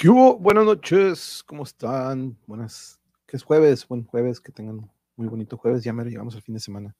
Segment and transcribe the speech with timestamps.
[0.00, 0.38] ¿Qué hubo?
[0.38, 2.38] Buenas noches, ¿cómo están?
[2.46, 6.36] Buenas, que es jueves, buen jueves, que tengan muy bonito jueves, ya me lo llegamos
[6.36, 6.94] al fin de semana.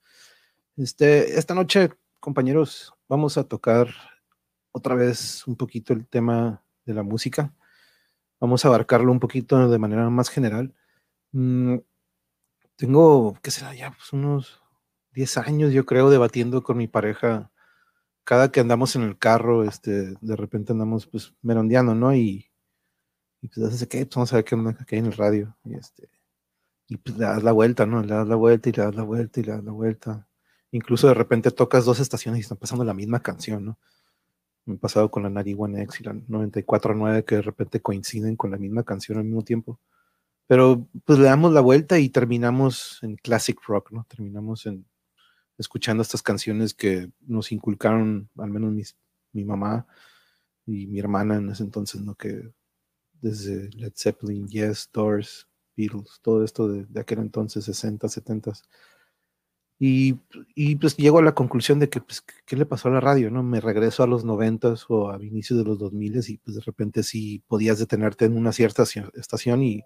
[0.76, 3.86] Este, esta noche, compañeros, vamos a tocar
[4.72, 7.54] otra vez un poquito el tema de la música.
[8.40, 10.74] Vamos a abarcarlo un poquito de manera más general.
[11.30, 11.76] Mm,
[12.74, 13.76] tengo, ¿qué será?
[13.76, 14.60] Ya pues, unos
[15.12, 17.52] 10 años, yo creo, debatiendo con mi pareja.
[18.24, 22.12] Cada que andamos en el carro, este, de repente andamos pues merondeando, ¿no?
[22.12, 22.47] Y,
[23.40, 25.56] y pues haces que pues, vamos a ver qué onda que hay en el radio.
[25.64, 26.08] Y este,
[26.88, 28.02] y pues le das la vuelta, ¿no?
[28.02, 30.28] Le das la vuelta y le das la vuelta y le das la vuelta.
[30.72, 33.78] Incluso de repente tocas dos estaciones y están pasando la misma canción, ¿no?
[34.66, 38.36] Me ha pasado con la Nari One X y la 94.9 que de repente coinciden
[38.36, 39.80] con la misma canción al mismo tiempo.
[40.46, 44.06] Pero pues le damos la vuelta y terminamos en classic rock, ¿no?
[44.08, 44.86] Terminamos en
[45.58, 48.96] escuchando estas canciones que nos inculcaron, al menos mis,
[49.32, 49.86] mi mamá
[50.64, 52.14] y mi hermana en ese entonces, ¿no?
[52.14, 52.50] Que
[53.20, 58.52] desde Led Zeppelin, Yes, Doors, Beatles, todo esto de, de aquel entonces, 60, 70.
[59.80, 60.18] Y,
[60.56, 63.30] y, pues llego a la conclusión de que, pues, ¿qué le pasó a la radio?
[63.30, 63.44] ¿no?
[63.44, 67.04] Me regreso a los 90 o a inicios de los 2000 y pues de repente
[67.04, 68.82] sí podías detenerte en una cierta
[69.14, 69.84] estación y,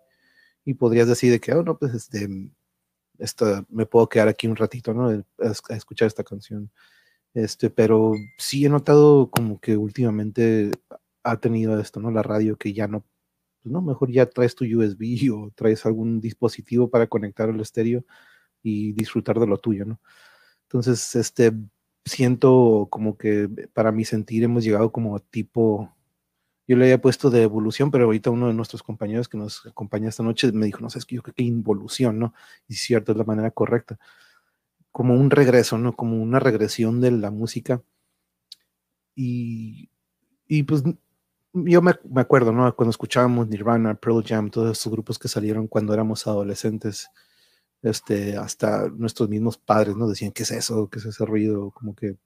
[0.65, 2.29] y podrías decir de que, oh, no, pues este,
[3.19, 5.09] esta, me puedo quedar aquí un ratito, ¿no?
[5.11, 6.71] A, escuchar esta canción.
[7.35, 10.71] Este, pero sí he notado como que últimamente
[11.23, 12.11] ha tenido esto, ¿no?
[12.11, 13.05] La radio que ya no
[13.63, 18.05] pues no, mejor ya traes tu USB o traes algún dispositivo para conectar al estéreo
[18.63, 20.01] y disfrutar de lo tuyo, ¿no?
[20.65, 21.53] Entonces, este,
[22.05, 25.95] siento como que para mi sentir hemos llegado como tipo,
[26.67, 30.09] yo le había puesto de evolución, pero ahorita uno de nuestros compañeros que nos acompaña
[30.09, 32.35] esta noche me dijo, no sé, es que yo creo que involución, ¿no?
[32.69, 33.99] Y cierto, es la manera correcta.
[34.93, 35.95] Como un regreso, ¿no?
[35.97, 37.83] Como una regresión de la música.
[39.15, 39.91] Y,
[40.49, 40.83] y pues
[41.53, 42.75] yo me, me, acuerdo, ¿no?
[42.75, 47.11] Cuando escuchábamos Nirvana, Pearl Jam, todos esos grupos que salieron cuando éramos adolescentes,
[47.83, 50.09] este, hasta nuestros mismos padres, ¿no?
[50.09, 50.89] Decían, ¿qué es eso?
[50.89, 51.71] ¿Qué es ese ruido?
[51.73, 52.17] Como que...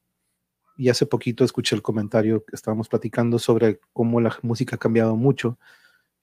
[0.78, 5.16] Y hace poquito escuché el comentario que estábamos platicando sobre cómo la música ha cambiado
[5.16, 5.58] mucho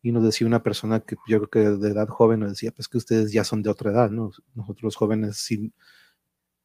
[0.03, 2.88] y nos decía una persona que yo creo que de edad joven nos decía, pues
[2.88, 4.31] que ustedes ya son de otra edad, ¿no?
[4.53, 5.74] Nosotros jóvenes sí,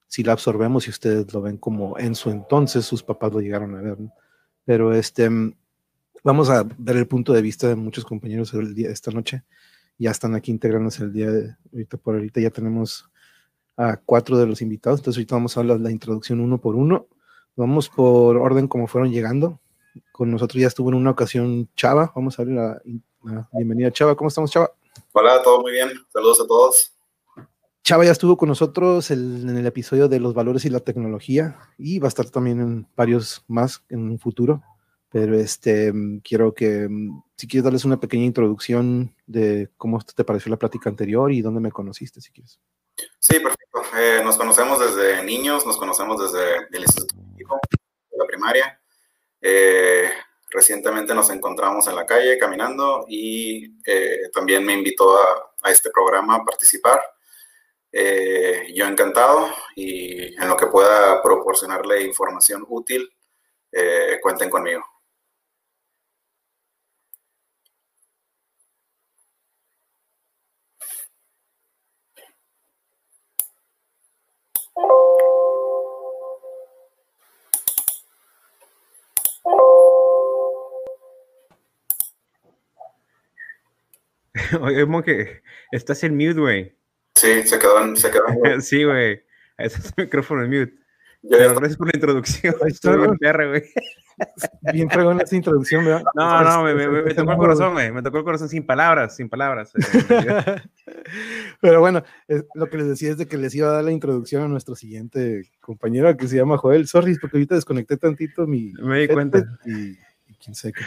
[0.07, 3.75] sí la absorbemos y ustedes lo ven como en su entonces sus papás lo llegaron
[3.77, 4.13] a ver, ¿no?
[4.65, 5.31] Pero este
[6.25, 9.45] Vamos a ver el punto de vista de muchos compañeros el día, esta noche.
[9.99, 12.41] Ya están aquí integrándose el día de ahorita por ahorita.
[12.41, 13.09] Ya tenemos
[13.77, 15.01] a cuatro de los invitados.
[15.01, 17.07] Entonces ahorita vamos a hablar la introducción uno por uno.
[17.57, 19.61] Vamos por orden como fueron llegando.
[20.13, 22.13] Con nosotros ya estuvo en una ocasión Chava.
[22.15, 22.83] Vamos a darle la,
[23.25, 24.17] la bienvenida Chava.
[24.17, 24.73] ¿Cómo estamos, Chava?
[25.13, 25.91] Hola, todo muy bien.
[26.13, 26.93] Saludos a todos.
[27.83, 32.01] Chava ya estuvo con nosotros en el episodio de los valores y la tecnología y
[32.01, 34.63] va a estar también en varios más en un futuro
[35.11, 40.25] pero este, mm, quiero que, mm, si quieres darles una pequeña introducción de cómo te
[40.25, 42.61] pareció la plática anterior y dónde me conociste, si quieres.
[43.19, 43.83] Sí, perfecto.
[43.97, 47.17] Eh, nos conocemos desde niños, nos conocemos desde el instituto
[48.11, 48.81] de la primaria.
[49.41, 50.11] Eh,
[50.51, 55.91] recientemente nos encontramos en la calle caminando y eh, también me invitó a, a, este
[55.91, 57.01] programa a participar.
[58.75, 63.09] yo encantado y en lo que pueda proporcionarle información útil,
[64.23, 64.85] cuenten conmigo.
[84.61, 85.43] Oye, que
[85.73, 86.77] estás en mute, güey.
[87.15, 88.25] Sí, se quedó en, se quedó
[88.61, 89.23] Sí, güey.
[89.57, 90.75] Ese es el micrófono en mute.
[91.29, 92.55] Pero gracias por la introducción.
[92.67, 93.65] Estoy bien perra, güey.
[94.73, 96.03] Bien fregón esa introducción, ¿verdad?
[96.15, 97.93] No, no, me, me, me, tocó el corazón, güey.
[97.93, 99.73] Me tocó el corazón sin palabras, sin palabras.
[99.77, 100.61] Eh,
[101.61, 102.03] Pero bueno,
[102.55, 104.75] lo que les decía es de que les iba a dar la introducción a nuestro
[104.75, 106.89] siguiente compañero que se llama Joel.
[106.89, 108.73] Sorry, porque ahorita desconecté tantito mi.
[108.83, 109.45] Me di cuenta.
[109.65, 109.97] Y,
[110.49, 110.85] quién sabe qué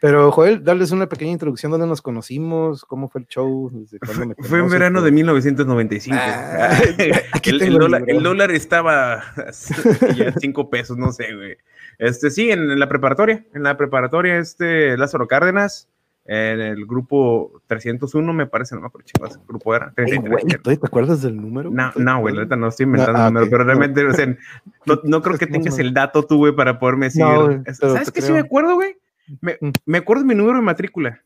[0.00, 3.70] Pero Joel, darles una pequeña introducción dónde nos conocimos, cómo fue el show.
[4.02, 6.18] Fue, fue, en verano de 1995.
[6.20, 6.80] Ah,
[7.44, 9.22] el, el, dólar, el, dólar, estaba
[10.16, 11.56] ya cinco pesos, no sé, güey.
[11.98, 15.88] Este, sí, en, la preparatoria, en la preparatoria, este, Lázaro Cárdenas,
[16.30, 19.90] en el grupo 301, me parece, no me acuerdo qué grupo era.
[19.92, 21.70] 33, ¿Te acuerdas del número?
[21.70, 24.26] No, no, güey, ahorita no estoy inventando el número, pero realmente, o sea,
[24.86, 27.24] no, no creo que tengas el dato tú, güey, para poderme decir.
[27.72, 28.98] ¿Sabes qué sí me acuerdo, güey?
[29.40, 29.70] Me, mm.
[29.86, 31.22] me, acuerdo de mi número de matrícula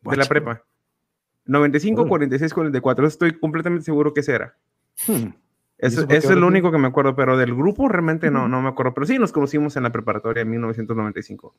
[0.00, 0.62] de la prepa.
[1.44, 3.06] 95, 46, 44.
[3.06, 4.56] Estoy completamente seguro que ese era.
[5.06, 5.34] Hmm.
[5.76, 8.94] Eso, es lo único que me acuerdo, pero del grupo realmente no, no me acuerdo.
[8.94, 11.54] Pero sí nos conocimos en la preparatoria en 1995.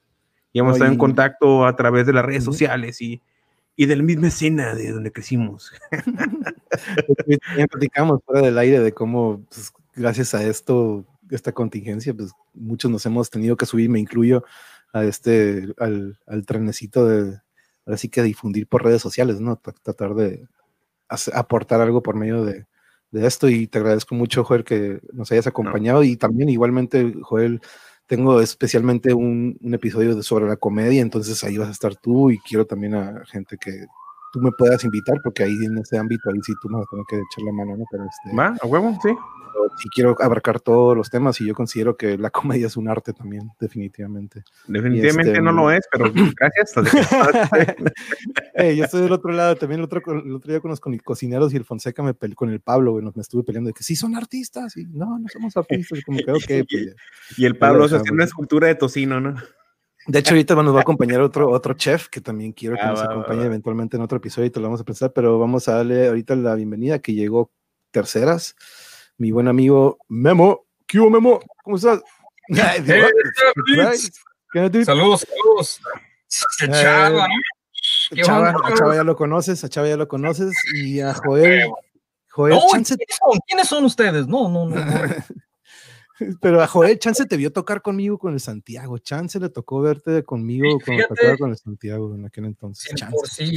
[0.53, 3.21] Y hemos estado en contacto a través de las redes sociales y,
[3.75, 5.71] y de la misma escena de donde crecimos.
[7.57, 12.91] ya platicamos fuera del aire de cómo, pues, gracias a esto, esta contingencia, pues muchos
[12.91, 14.43] nos hemos tenido que subir, me incluyo,
[14.93, 17.39] a este, al, al trenecito de,
[17.85, 19.55] ahora sí que difundir por redes sociales, ¿no?
[19.55, 20.45] Tratar de
[21.33, 22.65] aportar algo por medio de,
[23.11, 27.61] de esto y te agradezco mucho, Joel, que nos hayas acompañado y también igualmente, Joel,
[28.11, 32.29] tengo especialmente un, un episodio de, sobre la comedia, entonces ahí vas a estar tú
[32.29, 33.85] y quiero también a gente que
[34.31, 36.91] tú me puedas invitar, porque ahí en ese ámbito, ahí sí tú me vas a
[36.91, 37.85] tener que echar la mano, ¿no?
[37.91, 38.55] Pero este, ¿Va?
[38.61, 38.97] ¿A huevo?
[39.01, 39.09] Sí
[39.77, 43.13] sí quiero abarcar todos los temas y yo considero que la comedia es un arte
[43.13, 44.43] también, definitivamente.
[44.67, 46.73] Definitivamente este, no lo es, pero gracias.
[48.75, 51.57] yo estoy del otro lado, también el otro, el otro día con los cocineros y
[51.57, 54.77] el Fonseca me peleó con el Pablo, me estuve peleando de que sí son artistas
[54.77, 56.95] y no, no somos artistas, como que okay, pues,
[57.37, 59.35] y el Pablo se hace una escultura de tocino, ¿no?
[60.07, 62.91] De hecho, ahorita nos va a acompañar otro, otro chef que también quiero que ah,
[62.91, 65.75] nos acompañe eventualmente en otro episodio y te lo vamos a pensar, pero vamos a
[65.75, 67.51] darle ahorita la bienvenida que llegó
[67.91, 68.55] terceras
[69.21, 70.65] mi buen amigo Memo.
[70.87, 71.39] ¿Qué hubo, Memo?
[71.63, 72.01] ¿Cómo estás?
[74.85, 75.79] saludos, saludos.
[78.13, 81.69] Chava, a Chava, ya lo conoces, a Chava ya lo conoces y a Joel.
[82.29, 82.95] Joel Chance...
[83.47, 83.85] ¿quiénes, son?
[83.85, 84.25] ustedes?
[84.27, 84.75] No, no, no.
[86.41, 88.97] Pero a Joel Chance te vio tocar conmigo con el Santiago.
[88.97, 92.91] Chance le tocó verte conmigo cuando tocaba con el Santiago en aquel entonces.
[93.25, 93.53] Sí,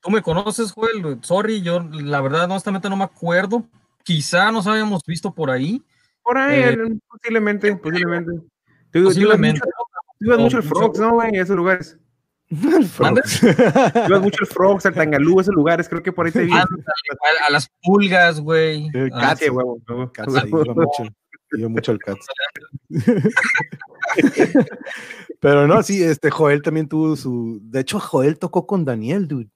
[0.00, 1.18] tú me conoces, Joel.
[1.22, 3.66] Sorry, yo la verdad, honestamente no me acuerdo
[4.02, 5.82] quizá nos habíamos visto por ahí.
[6.22, 8.32] Por ahí, eh, posiblemente, posiblemente.
[8.90, 9.60] Tú, posiblemente.
[10.18, 11.36] Tú ibas mucho el Frogs, ¿no, güey?
[11.36, 11.98] Esos lugares.
[12.50, 13.44] El Frogs.
[13.44, 16.52] ibas mucho el Frogs, al Tangalú, esos lugares, creo que por ahí te vi.
[16.52, 16.66] A,
[17.48, 18.88] las pulgas, güey.
[18.92, 19.80] Eh, ah, Cats, huevo.
[20.12, 21.04] Cats, iba mucho.
[21.52, 22.26] Iba mucho el Cats.
[25.40, 27.60] Pero no, sí, este Joel también tuvo su.
[27.62, 29.50] De hecho, Joel tocó con Daniel, dude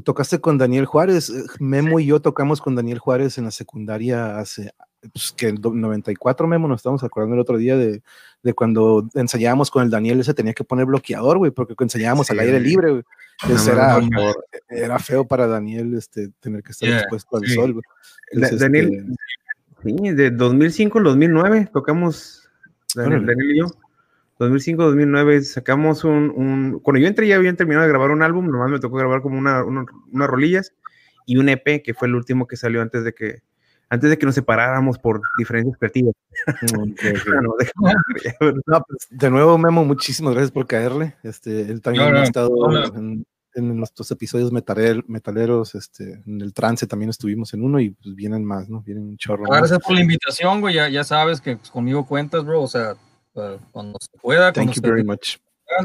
[0.00, 1.28] tocaste con Daniel Juárez.
[1.28, 4.72] Eh, Memo y yo tocamos con Daniel Juárez en la secundaria hace,
[5.12, 8.02] pues, que en 94, Memo, nos estamos acordando el otro día de,
[8.42, 12.38] de, cuando ensayábamos con el Daniel, ese tenía que poner bloqueador, güey, porque ensayábamos al
[12.38, 13.04] aire libre, güey.
[13.68, 14.00] era,
[14.70, 17.84] era, feo para Daniel este, tener que estar expuesto al sol, güey.
[18.56, 19.16] Daniel, este
[19.82, 22.48] sí, de 2005 al 2009 tocamos
[22.94, 23.66] Daniel, Daniel y yo.
[24.38, 28.80] 2005-2009 sacamos un, Cuando yo entré ya habían terminado de grabar un álbum, nomás me
[28.80, 30.74] tocó grabar como una, unas rolillas
[31.26, 33.42] y un EP, que fue el último que salió antes de que
[33.88, 36.14] antes de que nos separáramos por diferencias creativas.
[38.88, 41.14] Pues, de nuevo, Memo, muchísimas gracias por caerle.
[41.22, 42.50] Este, él también ha estado
[42.94, 43.26] en,
[43.56, 48.68] nuestros episodios metaleros, este, en el trance también estuvimos en uno y pues vienen más,
[48.68, 48.82] ¿no?
[48.82, 49.44] Vienen un chorro.
[49.44, 50.74] Gracias por la invitación, güey.
[50.74, 52.62] Ya, ya sabes que pues, conmigo cuentas, bro.
[52.62, 52.96] O sea,
[53.70, 54.52] cuando se pueda.
[54.52, 55.36] Thank you very much.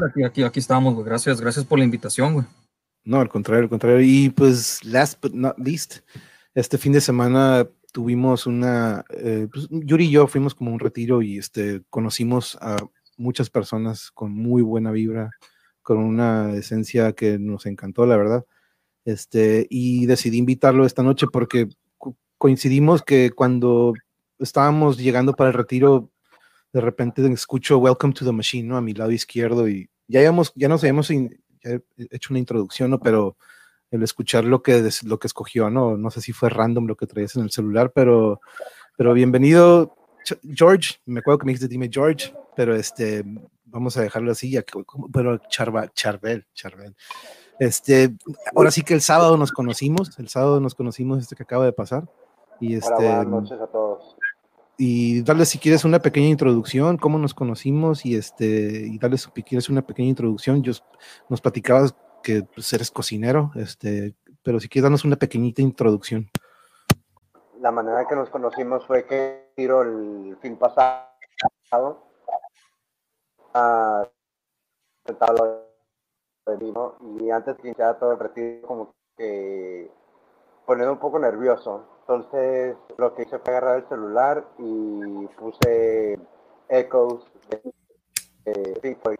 [0.06, 2.46] Aquí, aquí, aquí estamos, Gracias, gracias por la invitación, güey.
[3.04, 4.00] No, al contrario, al contrario.
[4.00, 6.00] Y pues, last but not least,
[6.54, 11.22] este fin de semana tuvimos una, eh, pues, Yuri y yo fuimos como un retiro
[11.22, 12.76] y este, conocimos a
[13.16, 15.30] muchas personas con muy buena vibra,
[15.88, 18.44] con una esencia que nos encantó, la verdad.
[19.06, 21.70] Este, y decidí invitarlo esta noche porque
[22.36, 23.94] coincidimos que cuando
[24.38, 26.10] estábamos llegando para el retiro,
[26.74, 28.76] de repente escucho Welcome to the Machine, ¿no?
[28.76, 33.00] A mi lado izquierdo y ya, habíamos, ya nos habíamos hecho una introducción, ¿no?
[33.00, 33.38] Pero
[33.90, 35.96] el escuchar lo que, lo que escogió, ¿no?
[35.96, 38.42] No sé si fue random lo que traías en el celular, pero,
[38.98, 39.96] pero bienvenido,
[40.54, 40.96] George.
[41.06, 43.24] Me acuerdo que me dijiste, dime George, pero este,
[43.68, 44.64] vamos a dejarlo así, ya,
[45.12, 46.94] pero Charva, Charbel, Charbel.
[47.58, 48.14] Este,
[48.54, 51.72] ahora sí que el sábado nos conocimos, el sábado nos conocimos este que acaba de
[51.72, 52.08] pasar.
[52.60, 54.16] Y este, buenas noches a todos
[54.80, 59.42] y darles si quieres una pequeña introducción, cómo nos conocimos y este y darles si
[59.42, 60.62] quieres una pequeña introducción.
[60.62, 60.72] Yo
[61.28, 66.30] nos platicabas que pues, eres cocinero, este, pero si quieres darnos una pequeñita introducción.
[67.60, 72.07] La manera que nos conocimos fue que tiro el fin pasado
[73.58, 74.08] a
[77.18, 79.90] y antes de iniciar todo el retiro como que
[80.64, 86.18] poniendo un poco nervioso entonces lo que hice fue agarrar el celular y puse
[86.68, 87.22] Echoes
[88.44, 89.18] de, Pink Floyd.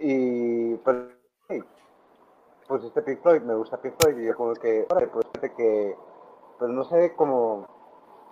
[0.00, 0.96] Y pues
[2.66, 5.96] pusiste Pink Floyd, me gusta Pink Floyd y yo como que, pues que,
[6.58, 7.64] pues no sé, como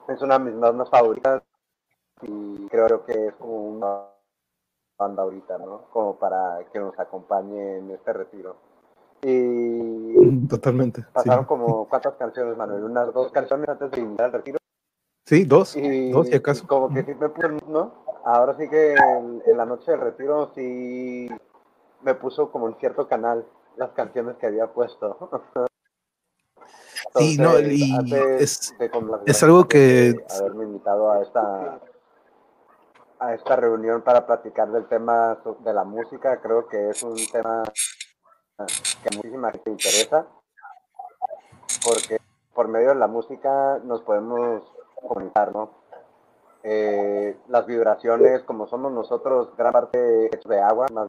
[0.09, 1.43] es una de mis bandas favoritas
[2.23, 4.07] y creo que es como una
[4.99, 5.83] banda ahorita, ¿no?
[5.93, 8.57] Como para que nos acompañe en este retiro.
[9.23, 11.05] Y totalmente.
[11.13, 14.59] Pasaron como cuántas canciones, Manuel, unas dos canciones antes de iniciar el retiro.
[15.25, 16.67] Sí, dos, y, dos si acaso.
[16.67, 18.07] Como que sí me puse, ¿no?
[18.25, 21.29] Ahora sí que en, la noche del retiro sí
[22.03, 23.45] me puso como en cierto canal
[23.77, 25.31] las canciones que había puesto.
[27.17, 27.93] sí, no, y
[28.39, 28.75] es,
[29.27, 30.15] es algo que...
[30.39, 31.81] Haberme invitado a esta
[33.19, 36.41] a esta reunión para platicar del tema de la música.
[36.41, 37.63] Creo que es un tema
[39.03, 40.27] que muchísima gente interesa,
[41.85, 42.19] porque
[42.55, 44.63] por medio de la música nos podemos
[44.95, 45.71] comunicar, ¿no?
[46.63, 51.07] Eh, las vibraciones, como somos nosotros, gran parte de agua, más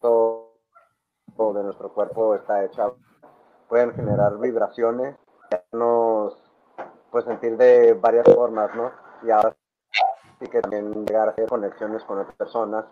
[0.00, 0.52] todo
[1.36, 2.96] de nuestro cuerpo está hecho,
[3.68, 5.16] pueden generar vibraciones,
[5.72, 6.36] nos
[7.10, 8.90] pues sentir de varias formas, ¿no?
[9.22, 9.54] Y ahora
[10.42, 12.84] y que también llegar a hacer conexiones con otras personas,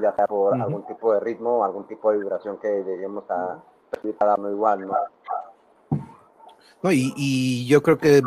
[0.00, 3.62] ya sea por algún tipo de ritmo o algún tipo de vibración que lleguemos a
[3.90, 4.94] percibir cada uno igual, ¿no?
[6.82, 8.20] No, y, y yo creo que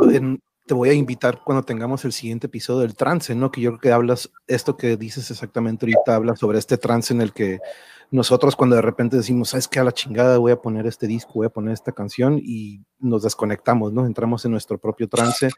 [0.65, 3.51] te voy a invitar cuando tengamos el siguiente episodio del trance, ¿no?
[3.51, 7.21] Que yo creo que hablas, esto que dices exactamente ahorita, habla sobre este trance en
[7.21, 7.59] el que
[8.11, 9.79] nosotros cuando de repente decimos, ¿sabes qué?
[9.79, 13.23] A la chingada voy a poner este disco, voy a poner esta canción y nos
[13.23, 14.05] desconectamos, ¿no?
[14.05, 15.49] Entramos en nuestro propio trance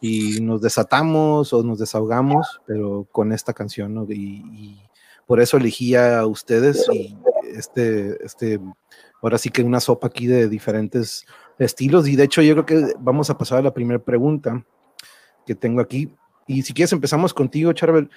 [0.00, 4.06] y nos desatamos o nos desahogamos, pero con esta canción, ¿no?
[4.08, 4.80] Y,
[5.26, 7.14] por eso elegí a ustedes y
[7.54, 8.58] este, este,
[9.20, 11.26] ahora sí que una sopa aquí de diferentes
[11.58, 14.64] estilos y de hecho yo creo que vamos a pasar a la primera pregunta
[15.46, 16.14] que tengo aquí.
[16.46, 18.10] Y si quieres empezamos contigo, Charbel.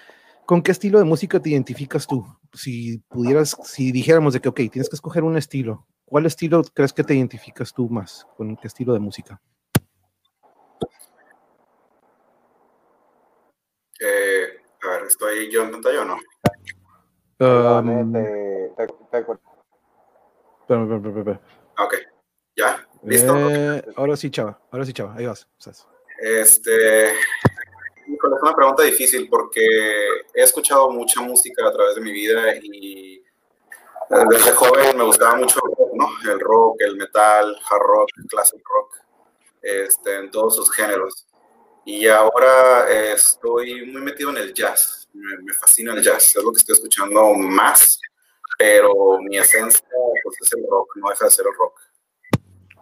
[0.46, 2.26] ¿Con qué estilo de música te identificas tú?
[2.54, 6.92] Si pudieras, si dijéramos de que, ok, tienes que escoger un estilo, ¿cuál estilo crees
[6.94, 8.28] que te identificas tú más?
[8.36, 9.42] ¿Con qué estilo de música?
[14.02, 14.48] Eh,
[14.84, 16.18] a ver, ¿estoy yo en pantalla o no?
[17.40, 18.14] Um,
[21.78, 21.96] ok,
[22.56, 22.88] ¿ya?
[23.04, 23.50] ¿Listo?
[23.50, 25.48] Eh, ahora sí, chava, ahora sí, chava, ahí vas.
[26.20, 27.18] Este, es
[28.42, 29.62] una pregunta difícil porque
[30.36, 33.24] he escuchado mucha música a través de mi vida y
[34.30, 35.60] desde joven me gustaba mucho
[36.30, 38.96] el rock, el metal, hard rock, classic rock,
[39.62, 41.28] este, en todos sus géneros.
[41.86, 46.60] Y ahora estoy muy metido en el jazz, me, fascina el jazz, es lo que
[46.60, 48.00] estoy escuchando más,
[48.60, 49.88] pero mi esencia
[50.24, 51.91] pues, es el rock, no deja de ser el rock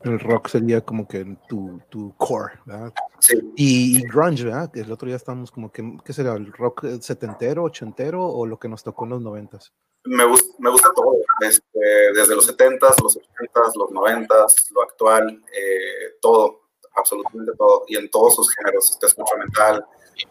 [0.04, 2.94] el rock sería como que tu, tu core, ¿verdad?
[3.20, 3.38] Sí.
[3.56, 4.72] Y, grunge, ¿verdad?
[4.76, 6.36] El otro día estábamos como que, ¿qué será?
[6.36, 9.74] ¿El rock setentero, ochentero o lo que nos tocó en los noventas?
[10.06, 11.80] Me, gusta, me gusta todo, este,
[12.14, 18.10] desde los setentas, los ochentas, los noventas, lo actual, eh, todo, absolutamente todo, y en
[18.10, 19.86] todos sus géneros, te escucho metal,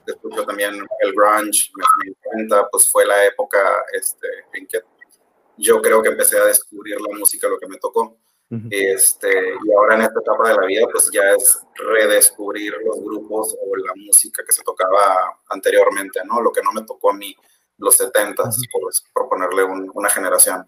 [0.07, 3.59] te escucho también el grunge, me, encanta, pues fue la época
[3.93, 4.81] este, en que
[5.59, 8.17] yo creo que empecé a descubrir la música, lo que me tocó
[8.71, 13.55] este, y ahora en esta etapa de la vida, pues ya es redescubrir los grupos
[13.61, 16.41] o la música que se tocaba anteriormente, ¿no?
[16.41, 17.37] Lo que no me tocó a mí,
[17.77, 18.43] los 70,
[19.13, 20.67] por, ponerle una generación.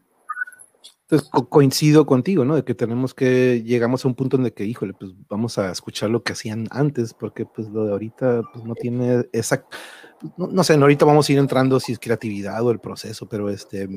[1.11, 2.55] Entonces coincido contigo, ¿no?
[2.55, 5.73] De que tenemos que, llegamos a un punto en el que, híjole, pues vamos a
[5.73, 9.67] escuchar lo que hacían antes, porque pues lo de ahorita pues no tiene esa,
[10.37, 13.49] no, no sé, ahorita vamos a ir entrando si es creatividad o el proceso, pero
[13.49, 13.89] este,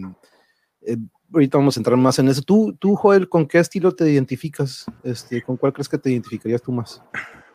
[0.81, 0.97] eh,
[1.33, 2.41] ahorita vamos a entrar más en eso.
[2.41, 4.85] Tú, tú, Joel, ¿con qué estilo te identificas?
[5.03, 7.01] Este, ¿Con cuál crees que te identificarías tú más?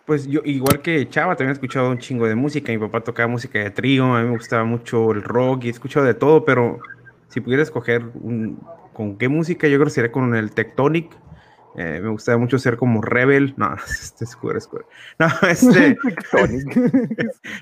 [0.05, 2.73] Pues yo, igual que Chava, también he escuchado un chingo de música.
[2.73, 5.71] Mi papá tocaba música de trío, a mí me gustaba mucho el rock y he
[5.71, 6.79] escuchado de todo, pero
[7.29, 8.59] si pudiera escoger un,
[8.93, 11.11] con qué música, yo creo que sería con el Tectonic
[11.77, 13.55] eh, me gustaba mucho ser como Rebel.
[13.57, 14.87] No, este es Square, Square.
[15.19, 15.97] No, este.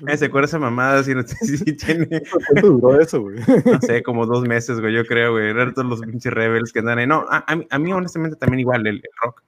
[0.17, 1.03] ¿Se acuerda esa mamada?
[1.03, 2.23] Si, no, si tiene.
[2.47, 3.39] ¿Cuánto duró eso, güey?
[3.65, 5.49] No sé, como dos meses, güey, yo creo, güey.
[5.49, 7.07] Eran todos los pinches Rebels que andan ahí.
[7.07, 9.43] No, a, a, mí, honestamente, también igual el, rock.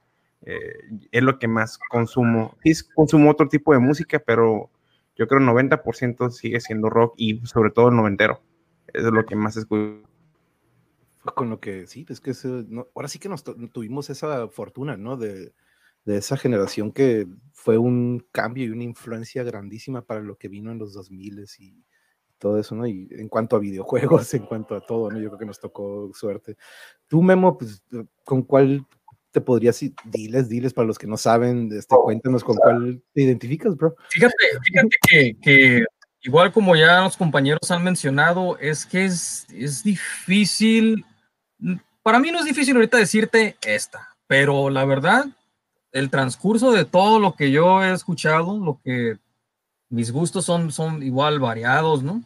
[0.45, 0.73] Eh,
[1.11, 2.55] es lo que más consumo.
[2.63, 4.69] Sí, consumo otro tipo de música, pero
[5.15, 8.41] yo creo el 90% sigue siendo rock y sobre todo el noventero.
[8.93, 10.08] Eso es lo que más escucho
[11.35, 12.33] con lo que sí, es que
[12.95, 15.17] ahora sí que nos tuvimos esa fortuna, ¿no?
[15.17, 15.53] De,
[16.05, 20.79] esa generación que fue un cambio y una influencia grandísima para lo que vino en
[20.79, 21.85] los 2000 y
[22.39, 22.87] todo eso, ¿no?
[22.87, 25.19] Y en cuanto a videojuegos, en cuanto a todo, ¿no?
[25.19, 26.57] Yo creo que nos tocó suerte.
[27.07, 27.83] Tú, Memo, pues,
[28.23, 28.87] ¿con cuál
[29.29, 33.75] te podrías, diles, diles para los que no saben, este, cuéntanos con cuál te identificas,
[33.75, 33.95] bro?
[34.09, 34.33] Fíjate,
[34.63, 35.85] fíjate que, que
[36.21, 41.05] igual como ya los compañeros han mencionado, es que es, es difícil
[42.03, 45.25] para mí no es difícil ahorita decirte esta, pero la verdad,
[45.91, 49.17] el transcurso de todo lo que yo he escuchado, lo que
[49.89, 52.23] mis gustos son, son igual variados, ¿no?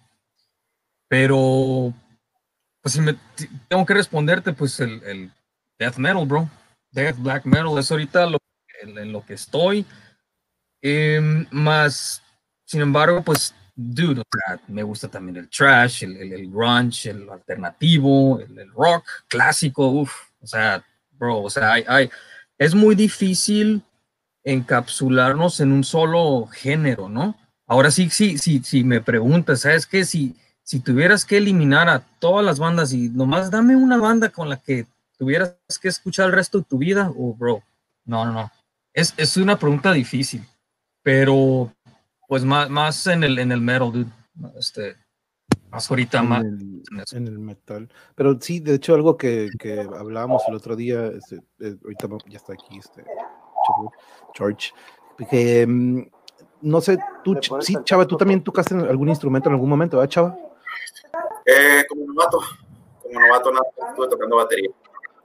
[1.07, 1.93] Pero,
[2.81, 3.15] pues si me
[3.67, 5.31] tengo que responderte, pues el,
[5.79, 6.49] death metal, bro.
[6.91, 8.37] Death black metal es ahorita lo,
[8.81, 9.85] en, lo que estoy.
[10.81, 12.21] Em, más,
[12.65, 14.23] sin embargo, pues dude, o
[14.67, 20.13] me gusta también el trash, el, el, el grunge, el alternativo, el, rock clásico, uff,
[20.41, 22.09] o sea, bro, o sea, hay, hay,
[22.57, 23.81] es muy difícil
[24.43, 27.35] encapsularnos en un solo género, ¿no?
[27.65, 30.05] Ahora sí, sí, sí, sí me preguntas, ¿sabes qué?
[30.05, 34.49] Si, si tuvieras que eliminar a todas las bandas y nomás dame una banda con
[34.49, 34.85] la que
[35.17, 37.63] tuvieras que escuchar el resto de tu vida, o oh, bro,
[38.05, 38.51] no, no, no.
[38.93, 40.45] Es, es una pregunta difícil,
[41.01, 41.73] pero
[42.27, 44.11] pues más, más en el en el metal, dude.
[44.57, 44.95] Este,
[45.69, 46.43] más ahorita en más.
[46.43, 47.89] El, en, el metal.
[48.15, 52.37] Pero sí, de hecho, algo que, que hablábamos el otro día, este, eh, ahorita ya
[52.37, 53.03] está aquí, este
[54.33, 54.71] George,
[55.29, 56.01] que mm,
[56.61, 60.37] no sé, tú, sí, Chava, tú también tocaste algún instrumento en algún momento, ¿verdad, Chava?
[61.45, 62.39] Eh, como novato,
[63.01, 64.69] como novato nada, estuve tocando batería.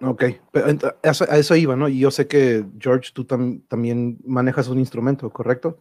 [0.01, 0.67] Ok, pero
[1.03, 1.89] a eso iba, ¿no?
[1.89, 5.79] Y yo sé que, George, tú también manejas un instrumento, ¿correcto?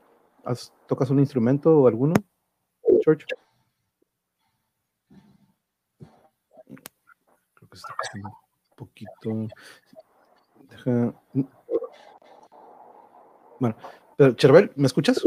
[0.88, 2.14] ¿Tocas un instrumento o alguno,
[3.04, 3.26] George?
[7.54, 8.32] Creo que está un
[8.76, 9.48] poquito.
[10.70, 11.14] Deja.
[13.60, 13.76] Bueno,
[14.16, 15.22] pero Cherbel, ¿me escuchas?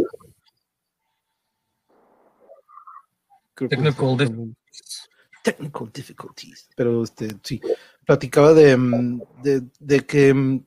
[3.55, 5.11] Technical difficulties.
[5.43, 6.69] Technical difficulties.
[6.77, 7.61] Pero este, sí,
[8.07, 10.65] platicaba de, mm, de, de, que mm,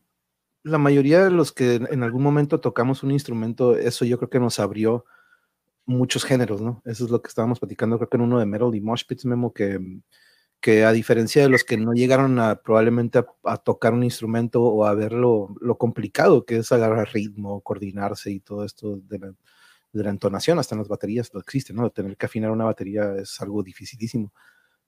[0.64, 4.40] la mayoría de los que en algún momento tocamos un instrumento, eso yo creo que
[4.40, 5.06] nos abrió
[5.86, 6.82] muchos géneros, ¿no?
[6.86, 9.26] Eso es lo que estábamos platicando, creo que en uno de Metal y Mosh Pits,
[9.26, 10.02] Memo, que mm,
[10.64, 14.86] que a diferencia de los que no llegaron a probablemente a, tocar un instrumento o
[14.86, 19.34] a ver lo, complicado que es agarrar ritmo, coordinarse y todo esto de
[19.92, 21.90] la, entonación, hasta en las baterías lo existe, ¿no?
[21.90, 24.32] Tener que afinar una batería es algo dificilísimo.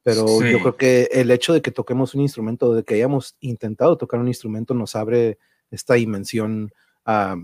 [0.02, 3.98] Pero yo creo que el hecho de que toquemos un instrumento, de que hayamos intentado
[3.98, 5.40] tocar un instrumento, nos abre
[5.72, 6.72] esta dimensión
[7.06, 7.36] a,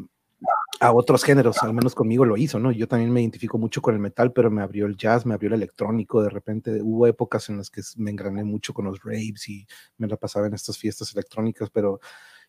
[0.80, 2.72] a otros géneros, al menos conmigo lo hizo, ¿no?
[2.72, 5.50] Yo también me identifico mucho con el metal, pero me abrió el jazz, me abrió
[5.50, 9.48] el electrónico, de repente hubo épocas en las que me engrané mucho con los raves
[9.48, 12.00] y me la pasaba en estas fiestas electrónicas, pero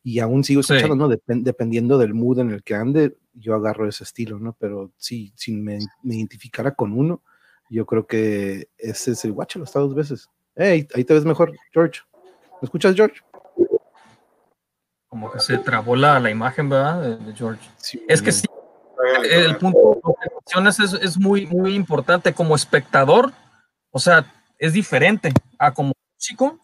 [0.05, 1.09] y aún sigo escuchando, ¿no?
[1.09, 4.57] dependiendo del mood en el que ande, yo agarro ese estilo, ¿no?
[4.59, 7.23] Pero sí, si me, identificara con uno,
[7.71, 10.29] yo creo que ese es el guacho, lo está dos veces.
[10.57, 12.01] Hey, ahí te ves mejor, George.
[12.61, 13.21] ¿Me escuchas, George?
[15.13, 17.19] Como que se trabó la, la imagen, ¿verdad?
[17.19, 17.69] De, George.
[18.09, 18.47] es que sí,
[19.31, 20.01] el punto
[20.41, 23.31] mencionas es, es, muy, muy importante como espectador,
[23.91, 24.25] o sea,
[24.59, 26.59] es diferente a como músico,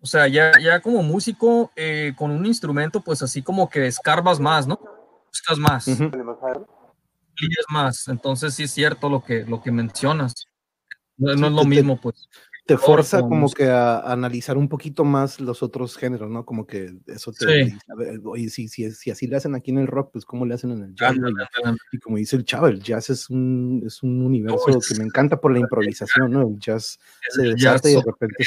[0.00, 4.38] o sea, ya, ya como músico eh, con un instrumento, pues así como que escarbas
[4.38, 4.78] más, ¿no?
[5.26, 5.88] Buscas más.
[5.88, 6.12] Uh
[7.70, 8.06] más.
[8.06, 10.46] Entonces sí es cierto lo que, lo que mencionas.
[11.16, 12.28] No, no es lo mismo, pues
[12.70, 16.46] te forza como que a, analizar un poquito más los otros géneros, ¿no?
[16.46, 17.78] Como que eso te sí.
[18.22, 20.70] oye, si, si, si, así le hacen aquí en el rock, pues cómo le hacen
[20.70, 21.16] en el jazz.
[21.90, 25.40] y, como dice el chavo, el jazz es un, es un universo que me encanta
[25.40, 26.42] por la improvisación, ¿no?
[26.42, 28.44] El jazz se desata y de repente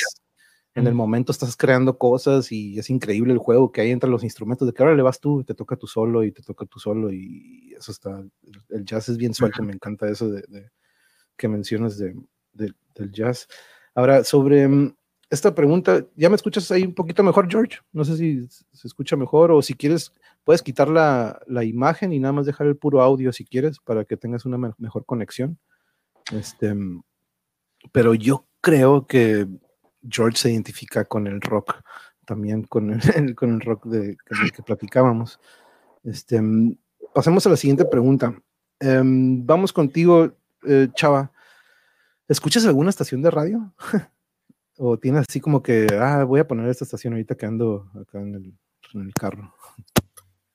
[0.75, 4.23] en el momento estás creando cosas y es increíble el juego que hay entre los
[4.23, 6.79] instrumentos, de que ahora le vas tú, te toca tu solo y te toca tu
[6.79, 8.23] solo y eso está,
[8.69, 10.71] el jazz es bien suelto, me encanta eso de, de
[11.35, 12.15] que mencionas de,
[12.53, 13.49] de, del jazz.
[13.95, 14.95] Ahora, sobre mm,
[15.29, 17.79] esta pregunta, ¿ya me escuchas ahí un poquito mejor, George?
[17.91, 22.33] No sé si se escucha mejor o si quieres, puedes quitar la, imagen y nada
[22.33, 25.57] más dejar el puro audio si quieres para que tengas una mejor conexión.
[26.31, 27.01] Este, mm,
[27.91, 29.47] pero yo creo que
[30.07, 31.81] George se identifica con el rock,
[32.25, 32.99] también con el,
[33.35, 34.17] con el rock de,
[34.53, 35.39] que platicábamos.
[36.03, 36.77] Este, mm,
[37.13, 38.33] pasemos a la siguiente pregunta.
[38.79, 40.31] Em, vamos contigo,
[40.67, 41.31] eh, Chava.
[42.27, 43.73] ¿Escuchas alguna estación de radio?
[44.77, 48.19] ¿O tienes así como que, ah, voy a poner esta estación ahorita que ando acá
[48.19, 48.53] en el,
[48.93, 49.53] en el carro?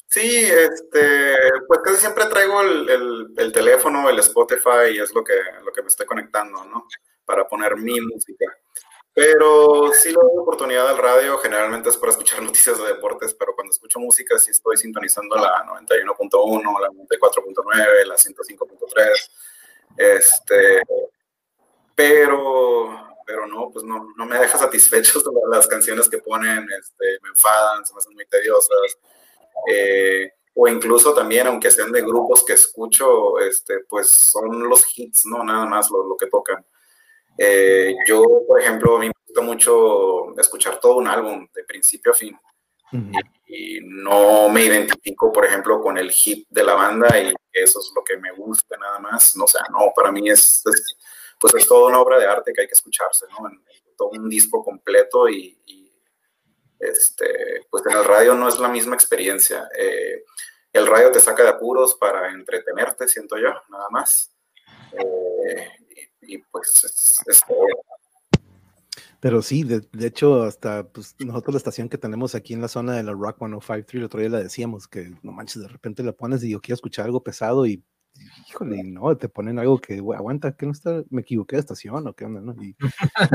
[0.07, 1.35] Sí, este,
[1.67, 5.83] pues casi siempre traigo el, el, teléfono, el Spotify, y es lo que, lo que
[5.83, 6.87] me estoy conectando, ¿no?
[7.27, 8.47] Para poner mi música.
[9.13, 13.55] Pero sí lo doy oportunidad al radio, generalmente es para escuchar noticias de deportes, pero
[13.55, 19.31] cuando escucho música sí estoy sintonizando la 91.1, la 94.9, la 105.3.
[19.97, 20.83] Este,
[21.99, 27.31] pero, pero no, pues no, no me deja satisfecho las canciones que ponen, este, me
[27.31, 28.99] enfadan, se me hacen muy tediosas.
[29.69, 35.27] Eh, o incluso también, aunque sean de grupos que escucho, este, pues son los hits,
[35.27, 35.43] ¿no?
[35.43, 36.65] Nada más lo, lo que tocan.
[37.37, 42.13] Eh, yo, por ejemplo, a mí me gusta mucho escuchar todo un álbum, de principio
[42.13, 42.39] a fin.
[43.49, 47.93] y, no me identifico, por ejemplo, con el hit de la banda y eso es
[47.95, 49.35] lo que me gusta nada más.
[49.35, 50.63] No, o sea, no, para mí es
[51.39, 53.49] pues es toda una obra de arte que hay que escucharse, ¿no?
[53.49, 53.63] En,
[53.97, 55.59] todo un disco completo y,
[56.79, 59.69] este, pues en el radio no es la misma experiencia.
[59.77, 60.25] Eh,
[60.73, 64.33] el radio te saca de apuros para entretenerte, siento yo, nada más.
[64.93, 65.69] Eh,
[66.21, 66.85] y, pues
[67.27, 67.45] es,
[69.21, 72.95] pero sí, de, hecho, hasta pues, nosotros la estación que tenemos aquí en la zona
[72.95, 76.13] de la Rock 1053, el otro día la decíamos, que no manches, de repente la
[76.13, 77.83] pones y yo quiero escuchar algo pesado y
[78.49, 82.15] híjole, no, te ponen algo que, aguanta, que no está, me equivoqué de estación o
[82.15, 82.55] qué onda, ¿no?
[82.63, 82.77] Y,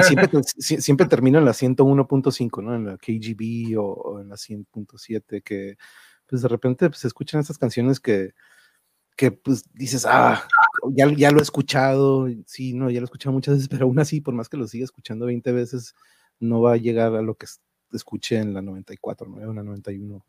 [0.03, 2.75] siempre, siempre termino en la 101.5, ¿no?
[2.75, 5.77] En la KGB o, en la 100.7, que
[6.27, 8.33] pues de repente pues, se escuchan estas canciones que,
[9.15, 10.47] que pues dices, ah,
[10.91, 13.99] ya, ya lo he escuchado, sí, no, ya lo he escuchado muchas veces, pero aún
[13.99, 15.95] así, por más que lo siga escuchando 20 veces,
[16.39, 17.45] no va a llegar a lo que
[17.91, 19.41] escuché en la 94, ¿no?
[19.41, 20.25] En la 91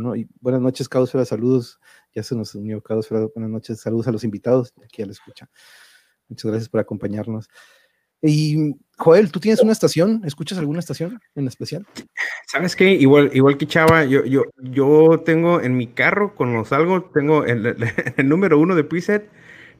[0.00, 0.14] ¿no?
[0.14, 1.80] Y buenas noches, Causfera, saludos.
[2.14, 5.48] Ya se nos unió Causfera, buenas noches, saludos a los invitados, aquí a la escucha.
[6.28, 7.48] Muchas gracias por acompañarnos.
[8.20, 10.22] Y Joel, ¿tú tienes una estación?
[10.24, 11.86] ¿Escuchas alguna estación en especial?
[12.46, 12.92] ¿Sabes qué?
[12.92, 17.76] Igual, igual que Chava, yo, yo, yo tengo en mi carro, cuando salgo, tengo el,
[18.16, 19.30] el número uno de preset,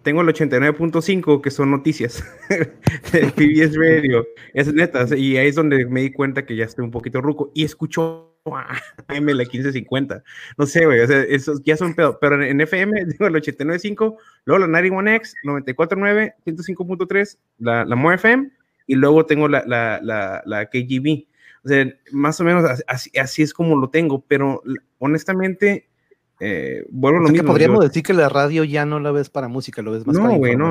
[0.03, 4.27] tengo el 89.5, que son noticias de PBS Radio.
[4.55, 7.51] Es neta, y ahí es donde me di cuenta que ya estoy un poquito ruco.
[7.55, 10.23] Y escucho AM la 1550.
[10.57, 12.19] No sé, güey, o sea, esos ya son pedo.
[12.21, 18.51] Pero en FM, digo el 89.5, luego la 91X, 94.9, 105.3, la, la More FM,
[18.87, 21.27] y luego tengo la, la, la, la KGB.
[21.65, 24.63] O sea, más o menos así, así, es como lo tengo, pero
[24.99, 25.88] honestamente,
[26.41, 27.49] eh, bueno, lo mismo.
[27.49, 30.37] podríamos decir que la radio ya no la ves para música, lo ves más no,
[30.37, 30.71] güey, no.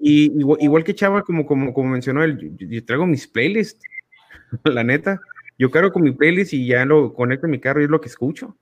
[0.00, 3.84] Y, igual, que Chava, como, como, como mencionó él, yo traigo mis playlists,
[4.64, 5.20] la neta
[5.58, 8.00] yo cargo con mi playlist y ya lo conecto en mi carro y es lo
[8.00, 8.56] que escucho.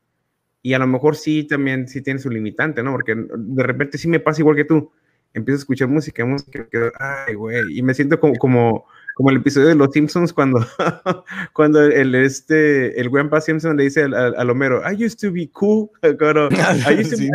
[0.62, 2.92] Y a lo mejor sí también sí tiene su limitante, ¿no?
[2.92, 4.92] Porque de repente sí me pasa igual que tú.
[5.34, 9.68] Empiezo a escuchar música, música, ay, güey, y me siento como, como, como el episodio
[9.68, 10.66] de Los Simpsons cuando,
[11.52, 15.48] cuando el, este, el Grandpa Simpson le dice al, al, Homero, I used to be
[15.52, 16.08] cool, I
[16.98, 17.30] used to, be,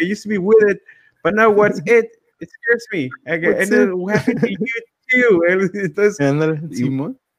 [0.00, 0.82] I used to be with it,
[1.22, 2.10] but now what's it?
[2.40, 3.10] It scares me.
[3.26, 4.56] and then what happened to you
[5.08, 5.42] too?
[5.48, 6.18] Entonces,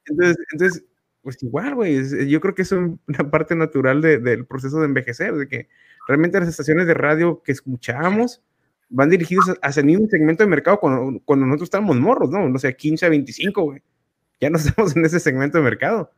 [0.06, 0.84] entonces, entonces
[1.24, 5.48] pues igual, güey, yo creo que es una parte natural del proceso de envejecer, de
[5.48, 5.70] que
[6.08, 8.42] realmente las estaciones de radio que escuchamos
[8.90, 12.48] van dirigidas hacia el mismo segmento de mercado cuando, cuando nosotros estábamos morros, ¿no?
[12.48, 13.82] No sé, 15 a 25, güey.
[14.40, 16.12] Ya no estamos en ese segmento de mercado.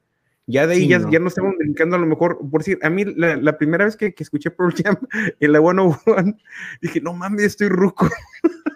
[0.48, 1.12] Ya de ahí ya, no.
[1.12, 3.96] ya no estamos brincando a lo mejor, por decir, a mí la, la primera vez
[3.96, 4.96] que, que, escuché Pearl Jam
[5.40, 6.38] en la 101,
[6.82, 8.08] dije, no mames, estoy ruco.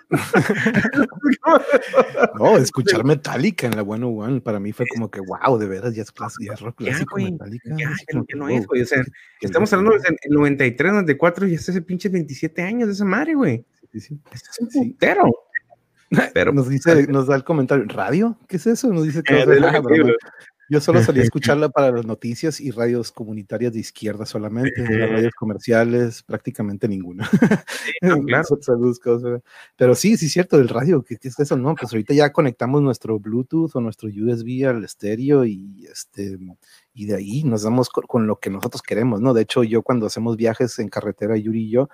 [2.39, 6.02] no, escuchar Metallica en la 101 para mí fue como que, wow, de veras, ya
[6.02, 7.75] es, ya es rock clásico ya, Metallica.
[7.78, 7.91] Ya,
[8.36, 9.04] no es, güey, o sea,
[9.39, 13.63] estamos hablando del 93, 94, y hasta ese pinche 27 años de esa madre, güey.
[13.91, 14.19] Sí, sí.
[14.32, 15.23] Esto es un putero.
[16.34, 18.38] Pero nos dice, nos da el comentario, ¿radio?
[18.47, 18.91] ¿Qué es eso?
[18.91, 19.47] Nos dice que eh,
[20.69, 25.34] yo solo salí a escucharla para las noticias y radios comunitarias de izquierda solamente, radios
[25.34, 27.30] comerciales prácticamente ninguna.
[29.75, 31.58] Pero sí, sí es cierto, del radio, ¿qué, es eso?
[31.58, 36.38] No, pues ahorita ya conectamos nuestro Bluetooth o nuestro USB al estéreo y este
[36.93, 39.34] y de ahí nos damos con, con, lo que nosotros queremos, ¿no?
[39.34, 41.89] De hecho, yo cuando hacemos viajes en carretera, Yuri y yo,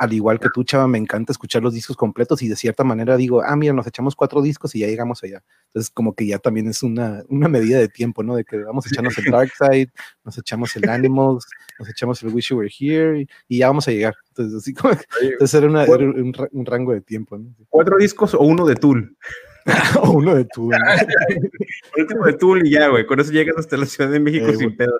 [0.00, 3.18] al igual que tú, Chava, me encanta escuchar los discos completos y de cierta manera
[3.18, 5.44] digo, ah, mira, nos echamos cuatro discos y ya llegamos allá.
[5.66, 8.34] Entonces, como que ya también es una, una medida de tiempo, ¿no?
[8.34, 9.92] De que vamos a echarnos el Dark Side,
[10.24, 11.46] nos echamos el Animals,
[11.78, 14.14] nos echamos el Wish You Were Here y, ya vamos a llegar.
[14.28, 17.54] Entonces, así como, entonces era, una, era un, un, rango de tiempo, ¿no?
[17.68, 19.18] ¿Cuatro discos o uno de Tool?
[20.02, 20.74] o uno de Tool.
[22.02, 23.06] último de Tool y ya, güey.
[23.06, 24.96] Con eso llegas hasta la Ciudad de México eh, sin pedo.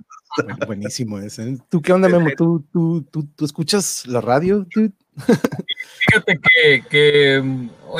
[0.67, 1.51] buenísimo ese.
[1.51, 1.59] ¿eh?
[1.69, 2.31] ¿Tú qué onda, Memo?
[2.37, 4.67] ¿Tú, tú, tú, tú escuchas la radio?
[4.71, 7.43] Fíjate que, que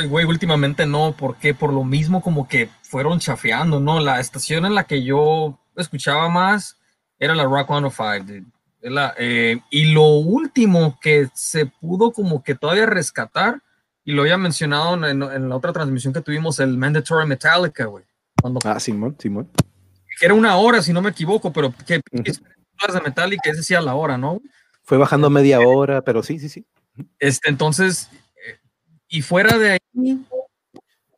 [0.09, 4.01] güey, últimamente no, porque por lo mismo como que fueron chafeando, ¿no?
[4.01, 6.79] La estación en la que yo escuchaba más
[7.19, 8.51] era la Rock 105,
[8.83, 13.61] la, eh, y lo último que se pudo como que todavía rescatar
[14.05, 18.05] y lo había mencionado en, la otra transmisión que tuvimos, el Mandatory Metallica, güey.
[18.65, 19.49] Ah, Simón, Simón.
[20.19, 22.93] Que era una hora, si no me equivoco, pero que uh -huh.
[22.93, 24.41] de Metallica, ese sí a la hora, ¿no?
[24.83, 26.67] Fue bajando media hora, pero sí, sí, sí.
[27.19, 28.09] Este, entonces,
[28.47, 28.59] eh,
[29.09, 30.27] y fuera de ahí,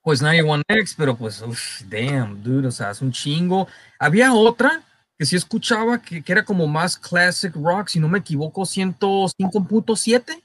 [0.02, 3.68] pues 91X, pero pues, uf, damn, dude, o sea, es un chingo.
[3.98, 4.82] Había otra
[5.18, 10.42] que sí escuchaba que, que era como más classic rock, si no me equivoco, 105.7.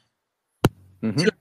[1.02, 1.32] Uh -huh.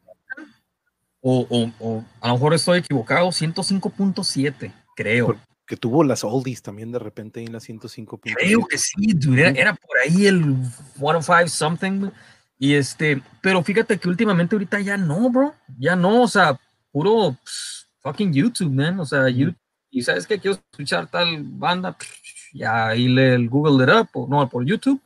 [1.21, 5.39] O, o, o, a lo mejor estoy equivocado, 105.7, creo.
[5.67, 8.35] Que tuvo las oldies también de repente en la 105.7.
[8.37, 10.57] Creo que sí, dude, era, era, por ahí el
[10.97, 12.11] 105 something.
[12.59, 16.59] Y este, pero fíjate que últimamente ahorita ya no, bro, ya no, o sea,
[16.91, 19.59] puro pss, fucking YouTube, man, o sea, YouTube,
[19.91, 24.09] y sabes que quiero escuchar tal banda, pss, ya ahí le el Google it up,
[24.15, 25.01] o no, por YouTube.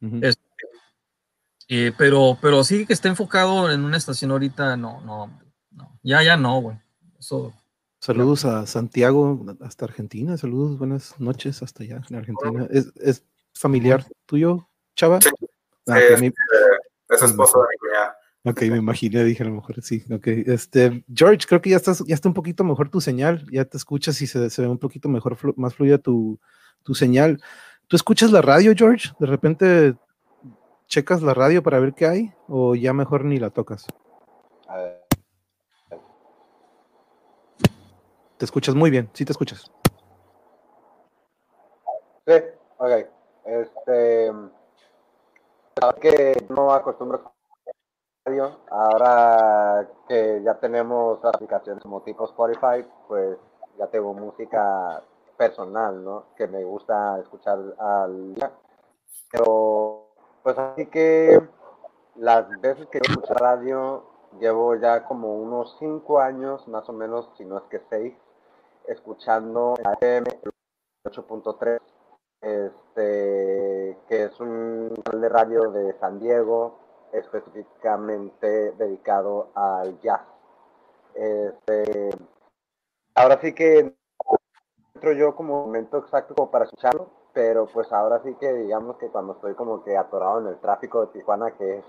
[0.00, 0.24] Uh -huh.
[0.24, 0.42] este,
[1.68, 5.40] eh, pero, pero sí que está enfocado en una estación ahorita, no, no,
[5.72, 5.98] no.
[6.02, 6.76] Ya, ya no, güey.
[8.04, 10.36] Saludos a Santiago, hasta Argentina.
[10.36, 12.68] Saludos, buenas noches hasta allá en Argentina.
[12.70, 15.22] ¿Es, familiar tuyo, Chava?
[15.22, 15.30] Sí.
[15.86, 16.32] Ah, es, eh,
[17.08, 18.16] esposo de mi cuñada.
[18.44, 20.04] Ok, me imaginé, dije a lo mejor sí.
[20.12, 23.64] Ok, este, George, creo que ya estás, ya está un poquito mejor tu señal, ya
[23.64, 26.38] te escuchas y se, se ve un poquito mejor, más fluida tu,
[26.82, 27.40] tu señal.
[27.88, 29.12] ¿Tú escuchas la radio, George?
[29.18, 29.94] De repente
[30.88, 33.86] checas la radio para ver qué hay o ya mejor ni la tocas.
[34.68, 35.03] A ver.
[38.36, 39.70] Te escuchas muy bien, sí te escuchas.
[42.26, 42.34] Sí,
[42.78, 42.90] ok.
[43.44, 44.32] Este,
[46.00, 47.32] que no acostumbro
[48.24, 53.36] radio, ahora que ya tenemos aplicaciones como tipo Spotify, pues
[53.78, 55.02] ya tengo música
[55.36, 56.24] personal, ¿no?
[56.36, 58.50] Que me gusta escuchar al día.
[59.30, 60.08] Pero,
[60.42, 61.40] pues así que
[62.16, 64.04] las veces que escucho radio,
[64.40, 68.14] llevo ya como unos cinco años, más o menos, si no es que seis,
[68.86, 70.24] escuchando AM
[71.04, 71.80] 8.3,
[72.40, 76.78] este, que es un canal de radio de San Diego,
[77.12, 80.22] específicamente dedicado al jazz.
[81.14, 82.10] Este,
[83.14, 83.94] ahora sí que
[84.94, 89.08] entro yo como momento exacto como para escucharlo, pero pues ahora sí que digamos que
[89.08, 91.84] cuando estoy como que atorado en el tráfico de Tijuana, que es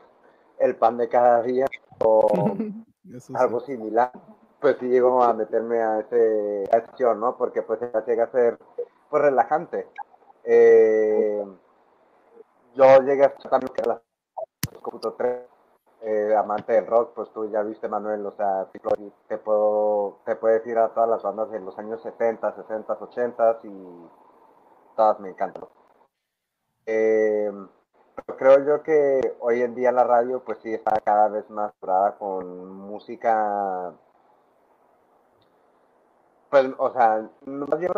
[0.60, 1.65] el pan de cada día,
[2.03, 2.27] o
[3.36, 4.12] algo similar,
[4.65, 7.38] pues sí llego a meterme a ese acción, ¿no?
[7.38, 8.58] Porque pues llega a ser
[9.12, 9.88] pues relajante.
[10.43, 11.45] Eh,
[12.73, 14.01] yo llegué a también que las
[15.17, 15.39] 3
[16.01, 20.65] eh, amante del rock, pues tú ya viste Manuel, o sea, te puedo, te puedes
[20.65, 24.10] ir a todas las bandas de los años 70, 60, 80 y
[24.95, 25.65] todas me encantan.
[26.88, 27.51] Eh,
[28.36, 32.17] creo yo que hoy en día la radio pues sí está cada vez más curada
[32.17, 33.93] con música
[36.56, 37.91] pues o sea no más bien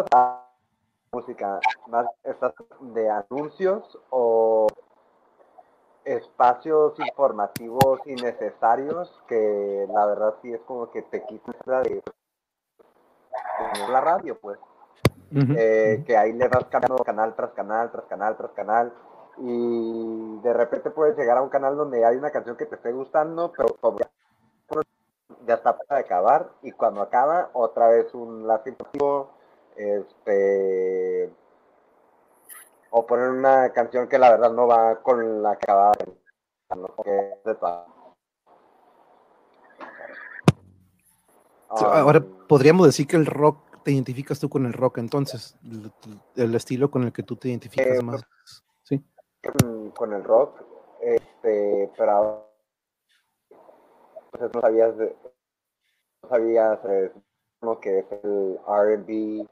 [1.12, 4.66] música más estas de anuncios o
[6.04, 12.02] espacios informativos innecesarios que la verdad sí es como que te quitan de
[13.92, 14.58] la radio, pues.
[15.36, 18.94] Eh, que ahí le vas cambiando canal tras canal, tras canal, tras canal.
[19.38, 22.92] Y de repente puedes llegar a un canal donde hay una canción que te esté
[22.92, 24.10] gustando, pero como ya,
[25.56, 26.52] está para acabar.
[26.62, 29.32] Y cuando acaba, otra vez un lazo
[29.76, 31.32] este
[32.90, 35.92] o poner una canción que la verdad no va con la que va
[41.70, 45.56] Ahora podríamos decir que el rock te identificas tú con el rock, entonces,
[46.36, 48.26] el, estilo con el que tú te identificas eh, más.
[48.84, 49.04] Sí.
[49.96, 50.62] Con el rock,
[51.02, 52.50] este, pero
[54.32, 55.16] pues no sabías de,
[56.28, 57.12] no sabías eh,
[57.82, 59.48] que es el R&B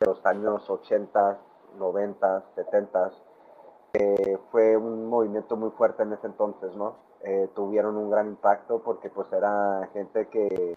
[0.00, 1.38] de los años 80,
[1.78, 3.10] 90, 70,
[4.50, 6.96] fue un movimiento muy fuerte en ese entonces, ¿no?
[7.22, 10.76] Eh, tuvieron un gran impacto porque pues era gente que,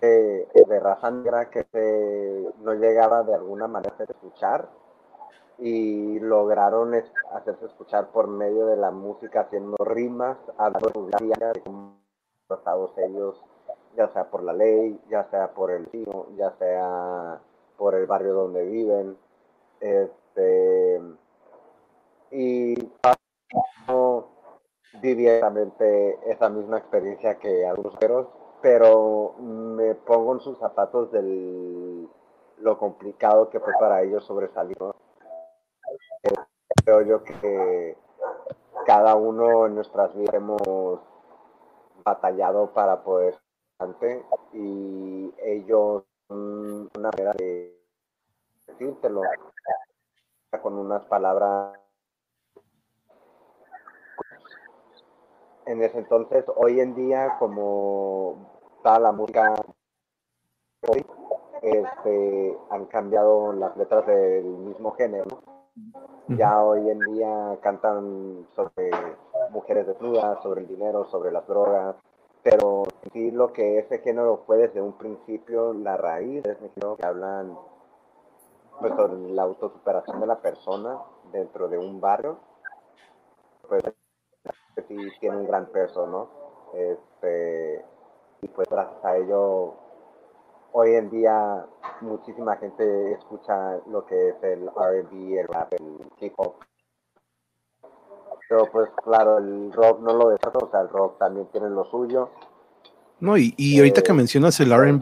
[0.00, 4.68] de raza negra que no llegaba de alguna manera a escuchar
[5.58, 6.92] y lograron
[7.32, 12.01] hacerse escuchar por medio de la música haciendo rimas, hablando de
[12.56, 13.40] tratados ellos,
[13.96, 17.40] ya sea por la ley, ya sea por el vino, ya sea
[17.76, 19.16] por el barrio donde viven.
[19.80, 21.00] Este,
[22.30, 22.74] y
[23.88, 24.28] no
[25.00, 27.94] viví esa misma experiencia que algunos
[28.60, 32.06] pero me pongo en sus zapatos de
[32.58, 34.76] lo complicado que fue para ellos sobresalir.
[36.84, 37.96] Creo yo que
[38.86, 41.00] cada uno en nuestras vidas hemos
[42.04, 43.38] batallado para poder
[44.52, 47.76] y ellos una manera de
[48.66, 49.22] decírtelo
[50.62, 51.78] con unas palabras.
[55.66, 59.54] En ese entonces hoy en día como está la música
[61.62, 65.42] este, han cambiado las letras del mismo género
[66.28, 68.90] ya hoy en día cantan sobre
[69.50, 71.96] mujeres desnudas sobre el dinero sobre las drogas
[72.42, 77.56] pero sí lo que ese género fue desde un principio, la raíz género que hablan
[78.80, 80.98] pues, sobre la autosuperación de la persona
[81.32, 82.38] dentro de un barrio,
[83.68, 83.84] pues
[84.88, 86.28] sí tiene un gran peso, ¿no?
[86.74, 87.84] Este,
[88.40, 89.74] y pues gracias a ello,
[90.72, 91.64] hoy en día
[92.00, 96.56] muchísima gente escucha lo que es el RB, el rap, el hip hop,
[98.48, 101.84] pero pues claro, el rock no lo deja, o sea, el rock también tiene lo
[101.84, 102.30] suyo.
[103.20, 105.00] No, y, y ahorita que eh, mencionas el RB,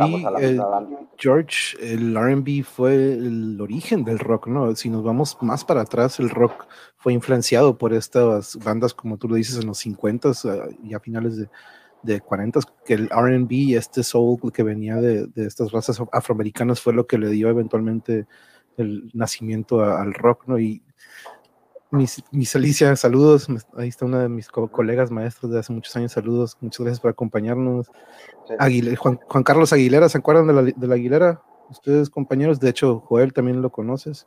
[1.17, 4.77] George, el RB fue el origen del rock, ¿no?
[4.77, 9.27] Si nos vamos más para atrás, el rock fue influenciado por estas bandas, como tú
[9.27, 10.33] lo dices, en los 50
[10.83, 11.49] y a finales de,
[12.03, 16.93] de 40 que el RB, este soul que venía de, de, estas razas afroamericanas, fue
[16.93, 18.27] lo que le dio eventualmente
[18.77, 20.59] el nacimiento al rock, ¿no?
[20.59, 20.83] Y
[21.91, 23.49] mis, Alicia, saludos.
[23.77, 26.13] Ahí está una de mis colegas maestros de hace muchos años.
[26.13, 26.57] Saludos.
[26.61, 27.91] Muchas gracias por acompañarnos.
[29.29, 31.43] Juan, Carlos Aguilera, ¿se acuerdan de la, de la, Aguilera?
[31.69, 32.61] Ustedes, compañeros.
[32.61, 34.27] De hecho, Joel también lo conoces.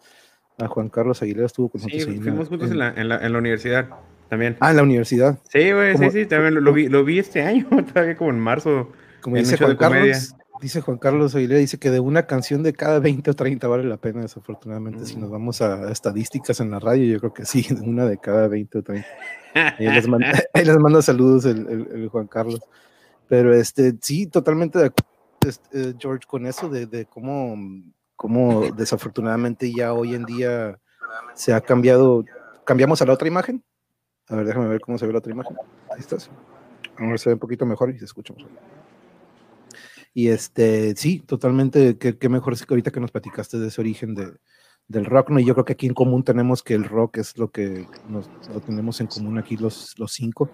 [0.60, 2.04] A Juan Carlos Aguilera estuvo con nosotros.
[2.04, 3.90] Sí, fuimos juntos en, la, en, la, en, la, universidad
[4.34, 4.58] también.
[4.62, 5.38] Ah, en la universidad.
[5.50, 8.92] Sí, güey, sí, sí, también lo, vi, lo vi este año, todavía como en marzo.
[9.22, 12.98] Como dice Juan Carlos, dice Juan Carlos Aguilera, dice que de una canción de cada
[12.98, 15.06] 20 o 30 vale la pena, desafortunadamente.
[15.06, 15.32] Si nos mm.
[15.32, 18.82] vamos a estadísticas en la radio, yo creo que sí, una de cada 20 o
[18.82, 19.08] 30.
[19.54, 22.60] Ahí les manda, saludos el, Juan Carlos.
[23.28, 25.12] Pero este, sí, totalmente de acuerdo,
[25.48, 27.56] este, George, con eso de, de cómo,
[28.16, 30.80] cómo desafortunadamente ya hoy en día
[31.36, 32.26] se ha cambiado.
[32.66, 33.64] ¿Cambiamos a la otra imagen?
[34.30, 35.56] A ver, déjame ver cómo se ve la otra imagen.
[35.92, 36.30] Ahí estás.
[36.98, 38.52] A ver, se ve un poquito mejor y se escucha mejor.
[40.14, 44.14] Y este, sí, totalmente, qué, mejor es que ahorita que nos platicaste de ese origen
[44.14, 44.34] de,
[44.88, 45.40] del rock, ¿no?
[45.40, 48.30] Y yo creo que aquí en común tenemos que el rock es lo que nos,
[48.54, 50.52] lo tenemos en común aquí los, los cinco,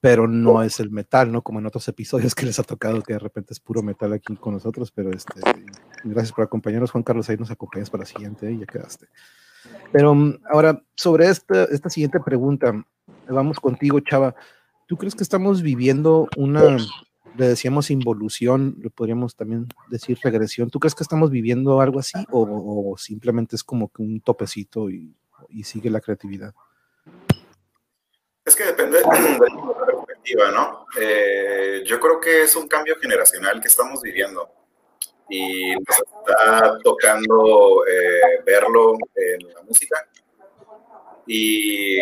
[0.00, 1.40] pero no es el metal, ¿no?
[1.40, 4.36] Como en otros episodios que les ha tocado que de repente es puro metal aquí
[4.36, 5.40] con nosotros, pero este,
[6.04, 9.08] gracias por acompañarnos, Juan Carlos, ahí nos acompañas para la siguiente, y ya quedaste.
[9.92, 12.72] Pero mm, ahora, sobre esta, esta siguiente pregunta,
[13.28, 14.34] vamos contigo, Chava.
[14.86, 16.76] ¿Tú crees que estamos viviendo una,
[17.36, 20.70] le decíamos involución, le podríamos también decir regresión.
[20.70, 25.14] ¿Tú crees que estamos viviendo algo así o, simplemente es como que un topecito y,
[25.62, 26.54] sigue la creatividad?
[28.44, 30.86] Es que depende de la perspectiva, ¿no?
[31.00, 34.50] Eh, yo creo que es un cambio generacional que estamos viviendo
[35.28, 39.96] y nos está tocando eh, verlo en la música.
[41.26, 41.98] Y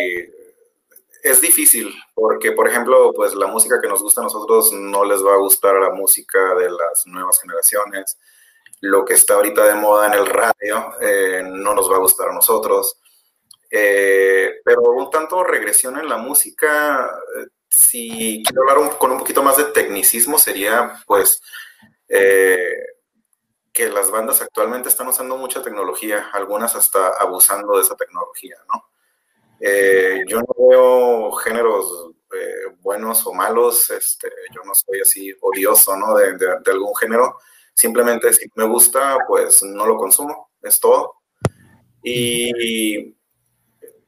[1.23, 5.25] es difícil porque, por ejemplo, pues la música que nos gusta a nosotros no les
[5.25, 8.19] va a gustar a la música de las nuevas generaciones.
[8.81, 12.29] Lo que está ahorita de moda en el radio eh, no nos va a gustar
[12.29, 12.99] a nosotros.
[13.71, 17.09] Eh, pero un tanto regresión en la música,
[17.39, 21.41] eh, si quiero hablar con un poquito más de tecnicismo, sería pues
[23.73, 28.85] que las bandas actualmente están usando mucha tecnología, algunas hasta abusando de esa tecnología, ¿no?
[29.59, 35.95] Eh, yo no veo géneros eh, buenos o malos, este, yo no soy así odioso
[35.95, 36.15] ¿no?
[36.15, 37.37] de, algún género,
[37.73, 41.13] simplemente si me gusta, pues no lo consumo, es todo.
[42.03, 43.15] Y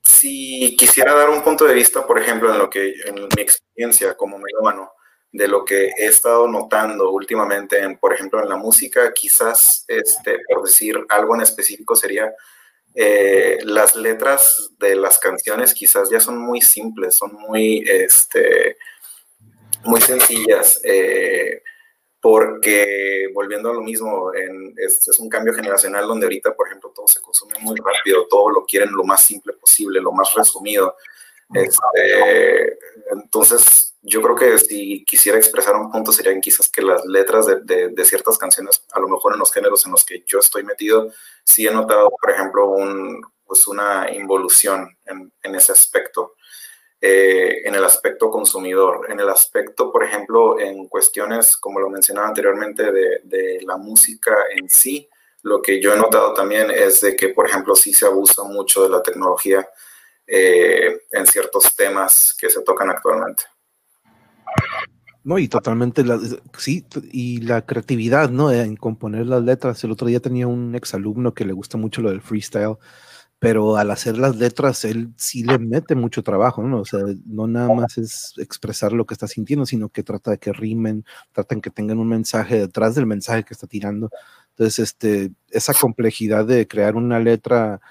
[0.04, 4.15] si quisiera dar un punto de vista, por ejemplo, en lo que en mi experiencia
[4.17, 4.91] como melómano,
[5.36, 10.39] de lo que he estado notando últimamente, en, por ejemplo, en la música, quizás, este,
[10.48, 12.34] por decir algo en específico, sería
[12.93, 18.78] eh, las letras de las canciones quizás ya son muy simples, son muy, este,
[19.84, 21.62] muy sencillas, eh,
[22.21, 27.21] porque volviendo a lo mismo, es, un cambio generacional donde ahorita, por ejemplo, todo se
[27.21, 30.95] consume muy rápido, todo lo quieren lo más simple posible, lo más resumido.
[31.54, 32.80] Este,
[33.12, 38.06] entonces, yo creo que si quisiera expresar un punto serían quizás que las letras de,
[38.06, 41.12] ciertas canciones, a lo mejor en los géneros en los que yo estoy metido,
[41.44, 46.36] sí he notado, por ejemplo, un, pues una involución en, ese aspecto,
[47.02, 52.28] eh, en el aspecto consumidor, en el aspecto, por ejemplo, en cuestiones, como lo mencionaba
[52.28, 55.10] anteriormente, de, la música en sí,
[55.41, 58.84] lo que yo he notado también es de que, por ejemplo, sí se abusa mucho
[58.84, 59.68] de la tecnología
[60.28, 63.45] eh, en ciertos temas que se tocan actualmente.
[65.26, 66.20] No, y totalmente, la,
[66.56, 68.51] sí, y la creatividad, ¿no?
[68.51, 69.84] En componer las letras.
[69.84, 72.78] El otro día tenía un exalumno que le gusta mucho lo del freestyle,
[73.39, 76.82] pero al hacer las letras, él sí le mete mucho trabajo, ¿no?
[76.82, 80.38] O sea, no nada más es expresar lo que está sintiendo, sino que trata de
[80.38, 84.12] que rimen, tratan que tengan un mensaje detrás del mensaje que está tirando.
[84.51, 87.82] Entonces, este, esa complejidad de crear una letra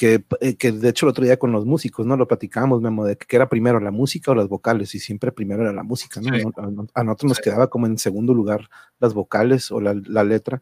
[0.00, 2.16] eh, que, de hecho el otro día con los músicos, ¿no?
[2.16, 5.62] Lo platicábamos, Memo, de que era primero la música o las vocales, y siempre primero
[5.62, 6.52] era la música, ¿no?
[6.94, 8.68] A, nosotros nos quedaba como en segundo lugar
[8.98, 10.60] las vocales o la, letra,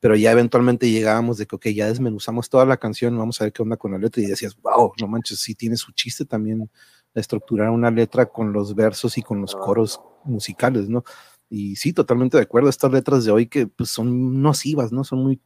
[0.00, 3.52] pero ya eventualmente llegábamos de que, ok, ya desmenuzamos toda la canción, vamos a ver
[3.52, 6.68] qué onda con la letra, y decías, wow, no manches, sí tiene su chiste también
[7.14, 11.04] estructurar una letra con los versos y con los coros musicales, ¿no?
[11.48, 15.04] Y sí, totalmente de acuerdo, estas letras de hoy que pues son nocivas, ¿no?
[15.04, 15.40] Son muy,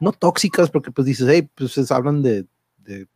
[0.00, 2.46] no tóxicas, porque pues dices, hey, pues hablan de
[2.84, 3.08] de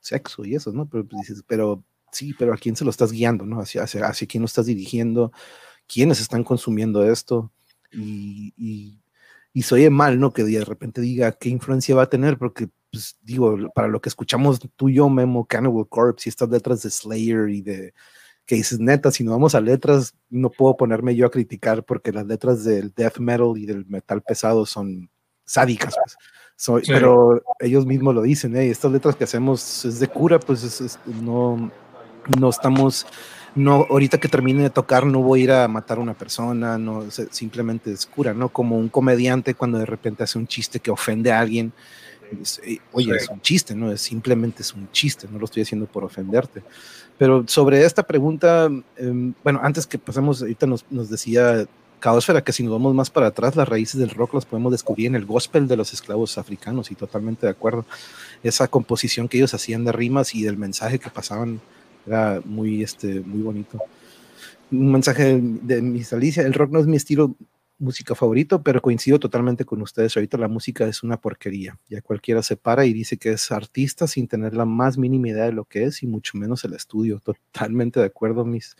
[0.00, 0.88] sexo y eso, ¿no?
[0.88, 3.60] Pero pues, dices, pero sí, pero ¿a quién se lo estás guiando, no?
[3.60, 5.32] Hacia, hacia, hacia quién lo estás dirigiendo,
[5.86, 7.52] quiénes están consumiendo esto
[7.92, 9.00] y, y,
[9.52, 10.32] y se oye mal, ¿no?
[10.32, 14.08] Que de repente diga qué influencia va a tener, porque, pues, digo, para lo que
[14.08, 17.94] escuchamos tú y yo, Memo, Cannibal Corpse y estas letras de Slayer y de
[18.46, 22.12] que dices, neta, si no vamos a letras, no puedo ponerme yo a criticar porque
[22.12, 25.10] las letras del death metal y del metal pesado son
[25.46, 26.16] sádicas, pues.
[26.86, 28.68] Pero ellos mismos lo dicen, ¿eh?
[28.68, 31.70] estas letras que hacemos es de cura, pues no,
[32.38, 33.06] no estamos,
[33.54, 36.78] no, ahorita que termine de tocar no voy a ir a matar a una persona,
[36.78, 38.48] no, simplemente es cura, ¿no?
[38.48, 41.72] Como un comediante cuando de repente hace un chiste que ofende a alguien,
[42.64, 43.92] eh, oye, es un chiste, ¿no?
[43.92, 46.62] Es simplemente es un chiste, no lo estoy haciendo por ofenderte.
[47.18, 51.66] Pero sobre esta pregunta, em, bueno, antes que pasemos, ahorita nos, nos decía
[52.00, 55.06] Caosfera que si nos vamos más para atrás, las raíces del rock las podemos descubrir
[55.06, 57.86] en el gospel de los esclavos africanos y totalmente de acuerdo.
[58.42, 61.60] Esa composición que ellos hacían de rimas y del mensaje que pasaban
[62.06, 63.78] era muy, este, muy bonito.
[64.70, 67.34] Un mensaje de, mi Alicia, el rock no es mi estilo
[67.78, 70.16] música favorito, pero coincido totalmente con ustedes.
[70.16, 71.78] Ahorita la música es una porquería.
[71.88, 75.44] Ya cualquiera se para y dice que es artista sin tener la más mínima idea
[75.44, 77.20] de lo que es y mucho menos el estudio.
[77.20, 78.76] Totalmente de acuerdo, mis.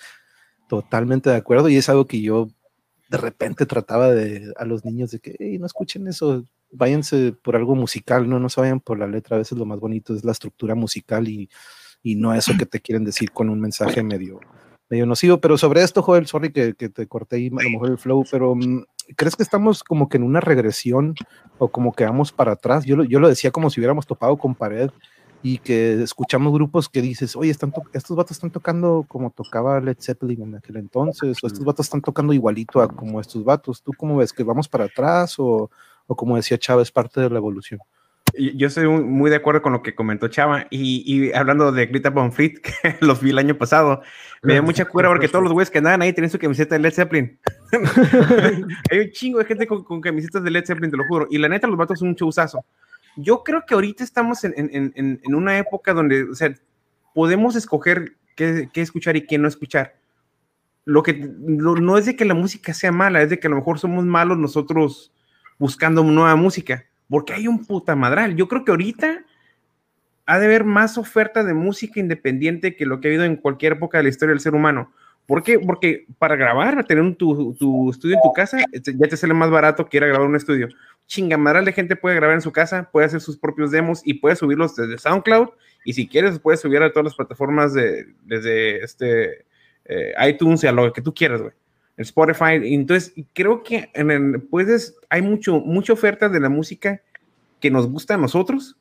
[0.69, 1.69] Totalmente de acuerdo.
[1.69, 2.49] Y es algo que yo
[3.09, 7.75] de repente trataba de a los niños de que no escuchen eso, váyanse por algo
[7.75, 9.37] musical, no, no se vayan por la letra.
[9.37, 11.49] A veces lo más bonito es la estructura musical y,
[12.03, 14.41] y no eso que te quieren decir con un mensaje medio
[14.89, 15.41] medio nocivo.
[15.41, 18.25] Pero sobre esto, Joel, sorry que, que te corté ahí a lo mejor el flow,
[18.31, 18.85] pero mm,
[19.17, 21.15] ¿crees que estamos como que en una regresión
[21.59, 22.85] o como que vamos para atrás?
[22.85, 24.91] Yo, yo lo decía como si hubiéramos topado con pared
[25.45, 29.99] y que escuchamos grupos que dices, oye, están estos vatos están tocando como tocaba Led
[30.01, 33.83] Zeppelin en aquel entonces, o estos vatos están tocando igualito a como estos vatos.
[33.83, 34.33] ¿Tú cómo ves?
[34.33, 35.71] ¿Que vamos para atrás o,
[36.07, 37.79] o como decía Chávez, parte de la evolución?
[38.37, 40.67] Yo estoy muy de acuerdo con lo que comentó Chava.
[40.71, 44.01] Y, hablando de Grita Bonfrit, que los vi el año pasado,
[44.43, 46.81] me da mucha cura porque todos los güeyes que andaban ahí tienen su camiseta de
[46.81, 47.39] Led Zeppelin.
[48.91, 51.27] Hay un chingo de gente con, camisetas de Led Zeppelin, te lo juro.
[51.31, 52.65] Y la neta, los vatos son un chuzazo.
[53.17, 56.53] Yo creo que ahorita estamos en, en, en, una época donde, o sea,
[57.15, 59.97] podemos escoger qué, qué escuchar y qué no escuchar.
[60.85, 63.57] Lo que no es de que la música sea mala, es de que a lo
[63.57, 65.13] mejor somos malos nosotros
[65.59, 68.37] buscando nueva música porque hay un puta madral.
[68.37, 69.25] Yo creo que ahorita
[70.27, 73.75] ha de haber más oferta de música independiente que lo que ha habido en cualquier
[73.75, 74.93] época de la historia del ser humano.
[75.27, 75.59] ¿Por qué?
[75.59, 79.51] Porque para grabar, tener tu, tu, estudio en tu casa, este, ya te sale más
[79.51, 80.69] barato que ir a grabar un estudio.
[81.07, 84.37] Chingamadral de gente puede grabar en su casa, puede hacer sus propios demos y puede
[84.37, 85.49] subirlos desde SoundCloud.
[85.85, 89.45] Y si quieres, puedes subir a todas las plataformas de, desde este,
[89.85, 91.53] eh, iTunes a lo que tú quieras, güey.
[91.97, 92.75] Spotify.
[92.75, 97.01] Entonces, creo que el, puedes, hay mucho, mucha oferta de la música
[97.61, 98.77] que nos gusta a nosotros.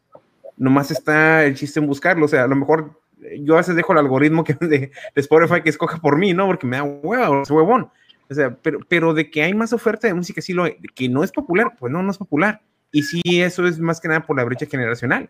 [0.58, 2.26] Nomás está el chiste en buscarlo.
[2.26, 3.00] O sea, a lo mejor
[3.40, 6.48] yo a veces dejo el algoritmo que, de, Spotify que escoja por mí, ¿no?
[6.48, 7.90] Porque me da huevo, huevón.
[8.30, 10.66] O sea, pero, pero de que hay más oferta de música, sí lo
[10.96, 12.62] que no es popular, pues no, no es popular.
[12.92, 15.30] Y sí, eso es más que nada por la brecha generacional.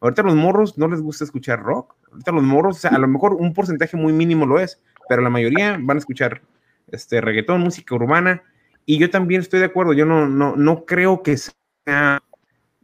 [0.00, 1.94] Ahorita los morros no les gusta escuchar rock.
[2.12, 5.22] Ahorita los morros, o sea, a lo mejor un porcentaje muy mínimo lo es, pero
[5.22, 6.42] la mayoría van a escuchar
[6.88, 8.42] este, reggaetón, música urbana,
[8.84, 12.22] y yo también estoy de acuerdo, yo no, no, no creo que sea,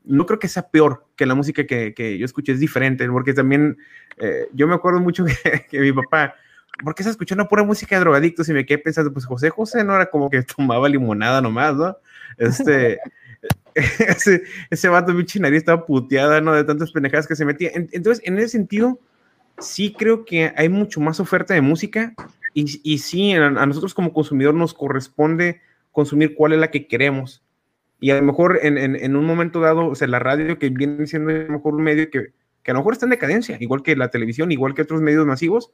[0.04, 3.32] no creo que sea peor que la música que, que yo escuché, es diferente, porque
[3.32, 3.78] también
[4.16, 5.24] eh, yo me acuerdo mucho
[5.70, 6.34] que, mi papá,
[6.82, 8.48] ¿por qué se escuchó una pura música de drogadictos?
[8.48, 11.96] Y me quedé pensando, pues José José no era como que tomaba limonada nomás, ¿no?
[12.38, 12.98] Este...
[13.74, 16.52] ese, ese vato mi chinaría estaba puteada, ¿no?
[16.52, 17.70] De tantas pendejadas que se metía.
[17.74, 19.00] Entonces, en ese sentido,
[19.58, 22.14] sí creo que hay mucho más oferta de música
[22.54, 25.60] y, y sí, a, nosotros como consumidor nos corresponde
[25.90, 27.42] consumir cuál es la que queremos.
[28.00, 31.06] Y a lo mejor en, en, un momento dado, o sea, la radio que viene
[31.06, 33.82] siendo a lo mejor un medio que, que a lo mejor está en decadencia, igual
[33.82, 35.70] que la televisión, igual que otros medios masivos,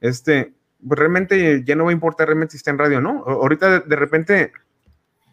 [0.00, 0.52] este,
[0.86, 3.24] pues realmente ya no va a importar realmente si está en radio no.
[3.26, 4.52] Ahorita de, repente,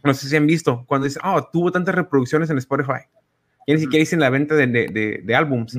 [0.04, 3.06] no sé si han visto, cuando dicen, oh, tuvo tantas reproducciones en Spotify.
[3.68, 5.78] Ya ni siquiera dicen la venta de, de, de, álbums,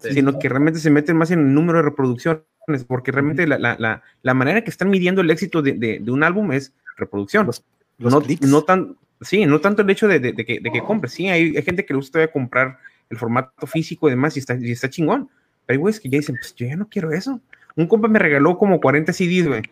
[0.00, 2.44] sino que realmente se meten más en el número de reproducciones
[2.86, 6.52] porque realmente la, la, la, manera que están midiendo el éxito de, de, un álbum
[6.52, 7.46] es reproducción.
[7.46, 7.64] Los,
[7.98, 11.08] no, no, tan, sí, no tanto el hecho de, de que, que compre.
[11.08, 12.78] Sí, hay, hay, gente que le gusta comprar
[13.08, 15.28] el formato físico y demás y está, y está chingón.
[15.64, 17.40] Pero hay güeyes que ya dicen, pues yo ya no quiero eso.
[17.76, 19.62] Un compa me regaló como 40 CDs, güey,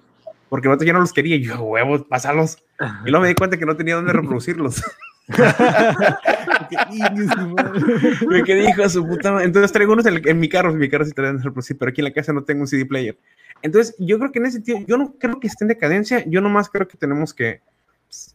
[0.49, 1.37] porque el otro ya no los quería.
[1.37, 2.59] Yo, huevos, pásalos.
[3.07, 4.85] Y luego me di cuenta que no tenía dónde reproducirlos.
[8.29, 9.47] me quedé hijo de su puta madre.
[9.47, 12.13] Entonces traigo unos en, mi carro, en mi carro sí traen pero aquí en la
[12.13, 13.19] casa no tengo un CD player.
[13.63, 16.43] Entonces, yo creo que en ese sentido, yo no creo que esté en decadencia, yo
[16.43, 17.63] nomás creo que tenemos que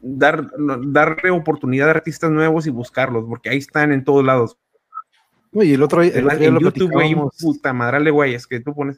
[0.02, 0.50] dar,
[0.88, 4.58] darle oportunidad a artistas nuevos y buscarlos, porque ahí están en todos lados.
[5.54, 8.98] Oye, el otro, el en YouTube, güey, puta madre, güey, es que tú pones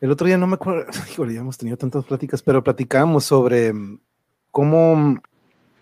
[0.00, 3.72] El otro día no me acuerdo, híjole, ya hemos tenido tantas pláticas, pero platicábamos sobre
[3.72, 4.00] mm,
[4.50, 5.20] cómo,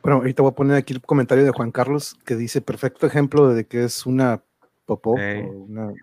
[0.02, 3.48] bueno, ahorita voy a poner aquí el comentario de Juan Carlos que dice perfecto ejemplo
[3.48, 4.42] de que es una
[4.86, 5.94] popó, un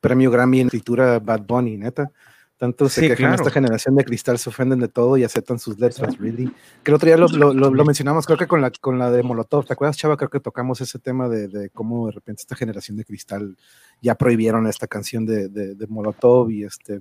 [0.00, 2.10] premio Grammy en escritura Bad Bunny, neta.
[2.56, 6.18] Tanto se quejan esta generación de cristal, se ofenden de todo y aceptan sus letras,
[6.18, 6.52] really.
[6.82, 9.72] Que el otro día lo, mencionamos, creo que con la, con la de Molotov, ¿te
[9.72, 10.18] acuerdas, Chava?
[10.18, 13.56] Creo que tocamos ese tema de, de cómo de repente esta generación de cristal
[14.02, 17.00] ya prohibieron esta canción de, de Molotov y este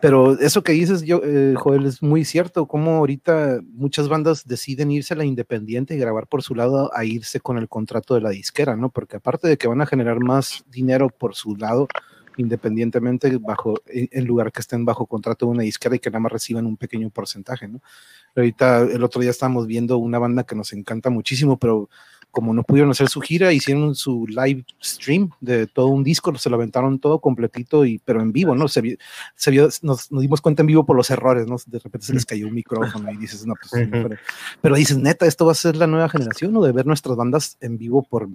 [0.00, 4.90] pero eso que dices, yo, eh, Joel, es muy cierto, como ahorita muchas bandas deciden
[4.90, 8.20] irse a la independiente y grabar por su lado a irse con el contrato de
[8.20, 8.90] la disquera, ¿no?
[8.90, 11.88] Porque aparte de que van a generar más dinero por su lado,
[12.36, 16.32] independientemente bajo, en lugar que estén bajo contrato de una disquera y que nada más
[16.32, 17.80] reciban un pequeño porcentaje, ¿no?
[18.36, 21.90] Ahorita, el otro día estábamos viendo una banda que nos encanta muchísimo, pero
[22.30, 26.50] como no pudieron hacer su gira, hicieron su live stream de todo un disco, se
[26.50, 28.68] lo aventaron todo completito, y, pero en vivo, ¿no?
[28.68, 28.96] Se, vio,
[29.34, 31.56] se vio, nos, dimos cuenta en vivo por los errores, ¿no?
[31.66, 33.88] De repente se les cayó un micrófono y dices, no, pues,
[34.60, 36.62] pero, dices, neta, esto va a ser la nueva generación, ¿no?
[36.62, 38.28] De ver nuestras bandas en vivo por,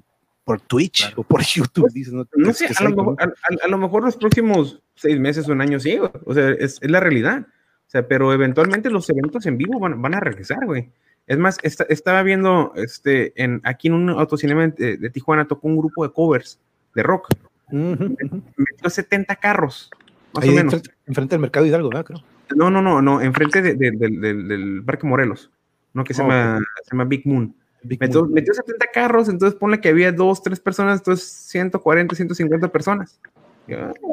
[0.43, 1.83] por Twitch o por YouTube.
[1.83, 2.25] Pues, dices, ¿no?
[2.53, 6.79] sé, a, lo mejor, los próximos seis meses o un año sí, o sea, es,
[6.81, 7.47] es, la realidad.
[7.87, 10.89] O sea, pero eventualmente los eventos en vivo van, van a regresar, güey.
[11.25, 16.05] Es más, estaba viendo este, en, aquí en un autocinema de, Tijuana, tocó un grupo
[16.05, 16.59] de covers
[16.93, 17.29] de rock.
[17.71, 19.89] Metió 70 carros,
[20.33, 20.81] más o menos.
[21.05, 22.05] Enfrente, del mercado Hidalgo, ¿verdad?
[22.05, 22.23] Creo.
[22.55, 25.49] No, no, no, no, enfrente del Parque Morelos,
[25.93, 26.03] ¿no?
[26.03, 27.55] Que se, llama, se llama Big Moon.
[27.83, 33.19] metió, 70 carros, entonces ponle que había dos, tres personas, entonces 140, 150 personas.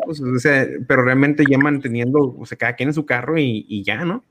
[0.07, 3.67] Pues, o sea, pero realmente ya manteniendo, o sea, cada quien en su carro y,
[3.69, 4.25] y ya, ¿no?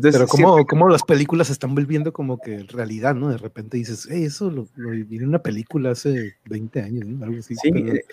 [0.00, 3.28] Pero como, como las películas se están volviendo como que realidad, ¿no?
[3.28, 7.24] De repente dices, hey, eso lo, vi en una película hace 20 años, ¿no?
[7.24, 7.56] Algo así.
[7.56, 8.04] Sí, eh,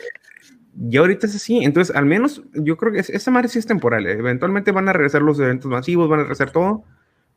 [0.90, 1.64] y ahorita es así.
[1.64, 4.08] Entonces, al menos yo creo que esa madre sí es temporal.
[4.08, 4.14] ¿eh?
[4.14, 6.84] Eventualmente van a regresar los eventos masivos, van a regresar todo.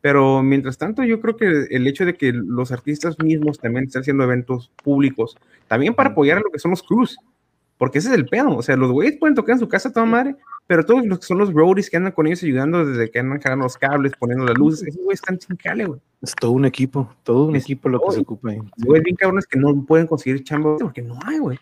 [0.00, 4.00] Pero mientras tanto, yo creo que el hecho de que los artistas mismos también estén
[4.00, 5.36] haciendo eventos públicos,
[5.68, 7.18] también para apoyar a lo que son los crews,
[7.80, 8.54] porque ese es el pedo.
[8.54, 11.24] O sea, los güeyes pueden tocar en su casa toda madre, pero todos los que
[11.24, 14.44] son los roadies que andan con ellos ayudando desde que andan jalando los cables, poniendo
[14.44, 15.98] las luces, esos güeyes están sin cale, güey.
[16.20, 18.58] Es todo un equipo, todo un equipo lo que se ocupa ahí.
[18.76, 21.58] Güey, bien cabrones que no pueden conseguir chamba porque no hay, güey.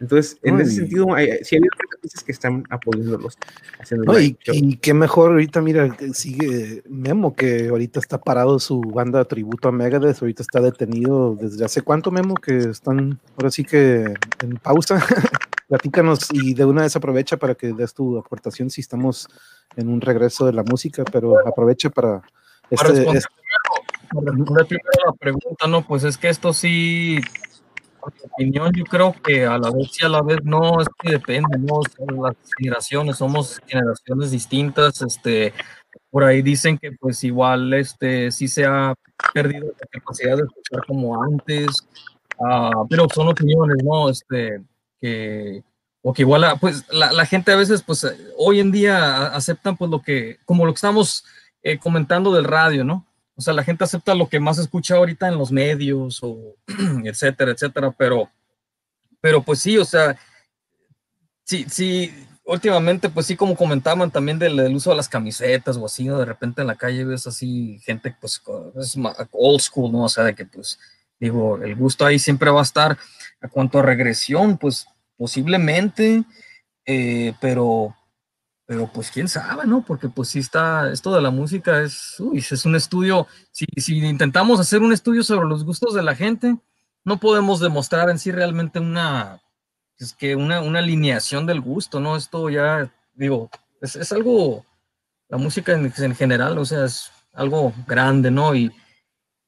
[0.00, 1.62] Entonces, en ese sentido, hay, sí hay
[1.94, 3.36] artistas que están apoyándolos.
[4.06, 9.18] No, y, y, qué mejor ahorita, mira, sigue Memo, que ahorita está parado su banda
[9.18, 13.62] de tributo a Megadeth, ahorita está detenido desde hace cuánto, Memo, que están ahora sí
[13.62, 15.04] que en pausa.
[15.70, 19.28] platícanos y de una vez aprovecha para que des tu aportación si estamos
[19.76, 22.22] en un regreso de la música, pero aprovecha para...
[22.68, 23.22] Este, responder,
[24.62, 24.76] este...
[25.06, 27.20] la pregunta, no, pues es que esto sí,
[28.00, 30.88] por mi opinión, yo creo que a la vez y a la vez no, es
[31.00, 31.80] que depende, ¿no?
[32.20, 35.52] las generaciones, somos generaciones distintas, este,
[36.10, 38.92] por ahí dicen que pues igual, este, sí se ha
[39.32, 41.68] perdido la capacidad de escuchar como antes,
[42.38, 44.10] uh, pero son opiniones, ¿no?
[44.10, 44.60] Este,
[45.00, 45.62] que,
[46.02, 50.02] o que igual, pues la, gente a veces, pues hoy en día aceptan pues lo
[50.02, 51.24] que, como lo que estamos
[51.62, 53.06] eh, comentando del radio, ¿no?
[53.36, 56.56] O sea, la gente acepta lo que más escucha ahorita en los medios, o
[57.04, 58.30] etcétera, etcétera, pero,
[59.20, 60.18] pero pues sí, o sea,
[61.44, 62.12] sí, sí,
[62.44, 66.18] últimamente, pues sí, como comentaban también del, uso de las camisetas o así, ¿no?
[66.18, 68.42] De repente en la calle ves así gente, pues,
[68.78, 68.96] es
[69.32, 70.04] old school, ¿no?
[70.04, 70.78] O sea, de que, pues,
[71.20, 72.98] digo, el gusto ahí siempre va a estar
[73.40, 76.24] a cuanto a regresión, pues posiblemente,
[76.86, 77.94] eh, pero,
[78.66, 79.84] pero pues quién sabe, ¿no?
[79.84, 83.98] Porque pues sí está, esto de la música es, uy, es un estudio, si, si
[83.98, 86.56] intentamos hacer un estudio sobre los gustos de la gente,
[87.04, 89.40] no podemos demostrar en sí realmente una,
[89.98, 92.16] es que una, una alineación del gusto, ¿no?
[92.16, 93.50] Esto ya, digo,
[93.82, 94.64] es, es algo,
[95.28, 98.54] la música en, en, general, o sea, es algo grande, ¿no?
[98.54, 98.72] Y,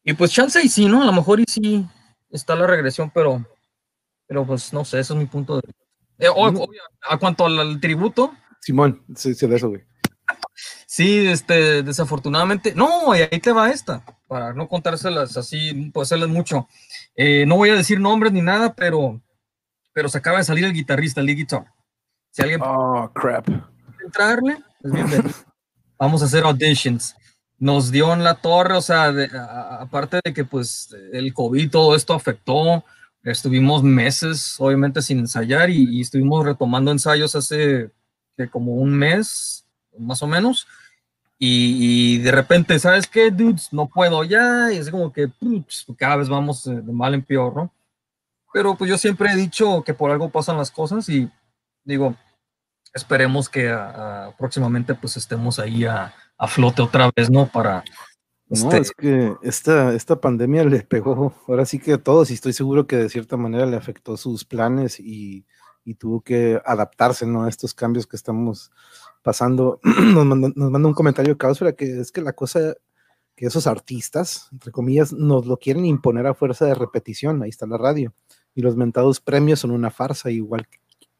[0.05, 1.03] y pues chance y sí, ¿no?
[1.03, 1.86] A lo mejor y sí
[2.30, 3.44] está la regresión, pero
[4.26, 5.62] pero pues no sé, eso es mi punto de
[6.18, 6.28] eh,
[7.09, 8.32] a cuanto al, tributo.
[8.61, 9.82] Simón, sí, sí, de eso, güey.
[10.86, 16.28] Sí, este, desafortunadamente, no, y ahí te va esta, para no contárselas así, pues hacerles
[16.28, 16.68] mucho.
[17.16, 19.20] Eh, no voy a decir nombres ni nada, pero,
[19.92, 21.66] pero se acaba de salir el guitarrista, el lead guitar.
[22.30, 23.48] Si alguien oh, crap.
[24.05, 25.44] entrarle, pues
[25.98, 27.14] Vamos a hacer auditions.
[27.62, 29.12] Nos dio en la torre, o sea,
[29.78, 32.82] aparte de que pues el COVID, todo esto afectó,
[33.24, 37.90] Estuvimos meses, obviamente, sin ensayar y, estuvimos retomando ensayos hace
[38.50, 39.64] como un mes,
[39.96, 40.66] más o menos.
[41.38, 43.72] Y, de repente, ¿sabes qué, dudes?
[43.72, 44.72] No puedo ya.
[44.72, 45.30] Y es como que
[45.96, 47.72] cada vez vamos de mal en peor, ¿no?
[48.52, 51.30] Pero pues yo siempre he dicho que por algo pasan las cosas y
[51.84, 52.14] digo,
[52.92, 53.74] esperemos que
[54.36, 56.14] próximamente pues estemos ahí a,
[56.47, 57.47] flote otra vez, ¿no?
[57.47, 57.84] Para...
[58.49, 62.34] No, este es que esta, esta pandemia le pegó ahora sí que a todos y
[62.34, 65.47] estoy seguro que de cierta manera le afectó sus planes y,
[65.99, 67.45] tuvo que adaptarse ¿no?
[67.45, 68.70] a estos cambios que estamos
[69.22, 69.80] pasando.
[69.84, 72.74] Nos manda, un comentario de que es que la cosa
[73.34, 77.66] que esos artistas, entre comillas, nos lo quieren imponer a fuerza de repetición, ahí está
[77.66, 78.12] la radio,
[78.55, 80.68] y los mentados premios son una farsa, igual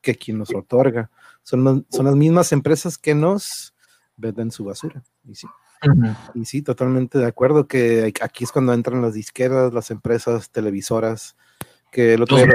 [0.01, 1.11] que quien nos otorga.
[1.43, 3.72] Son, son las mismas empresas que nos
[4.17, 5.03] venden su basura.
[5.25, 5.47] Y sí,
[6.35, 11.37] y sí, totalmente de acuerdo que aquí es cuando entran las disqueras, las empresas televisoras,
[11.91, 12.47] que el otro día,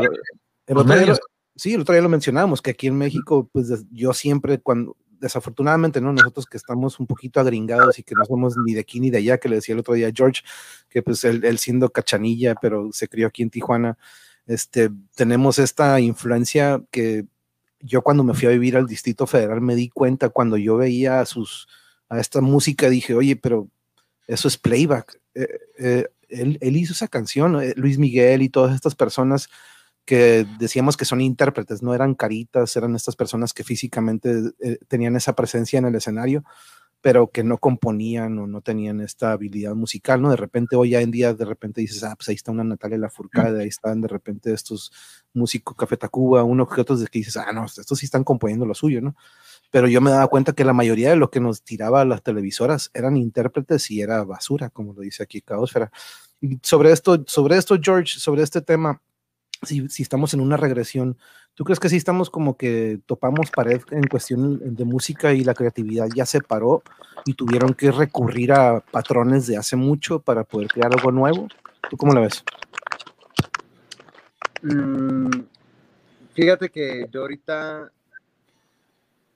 [1.56, 6.00] sí, el otro día lo mencionábamos, que aquí en México, pues yo siempre cuando, desafortunadamente,
[6.00, 6.14] ¿no?
[6.14, 9.18] Nosotros que estamos un poquito agringados y que no somos ni de aquí ni de
[9.18, 10.42] allá, que le decía el otro día a George,
[10.90, 13.98] que pues él, él siendo cachanilla, pero se crió aquí en Tijuana,
[14.46, 17.26] este, tenemos esta influencia que
[17.80, 21.20] yo cuando me fui a vivir al Distrito Federal me di cuenta cuando yo veía
[21.20, 21.68] a sus
[22.10, 23.70] a esta música dije, oye, pero
[24.28, 25.20] eso es playback.
[25.36, 25.48] Eh,
[25.80, 29.50] eh, él, él, hizo esa canción, eh, Luis Miguel y todas estas personas
[30.06, 34.34] que decíamos que son intérpretes, no eran caritas, eran estas personas que físicamente
[34.88, 36.46] tenían esa presencia en el escenario,
[37.08, 40.30] pero que no componían o no tenían esta habilidad musical, ¿no?
[40.30, 43.62] De repente hoy en día, de repente dices, ah, pues ahí está una Natalia Lafourcade,
[43.62, 44.92] ahí están de repente estos
[45.34, 48.66] músicos Café Tacuba, unos que otros de que dices, ah, no, estos sí están componiendo
[48.66, 49.16] lo suyo, ¿no?
[49.72, 52.92] Pero yo me daba cuenta que la mayoría de lo que nos tiraba las televisoras
[52.94, 55.94] eran intérpretes y era basura, como lo dice aquí Caosfera.
[56.42, 59.02] Y sobre esto, sobre esto, George, sobre este tema,
[59.64, 61.18] si, estamos en una regresión,
[61.56, 65.54] ¿tú crees que si estamos como que topamos pared en cuestión de música y la
[65.54, 66.84] creatividad ya se paró
[67.26, 71.48] y tuvieron que recurrir a patrones de hace mucho para poder crear algo nuevo?
[71.90, 72.44] ¿Tú cómo la ves?
[74.62, 75.30] Mm,
[76.34, 77.92] fíjate que yo ahorita,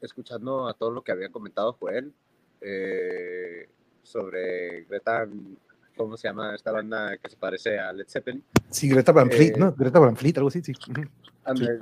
[0.01, 2.13] escuchando a todo lo que había comentado Joel
[2.59, 3.69] eh,
[4.03, 5.27] sobre Greta
[5.95, 8.43] ¿cómo se llama esta banda que se parece a Led Zeppelin?
[8.69, 9.69] Sí, Greta Van Fleet, ¿no?
[9.69, 10.73] Eh, Greta Van Fleet, algo así, sí.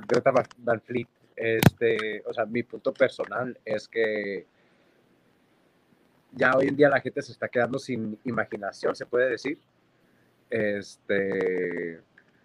[0.08, 1.08] Greta Van Fleet.
[1.36, 4.46] Este, o sea, mi punto personal es que
[6.32, 9.58] ya hoy en día la gente se está quedando sin imaginación, se puede decir.
[10.50, 12.00] Este,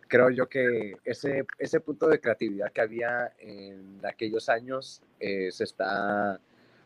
[0.07, 5.63] creo yo que ese, ese punto de creatividad que había en aquellos años eh, se
[5.63, 6.39] está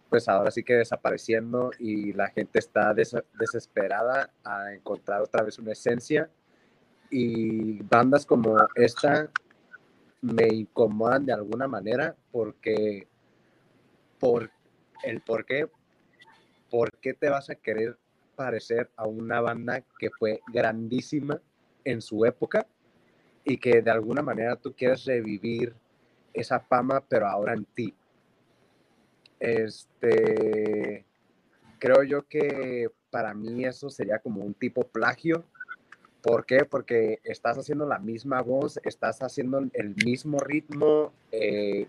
[0.09, 5.73] pues ahora sí que desapareciendo y la gente está desesperada a encontrar otra vez una
[5.73, 6.29] esencia.
[7.11, 9.29] Y bandas como esta
[10.21, 13.07] me incomodan de alguna manera porque
[14.19, 14.51] por
[15.03, 15.69] el por qué
[16.69, 17.97] por qué te vas a querer
[18.35, 21.39] parecer a una banda que fue grandísima
[21.83, 22.67] en su época
[23.43, 25.73] y que de alguna manera tú quieres revivir
[26.33, 27.95] esa fama pero ahora en ti
[29.39, 31.05] este,
[31.79, 35.45] creo yo que para mí eso sería como un tipo plagio.
[36.21, 36.65] ¿Por qué?
[36.65, 41.13] Porque estás haciendo la misma voz, estás haciendo el mismo ritmo.
[41.31, 41.87] Eh,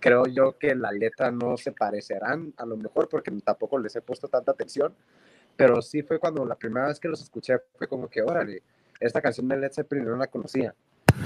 [0.00, 4.00] creo yo que la letra no se parecerán, a lo mejor porque tampoco les he
[4.00, 4.94] puesto tanta atención,
[5.56, 8.62] pero sí fue cuando la primera vez que los escuché fue como que, órale,
[9.00, 10.74] esta canción de Led Zeppelin no la conocía.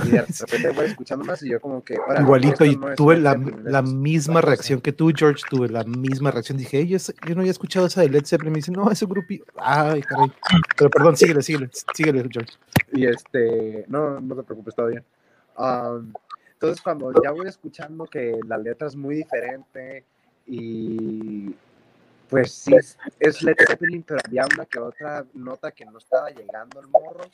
[0.05, 1.99] Y de repente voy escuchando más y yo como que...
[2.19, 6.59] Igualito, y tuve la, la misma reacción que tú, George, tuve la misma reacción.
[6.59, 8.53] Dije, yo, yo no había escuchado esa de Led Zeppelin.
[8.53, 9.35] Me dice, no, ese grupo...
[9.57, 10.33] Ay, caray.
[10.77, 12.53] Pero perdón, síguele, síguele, síguele, George.
[12.93, 15.05] Y este, no, no te preocupes, está bien.
[16.55, 20.05] entonces, cuando ya voy escuchando que la letra es muy diferente
[20.47, 21.55] y
[22.29, 22.75] pues sí,
[23.21, 27.25] es Led Zeppelin, pero había una que otra nota que no estaba llegando al morro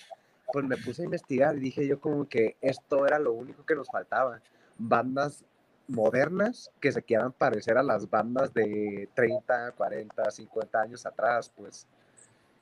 [0.53, 3.75] pues me puse a investigar y dije yo como que esto era lo único que
[3.75, 4.41] nos faltaba.
[4.79, 5.45] Bandas
[5.89, 11.87] modernas que se quieran parecer a las bandas de 30, 40, 50 años atrás, pues.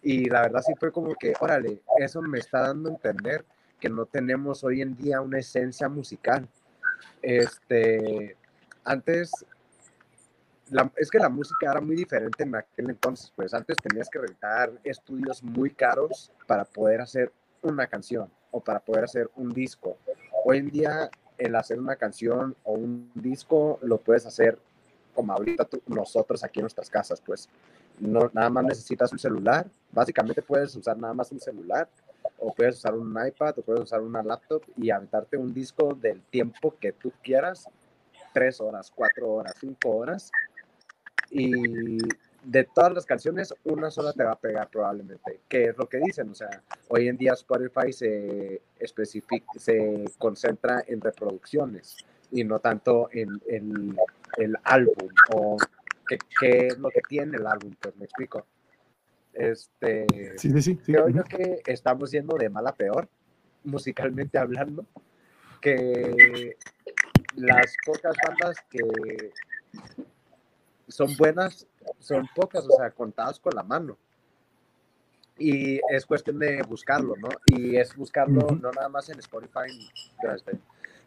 [0.03, 3.45] Y la verdad sí fue como que, órale, eso me está dando a entender
[3.81, 6.49] que no tenemos hoy en día una esencia musical.
[7.21, 8.37] Este,
[8.85, 9.33] antes,
[10.97, 14.73] es que la música era muy diferente en aquel entonces, pues antes tenías que rentar
[14.85, 17.33] estudios muy caros para poder hacer
[17.67, 19.97] una canción o para poder hacer un disco.
[20.45, 24.59] Hoy en día el hacer una canción o un disco lo puedes hacer
[25.15, 27.49] como ahorita nosotros aquí en nuestras casas, pues.
[27.99, 31.89] No, nada más necesitas un celular, básicamente puedes usar nada más un celular
[32.39, 36.21] o puedes usar un iPad o puedes usar una laptop y aventarte un disco del
[36.23, 37.67] tiempo que tú quieras,
[38.35, 40.31] tres horas, cuatro horas, cinco horas.
[41.31, 41.97] Y
[42.47, 45.99] de todas las canciones, una sola te va a pegar probablemente, que es lo que
[45.99, 48.63] dicen, o sea, hoy en día Spotify se,
[49.59, 51.97] se concentra en reproducciones
[52.31, 53.97] y no tanto en,
[54.37, 55.57] el álbum o
[56.07, 58.47] qué, es lo que tiene el álbum, pues me explico.
[59.33, 63.09] Este, sí, sí, sí, creo yo que estamos yendo de mal a peor,
[63.65, 64.87] musicalmente hablando,
[65.61, 66.57] que
[67.35, 69.33] las pocas bandas que
[70.89, 71.67] son buenas
[71.99, 73.97] son pocas, o sea, contadas con la mano.
[75.39, 77.29] Y es cuestión de buscarlo, ¿no?
[77.47, 79.69] Y es buscarlo no nada más en Spotify,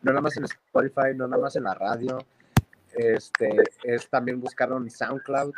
[0.03, 2.19] no nada más en Spotify, no nada más en la radio,
[2.93, 5.53] este, es también buscarlo en SoundCloud.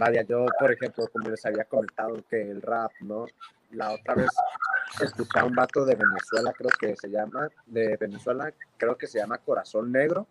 [0.00, 3.26] Vaya, yo, por ejemplo, como les había comentado, que el rap, ¿no?
[3.72, 4.30] La otra vez
[5.00, 9.18] escuché a un vato de Venezuela, creo que se llama, de Venezuela, creo que se
[9.18, 10.26] llama Corazón Negro.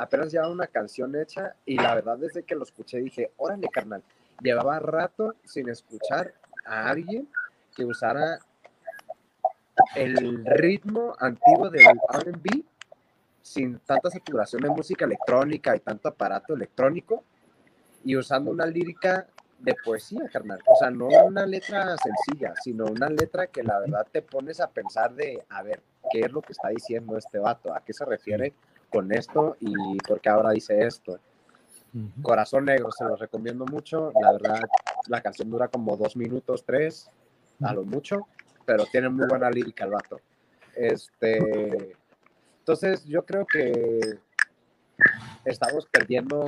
[0.00, 4.02] Apenas llevaba una canción hecha y la verdad desde que lo escuché dije, órale, carnal,
[4.40, 6.32] llevaba rato sin escuchar
[6.64, 7.28] a alguien
[7.76, 8.38] que usara
[9.94, 12.64] el ritmo antiguo del RB
[13.42, 17.22] sin tanta saturación de música electrónica y tanto aparato electrónico
[18.02, 19.26] y usando una lírica
[19.58, 20.60] de poesía, carnal.
[20.64, 24.70] O sea, no una letra sencilla, sino una letra que la verdad te pones a
[24.70, 27.74] pensar de, a ver, ¿qué es lo que está diciendo este vato?
[27.74, 28.54] ¿A qué se refiere
[28.90, 31.18] con esto y por qué ahora dice esto?
[32.22, 34.12] Corazón Negro, se lo recomiendo mucho.
[34.20, 34.60] La verdad,
[35.08, 37.10] la canción dura como dos minutos, tres,
[37.62, 38.26] a lo mucho,
[38.64, 40.20] pero tiene muy buena lírica el vato.
[40.74, 41.96] Este,
[42.58, 44.18] entonces, yo creo que
[45.44, 46.44] estamos perdiendo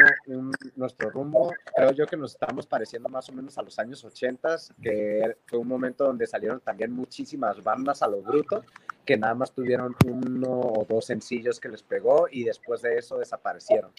[0.77, 1.53] nuestro rumbo.
[1.75, 5.59] Creo yo que nos estamos pareciendo más o menos a los años 80, que fue
[5.59, 8.65] un momento donde salieron también muchísimas bandas a lo bruto,
[9.05, 13.19] que nada más tuvieron uno o dos sencillos que les pegó y después de eso
[13.19, 13.91] desaparecieron.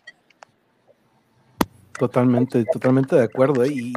[1.97, 3.63] Totalmente, totalmente de acuerdo.
[3.63, 3.69] ¿eh?
[3.71, 3.93] Y,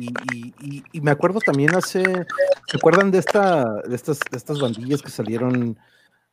[0.92, 5.10] y, me acuerdo también hace, ¿se acuerdan de, esta, de, estas, de estas bandillas que
[5.10, 5.78] salieron,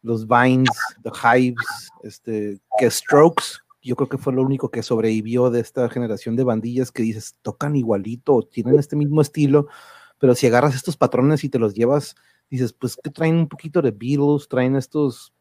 [0.01, 0.69] los Vines,
[1.03, 3.43] The Hives, este, que Strokes,
[3.83, 7.35] yo creo que fue lo único que sobrevivió de esta generación de bandillas que dices,
[7.41, 9.67] tocan igualito, tienen este mismo estilo,
[10.19, 12.15] pero si agarras estos patrones y te los llevas,
[12.49, 15.33] dices, pues que traen un poquito de Beatles, traen estos...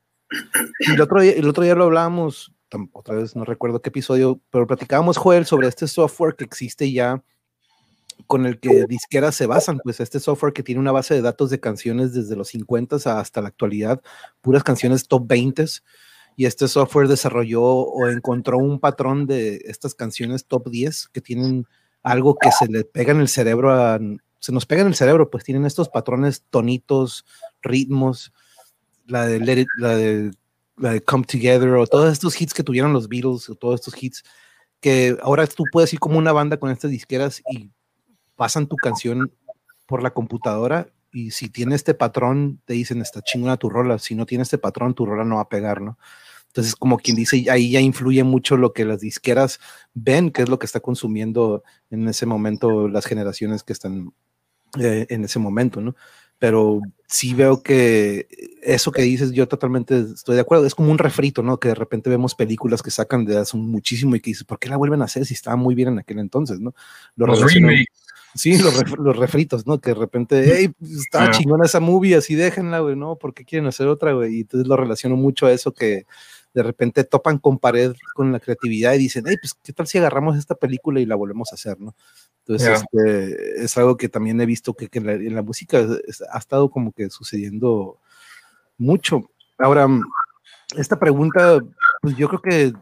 [0.80, 2.53] El otro día, el otro día lo hablábamos,
[2.93, 7.22] otra vez no recuerdo qué episodio, pero platicábamos, Joel, sobre este software que existe ya
[8.26, 11.51] con el que disqueras se basan, pues este software que tiene una base de datos
[11.51, 14.01] de canciones desde los 50 hasta la actualidad,
[14.40, 15.64] puras canciones top 20
[16.36, 21.66] y este software desarrolló o encontró un patrón de estas canciones top 10 que tienen
[22.02, 23.98] algo que se le pega en el cerebro,
[24.38, 27.24] se nos pega en el cerebro, pues tienen estos patrones, tonitos,
[27.62, 28.32] ritmos,
[29.06, 33.54] la de, la de Come Together o todos estos hits que tuvieron los Beatles o
[33.54, 34.24] todos estos hits
[34.80, 37.70] que ahora tú puedes ir como una banda con estas disqueras y
[38.34, 39.32] pasan tu canción
[39.86, 43.98] por la computadora y si tiene este patrón, te dicen, está chingona tu rola.
[43.98, 45.98] Si no tiene este patrón, tu rola no va a pegar, ¿no?
[46.48, 49.58] Entonces, como quien dice, ahí ya influye mucho lo que las disqueras
[49.94, 54.12] ven, que es lo que está consumiendo en ese momento las generaciones que están
[54.78, 55.94] eh, en ese momento, ¿no?
[56.38, 58.26] Pero sí veo que
[58.62, 60.66] eso que dices, yo totalmente estoy de acuerdo.
[60.66, 61.58] Es como un refrito, ¿no?
[61.58, 64.68] Que de repente vemos películas que sacan de hace muchísimo y que dices, ¿por qué
[64.68, 66.74] la vuelven a hacer si estaba muy bien en aquel entonces, ¿no?
[67.16, 67.86] Los remakes
[68.34, 69.78] Sí, los, los, refritos, ¿no?
[69.78, 73.16] Que de repente, hey, pues, estaba chingona esa movie, así déjenla, güey, ¿no?
[73.16, 74.36] ¿Por qué quieren hacer otra, güey?
[74.36, 76.06] Y entonces lo relaciono mucho a eso que
[76.54, 79.98] de repente topan con pared con la creatividad y dicen, hey, pues, ¿qué tal si
[79.98, 81.94] agarramos esta película y la volvemos a hacer, ¿no?
[82.46, 85.86] Entonces, este, es algo que también he visto que, en, la, música
[86.32, 87.98] ha estado como que sucediendo
[88.78, 89.30] mucho.
[89.58, 89.86] Ahora,
[90.76, 91.60] esta pregunta,
[92.00, 92.72] pues yo creo que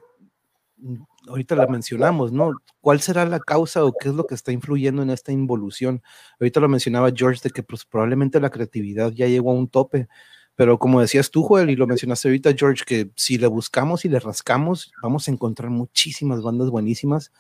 [1.29, 2.53] ahorita la mencionamos, ¿no?
[2.81, 6.03] ¿Cuál será la causa o qué es lo que está influyendo en esta involución?
[6.41, 10.09] Ahorita lo mencionaba George de que pues, probablemente la creatividad ya llegó a un tope,
[10.57, 14.09] pero como decías tú, Joel, y lo mencionaste ahorita, George, que si le buscamos y
[14.09, 17.33] le rascamos, vamos a encontrar muchísimas bandas buenísimas.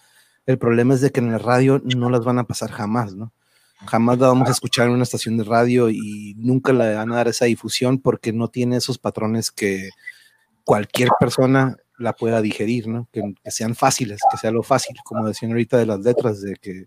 [0.46, 3.32] El problema es de que en el radio no las van a pasar jamás, ¿no?
[3.86, 7.16] Jamás la vamos a escuchar en una estación de radio y nunca le van a
[7.16, 9.90] dar esa difusión porque no tiene esos patrones que
[10.64, 13.08] cualquier persona la pueda digerir, ¿no?
[13.12, 16.86] Que, sean fáciles, que sea lo fácil, como decían ahorita de las letras, de que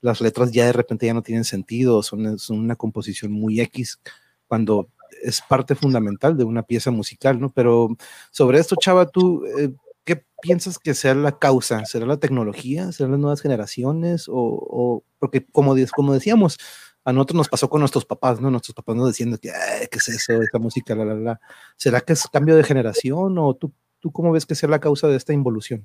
[0.00, 4.00] las letras ya de repente ya no tienen sentido, son, son una composición muy X,
[4.48, 4.88] cuando
[5.22, 7.52] es parte fundamental de una pieza musical, ¿no?
[7.52, 7.96] Pero
[8.30, 9.72] sobre esto, Chava, tú, eh,
[10.04, 11.84] ¿qué piensas que sea la causa?
[11.84, 12.90] ¿Será la tecnología?
[12.92, 14.26] ¿Serán las nuevas generaciones?
[14.28, 16.58] O, porque como, como decíamos,
[17.04, 18.50] a nosotros nos pasó con nuestros papás, ¿no?
[18.50, 19.50] Nuestros papás nos diciendo que,
[19.90, 20.42] ¿qué es eso?
[20.42, 21.40] Esta música, la, la, la.
[21.76, 23.36] ¿Será que es cambio de generación?
[23.38, 23.72] ¿O tú
[24.04, 25.82] ¿Tú cómo ves que sea la causa de esta involución?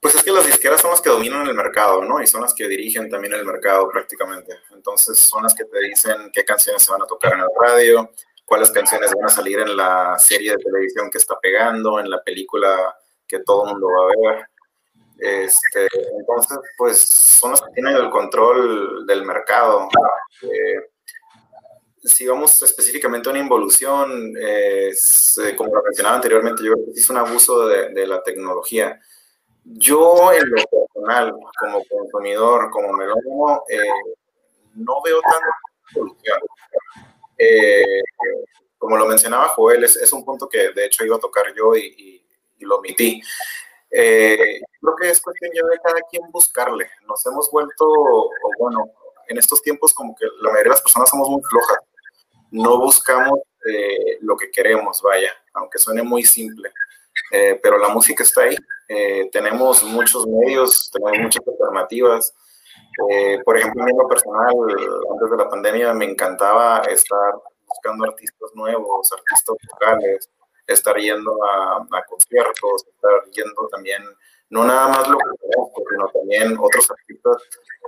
[0.00, 2.20] Pues es que las disqueras son las que dominan el mercado, ¿no?
[2.20, 4.56] Y son las que dirigen también el mercado prácticamente.
[4.72, 8.10] Entonces son las que te dicen qué canciones se van a tocar en el radio,
[8.44, 12.20] cuáles canciones van a salir en la serie de televisión que está pegando, en la
[12.24, 12.92] película
[13.28, 14.48] que todo mundo va a ver.
[15.16, 15.86] Este,
[16.18, 19.88] entonces, pues son los que tienen el control del mercado.
[20.42, 20.90] Eh,
[22.08, 24.92] si vamos específicamente a una involución, eh,
[25.56, 28.98] como lo mencionaba anteriormente, yo creo que es un abuso de, la tecnología.
[29.64, 33.78] Yo, en lo personal, como consumidor, como melómano, eh,
[34.74, 35.46] no veo tanta
[35.94, 36.38] evolución.
[37.36, 38.02] Eh,
[38.78, 42.24] como lo mencionaba Joel, es, un punto que de hecho iba a tocar yo y,
[42.60, 43.22] lo omití.
[43.88, 46.90] creo que es cuestión ya de cada quien buscarle.
[47.06, 48.84] Nos hemos vuelto, o bueno,
[49.28, 51.78] en estos tiempos como que la mayoría de las personas somos muy flojas
[52.50, 56.70] no buscamos eh, lo que queremos, vaya, aunque suene muy simple.
[57.32, 58.56] Eh, pero la música está ahí.
[58.88, 62.34] Eh, tenemos muchos medios, tenemos muchas alternativas.
[63.44, 64.54] por ejemplo, a mí lo personal,
[65.12, 67.34] antes de la pandemia me encantaba estar
[67.66, 70.30] buscando artistas nuevos, artistas locales,
[70.66, 74.02] estar yendo a, conciertos, estar yendo también,
[74.50, 77.42] no nada más lo que conozco, sino también otros artistas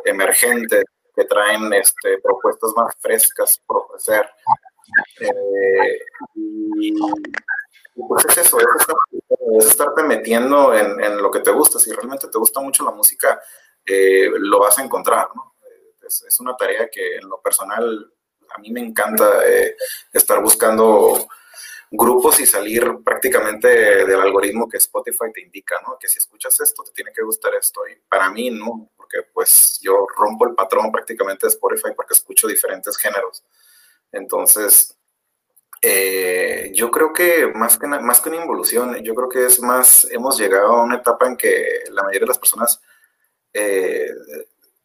[0.05, 0.85] emergentes
[1.15, 4.29] que traen este, propuestas más frescas por ofrecer.
[5.21, 6.01] Eh,
[6.35, 6.95] y,
[8.09, 11.79] pues es eso, es, estarte metiendo en, lo que te gusta.
[11.79, 13.41] Si realmente te gusta mucho la música,
[13.85, 15.29] eh, lo vas a encontrar.
[15.35, 15.55] ¿no?
[16.07, 18.13] Es, es, una tarea que en lo personal
[18.55, 19.77] a mí me encanta eh,
[20.13, 21.29] estar buscando
[21.91, 25.99] grupos y salir prácticamente del algoritmo que Spotify te indica, ¿no?
[25.99, 27.81] Que si escuchas esto, te tiene que gustar esto.
[27.89, 32.47] Y para mí, no, porque pues yo rompo el patrón prácticamente de Spotify porque escucho
[32.47, 33.43] diferentes géneros.
[34.13, 34.97] Entonces,
[35.83, 40.05] eh, yo creo que más, que más que una involución, yo creo que es más,
[40.11, 42.81] hemos llegado a una etapa en que la mayoría de las personas
[43.53, 44.11] eh,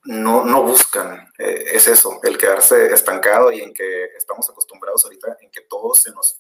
[0.06, 5.38] no, no, buscan, eh, es eso, el quedarse estancado y en que estamos acostumbrados ahorita
[5.42, 6.40] en que todo se nos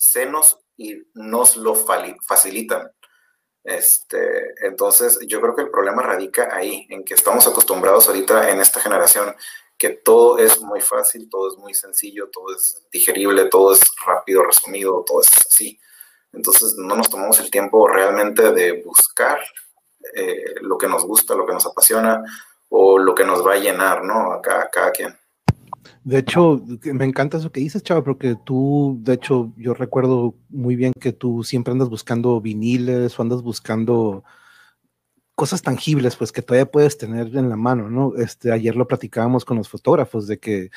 [0.00, 2.90] senos y nos lo facilitan.
[3.62, 8.60] Este, entonces, yo creo que el problema radica ahí, en que estamos acostumbrados ahorita en
[8.60, 9.36] esta generación
[9.76, 14.42] que todo es muy fácil, todo es muy sencillo, todo es digerible, todo es rápido,
[14.42, 15.78] resumido, todo es así.
[16.32, 19.38] Entonces, no nos tomamos el tiempo realmente de buscar
[20.14, 22.22] eh, lo que nos gusta, lo que nos apasiona
[22.70, 24.32] o lo que nos va a llenar, ¿no?
[24.32, 25.19] A cada, a cada quien.
[26.04, 30.76] De hecho, me encanta eso que dices, Chava, porque tú, de hecho, yo recuerdo muy
[30.76, 34.24] bien que tú siempre andas buscando viniles o andas buscando
[35.34, 38.14] cosas tangibles, pues que todavía puedes tener en la mano, ¿no?
[38.16, 40.70] Este, ayer lo platicábamos con los fotógrafos de que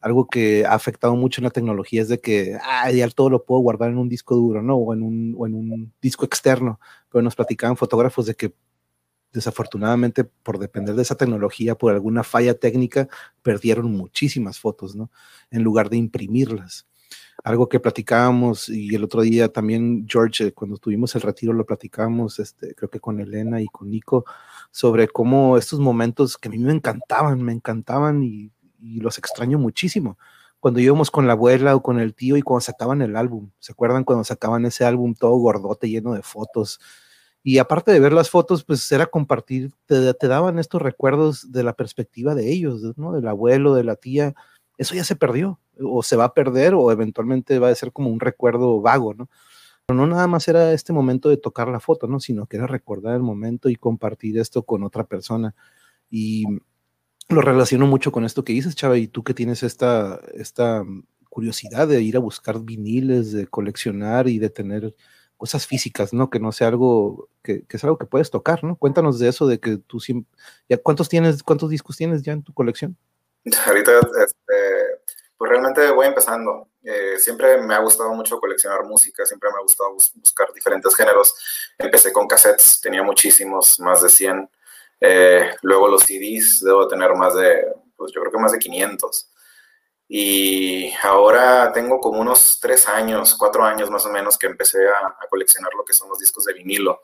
[0.00, 3.44] algo que ha afectado mucho en la tecnología es de que, ah, ya todo lo
[3.44, 4.76] puedo guardar en un disco duro, ¿no?
[4.76, 6.80] O en un, o en un disco externo,
[7.10, 8.54] pero nos platicaban fotógrafos de que
[9.32, 13.08] desafortunadamente por depender de esa tecnología, por alguna falla técnica,
[13.42, 15.10] perdieron muchísimas fotos, ¿no?
[15.50, 16.86] En lugar de imprimirlas.
[17.42, 21.64] Algo que platicábamos y el otro día también, George, eh, cuando tuvimos el retiro, lo
[21.64, 24.26] platicábamos, este, creo que con Elena y con Nico,
[24.70, 29.58] sobre cómo estos momentos que a mí me encantaban, me encantaban y, y los extraño
[29.58, 30.18] muchísimo.
[30.58, 33.72] Cuando íbamos con la abuela o con el tío y cuando sacaban el álbum, ¿se
[33.72, 36.80] acuerdan cuando sacaban ese álbum todo gordote, lleno de fotos?
[37.42, 41.72] Y aparte de ver las fotos, pues era compartir, te, daban estos recuerdos de la
[41.72, 43.12] perspectiva de ellos, ¿no?
[43.12, 44.34] Del abuelo, de la tía.
[44.76, 48.10] Eso ya se perdió, o se va a perder, o eventualmente va a ser como
[48.10, 49.30] un recuerdo vago, ¿no?
[49.86, 52.20] Pero no nada más era este momento de tocar la foto, ¿no?
[52.20, 55.54] Sino que era recordar el momento y compartir esto con otra persona.
[56.10, 56.44] Y
[57.30, 60.84] lo relaciono mucho con esto que dices, Chava, y tú que tienes esta, esta
[61.30, 64.94] curiosidad de ir a buscar viniles, de coleccionar y de tener
[65.40, 66.28] cosas físicas, ¿no?
[66.28, 68.76] Que no sea algo que, es algo que puedes tocar, ¿no?
[68.76, 70.30] Cuéntanos de eso, de que tú siempre,
[70.68, 72.94] ya cuántos tienes, cuántos discos tienes ya en tu colección.
[73.66, 74.54] Ahorita, este,
[75.38, 76.68] pues realmente voy empezando.
[76.84, 81.34] Eh, siempre me ha gustado mucho coleccionar música, siempre me ha gustado buscar diferentes géneros.
[81.78, 84.50] Empecé con cassettes, tenía muchísimos, más de 100.
[85.00, 87.64] Eh, luego los CDs, debo tener más de,
[87.96, 89.30] pues yo creo que más de 500.
[90.12, 95.16] Y ahora tengo como unos tres años, cuatro años más o menos que empecé a,
[95.30, 97.00] coleccionar lo que son los discos de vinilo.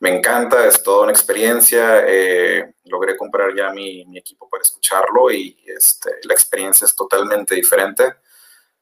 [0.00, 2.04] Me encanta, es toda una experiencia.
[2.06, 7.54] Eh, logré comprar ya mi, mi, equipo para escucharlo y este, la experiencia es totalmente
[7.54, 8.16] diferente.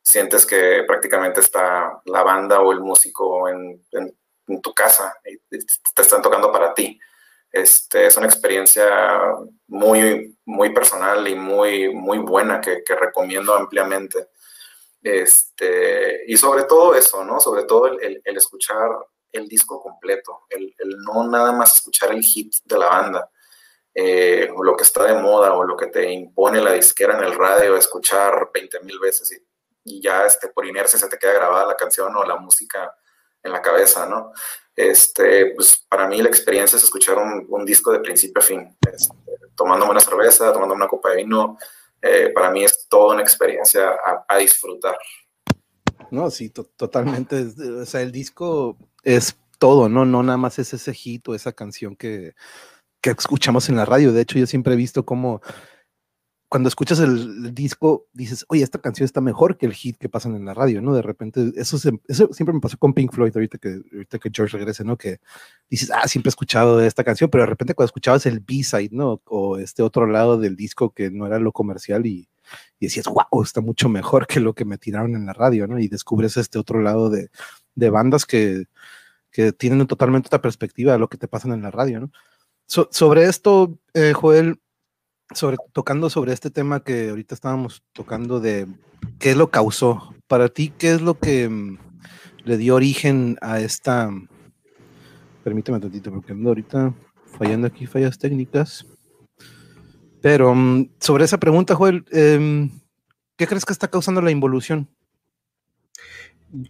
[0.02, 5.36] Sientes que prácticamente está la banda o el músico en, en, tu casa y
[5.94, 6.98] te están tocando para ti.
[7.52, 8.86] Este, es una experiencia
[9.66, 14.28] muy, muy personal y muy, muy buena que, recomiendo ampliamente.
[15.02, 17.40] Este, y sobre todo eso, ¿no?
[17.40, 18.88] Sobre todo el, escuchar
[19.32, 20.74] el disco completo, el,
[21.04, 23.30] no nada más escuchar el hit de la banda,
[23.94, 27.24] eh, o lo que está de moda, o lo que te impone la disquera en
[27.24, 31.32] el radio, escuchar 20 mil veces y, y, ya este, por inercia se te queda
[31.32, 32.94] grabada la canción o la música
[33.42, 34.32] en la cabeza, ¿no?
[34.74, 39.14] Este, pues para mí la experiencia es escuchar un, disco de principio a fin, este,
[39.54, 41.58] tomándome una cerveza, tomando una copa de vino,
[42.00, 43.90] eh, para mí es toda una experiencia
[44.26, 44.96] a, disfrutar.
[46.10, 47.46] No, sí, totalmente.
[47.80, 50.04] O sea, el disco es todo, ¿no?
[50.04, 52.34] No nada más es ese hit o esa canción que,
[53.02, 54.12] que escuchamos en la radio.
[54.12, 55.42] De hecho, yo siempre he visto cómo
[56.50, 60.34] cuando escuchas el, disco, dices, oye, esta canción está mejor que el hit que pasan
[60.34, 60.92] en la radio, ¿no?
[60.92, 64.82] De repente, eso, siempre me pasó con Pink Floyd, ahorita que, ahorita que George regrese,
[64.82, 64.98] ¿no?
[64.98, 65.20] Que
[65.68, 69.22] dices, ah, siempre he escuchado esta canción, pero de repente cuando escuchabas el B-side, ¿no?
[69.26, 72.28] O este otro lado del disco que no era lo comercial y,
[72.80, 75.78] y decías, wow, está mucho mejor que lo que me tiraron en la radio, ¿no?
[75.78, 77.30] Y descubres este otro lado de,
[77.76, 78.64] de bandas que,
[79.30, 82.10] que tienen totalmente otra perspectiva de lo que te pasan en la radio, ¿no?
[82.66, 84.60] sobre esto, eh, Joel,
[85.72, 88.66] tocando sobre este tema que ahorita estábamos tocando de
[89.18, 90.14] qué lo causó.
[90.26, 91.78] Para ti, ¿qué es lo que mm,
[92.44, 94.10] le dio origen a esta...
[95.44, 96.94] Permíteme un tantito, porque ando ahorita
[97.38, 98.86] fallando aquí, fallas técnicas.
[100.20, 102.70] Pero mm, sobre esa pregunta, Joel, em,
[103.36, 104.88] ¿qué crees que está causando la involución?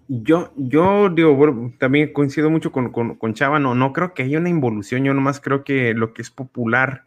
[0.09, 4.39] Yo, yo digo, bueno, también coincido mucho con, con, con no, no creo que haya
[4.39, 7.07] una involución, yo nomás creo que lo que es popular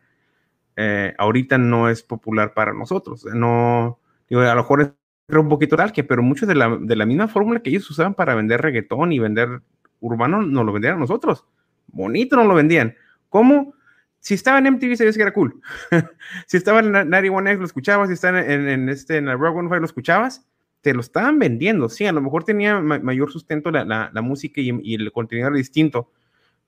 [0.75, 3.25] eh, ahorita no es popular para nosotros.
[3.25, 3.99] No,
[4.29, 7.27] digo, a lo mejor es un poquito que, pero mucho de la, de la misma
[7.27, 9.61] fórmula que ellos usaban para vender reggaetón y vender
[9.99, 11.45] urbano, nos lo vendían a nosotros.
[11.87, 12.95] Bonito nos lo vendían.
[13.29, 13.73] ¿Cómo?
[14.19, 15.61] Si estaba en MTV, sabías que era cool.
[16.47, 18.07] si estaba en 91X, lo escuchabas.
[18.09, 20.47] Si estaba en, en, este, en la Rock One lo escuchabas.
[20.81, 21.89] Te lo estaban vendiendo.
[21.89, 25.47] Sí, a lo mejor tenía mayor sustento la, la, la música y, y, el contenido
[25.47, 26.11] era distinto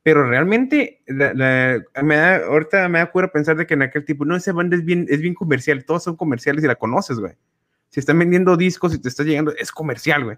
[0.06, 4.36] pero realmente me da, ahorita me da cuero pensar de que en aquel tipo, no,
[4.36, 7.34] ese banda es bien, es bien comercial, todos son comerciales y la conoces, güey.
[7.90, 10.38] Si están vendiendo discos y te está llegando, es comercial, güey.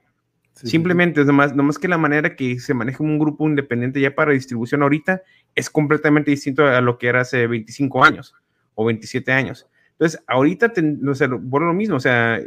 [0.53, 4.31] Simplemente es nomás, nomás que la manera que se maneja un grupo independiente ya para
[4.31, 5.21] distribución ahorita
[5.53, 8.33] es completamente distinto a lo que era hace 25 años
[8.73, 9.67] o 27 años.
[9.91, 10.71] Entonces, ahorita,
[11.05, 12.39] o sea, lo mismo, o sea,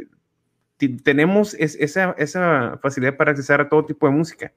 [1.03, 4.51] tenemos esa, esa facilidad para accesar a todo tipo de música.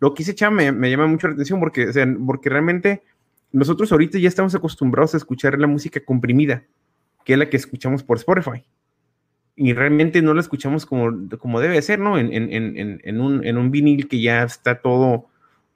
[0.00, 3.02] Lo que hice Chava me, llama mucho la atención porque, o sea, porque realmente
[3.52, 6.64] nosotros ahorita ya estamos acostumbrados a escuchar la música comprimida,
[7.24, 8.64] que es la que escuchamos por Spotify.
[9.56, 12.18] Y realmente no la escuchamos como, como debe ser, ¿no?
[12.18, 15.26] En, en, en, en, un, en un vinil que ya está todo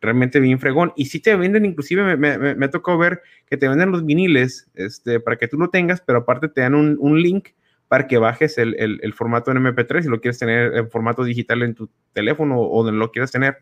[0.00, 0.92] realmente bien fregón.
[0.96, 4.06] Y si te venden, inclusive me, me, me, ha tocado ver que te venden los
[4.06, 7.48] viniles este, para que tú lo tengas, pero aparte te dan un, un link
[7.88, 11.24] para que bajes el, el, el, formato en MP3 si lo quieres tener en formato
[11.24, 13.58] digital en tu teléfono o donde lo quieras tener.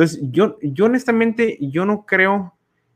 [0.00, 2.54] Entonces, yo, yo honestamente, yo no creo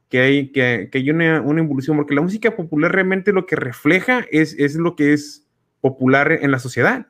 [0.09, 3.57] que hay, que, que hay una, una, evolución, porque la música popular realmente lo que
[3.57, 5.47] refleja es, es lo que es
[5.83, 7.09] popular en la sociedad.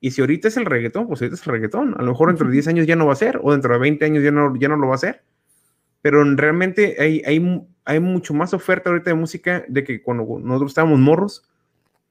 [0.00, 1.94] Y si ahorita es el reggaetón, pues ahorita es el reggaetón.
[1.96, 3.78] A lo mejor dentro de 10 años ya no va a ser, o dentro de
[3.78, 5.22] 20 años ya no, ya no lo va a ser.
[6.02, 10.72] Pero realmente hay, hay, hay mucho más oferta ahorita de música de que cuando nosotros
[10.72, 11.48] estábamos morros,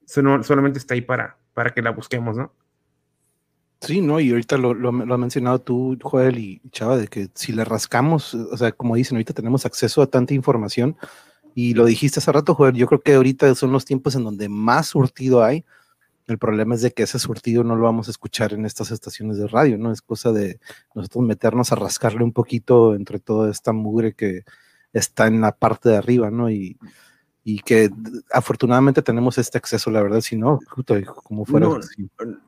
[0.05, 2.53] solamente está ahí para, para que la busquemos, ¿no?
[3.85, 7.51] Sí, no, y ahorita lo, lo, lo mencionado tú, Joel y Chava, de que si
[7.51, 10.97] le rascamos, o sea, como dicen, ahorita tenemos acceso a tanta información,
[11.55, 14.49] y lo dijiste hace rato, Joel, yo creo que ahorita son los tiempos en donde
[14.49, 15.63] más surtido hay.
[16.27, 19.37] El problema es de que ese surtido no lo vamos a escuchar en estas estaciones
[19.37, 19.91] de radio, ¿no?
[19.93, 20.59] Es cosa de
[20.93, 24.43] nosotros meternos a rascarle un poquito entre toda esta mugre que
[24.91, 26.49] está en la parte de arriba, ¿no?
[26.49, 26.77] Y,
[27.47, 27.91] y que
[28.33, 30.59] afortunadamente tenemos este acceso, la verdad, si no,
[31.23, 31.69] como fuera.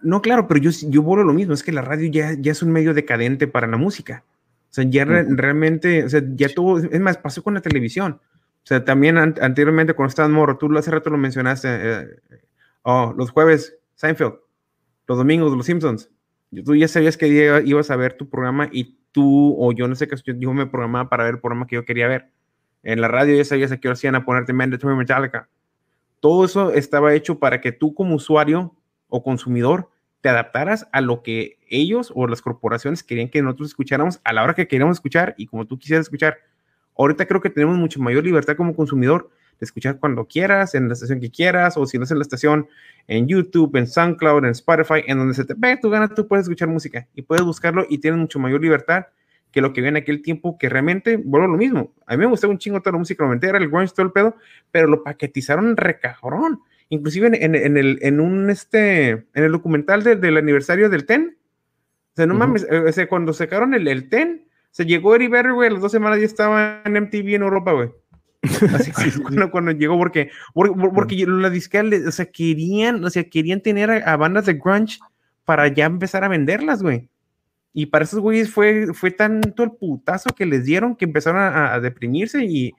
[0.02, 2.64] No, claro, pero yo, yo vuelo lo mismo, es que la radio ya, ya es
[2.64, 4.24] un medio decadente para la música.
[4.72, 8.20] O sea, ya realmente, o sea, ya todo, es más, pasó con la televisión.
[8.24, 12.08] O sea, también anteriormente cuando estabas morro, tú hace rato lo mencionaste, eh,
[12.82, 14.34] oh, los jueves, Seinfeld,
[15.08, 16.10] los domingos, los Simpsons.
[16.66, 20.08] Tú ya sabías que ibas a ver tu programa y tú, o yo no sé
[20.08, 22.32] qué, yo me programaba para ver el programa que yo quería ver
[22.84, 25.50] en la radio ya sabías a qué hora a ponerte Mandatory Metallica.
[26.20, 28.76] Todo eso estaba hecho para que tú como usuario
[29.10, 29.90] o consumidor
[30.22, 34.44] te adaptaras a lo que ellos o las corporaciones querían que nosotros escucháramos a la
[34.44, 36.38] hora que queríamos escuchar y como tú quisieras escuchar.
[36.98, 40.94] Ahorita creo que tenemos mucho mayor libertad como consumidor de escuchar cuando quieras, en la
[40.94, 42.68] estación que quieras, o si no es en la estación,
[43.08, 46.46] en YouTube, en SoundCloud, en Spotify, en donde se te ve tu gana, tú puedes
[46.46, 49.08] escuchar música y puedes buscarlo y tienes mucho mayor libertad
[49.58, 51.92] que lo que vi en aquel tiempo, que realmente, bueno, lo mismo.
[52.06, 54.36] A mí me gustaba un chingo toda la música noventera, el grunge, todo el pedo,
[54.70, 56.62] pero lo paquetizaron recabrón.
[56.90, 62.16] Inclusive en, en, el, en un, este, en el documental del aniversario del TEN, o
[62.16, 65.54] sea, no mames, eh, o sea, cuando sacaron el, el TEN, se llegó Eddie Vedder,
[65.54, 67.90] güey, las dos semanas ya estaba en MTV en Europa, güey.
[68.76, 68.92] Así
[69.24, 73.90] cuando, cuando, llegó, porque, porque, porque la disquera, o sea, querían, o sea, querían tener
[73.90, 75.00] a bandas de grunge
[75.46, 77.10] para ya empezar a venderlas, güey
[77.80, 81.80] Y para esos güeyes fue, fue tanto el putazo que les dieron que empezaron a,
[81.80, 82.74] deprimirse y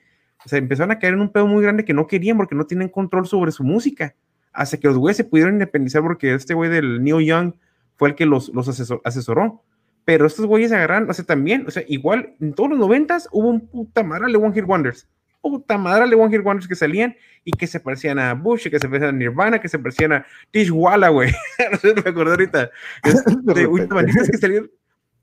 [0.45, 2.89] se empezaron a caer en un pedo muy grande que no querían porque no tienen
[2.89, 4.17] control sobre su música.
[4.53, 7.55] Hasta que los güeyes se pudieron independizar porque este güey del Neil Young
[7.95, 8.69] fue el que los, los
[9.05, 9.63] asesoró.
[10.05, 13.51] Pero estos güeyes agarran, o sea, también, o sea, igual en todos los noventas hubo
[13.51, 15.07] un puta madre de One Hit Wonders.
[15.41, 18.81] Puta madre de One Hit Wonders que salían y que se parecían a Bush, que
[18.81, 21.31] se parecían a Nirvana, que se parecían a Tishwala, güey.
[21.71, 22.69] no sé, me acuerdo ahorita.
[23.45, 24.69] de, que salieron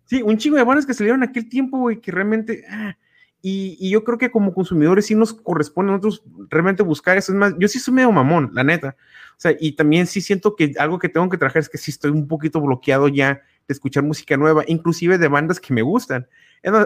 [0.05, 2.63] Sí, un chingo de bandas que salieron en aquel tiempo, güey, que realmente.
[2.69, 2.97] Ah,
[3.41, 7.31] y, yo creo que como consumidores sí nos corresponde a nosotros realmente buscar eso.
[7.31, 8.95] Es más, yo sí soy medio mamón, la neta.
[9.31, 11.91] O sea, y también sí siento que algo que tengo que trabajar es que sí
[11.91, 16.27] estoy un poquito bloqueado ya de escuchar música nueva, inclusive de bandas que me gustan.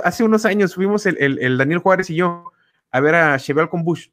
[0.03, 2.51] Hace unos años fuimos el, el, Daniel Juárez y yo
[2.91, 4.09] a ver a Cheval con Bush,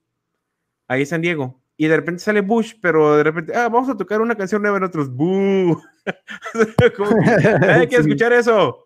[0.86, 3.96] ahí en San Diego y de repente sale Bush, pero de repente, ah, vamos a
[3.96, 5.82] tocar una canción nueva en otros, ¡Boo!
[7.60, 8.85] Hay que escuchar eso.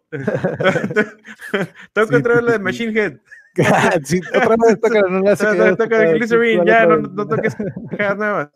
[1.92, 3.18] Tengo que traer la de Machine Head.
[4.04, 5.36] sí, otra vez toca, no la
[5.76, 6.16] Toca
[6.64, 7.56] ya, no, no toques
[8.16, 8.50] nuevas.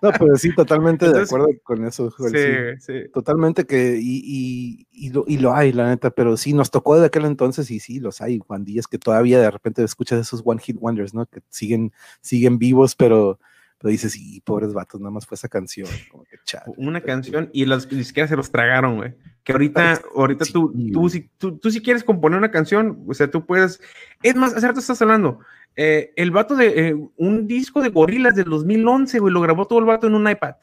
[0.00, 2.10] No, pero sí, totalmente de acuerdo con eso.
[2.10, 6.70] sí, sí, Totalmente que, y, y, lo, y, lo, hay, la neta, pero sí, nos
[6.70, 10.42] tocó de aquel entonces y sí, los hay, bandillas que todavía de repente escuchas esos
[10.44, 11.26] One Hit Wonders, ¿no?
[11.26, 13.38] Que siguen, siguen vivos, pero,
[13.82, 15.88] pero dices, y pobres vatos, nada más fue esa canción.
[16.08, 16.36] Como que
[16.76, 19.14] Una canción y los, ni siquiera se los tragaron, güey.
[19.42, 23.28] Que ahorita, ahorita tú, tú, si, tú, tú, si quieres componer una canción, o sea,
[23.28, 23.80] tú puedes,
[24.22, 25.40] es más, hace rato estás hablando,
[25.74, 29.80] eh, el vato de eh, un disco de gorilas del 2011, güey, lo grabó todo
[29.80, 30.54] el vato en un iPad.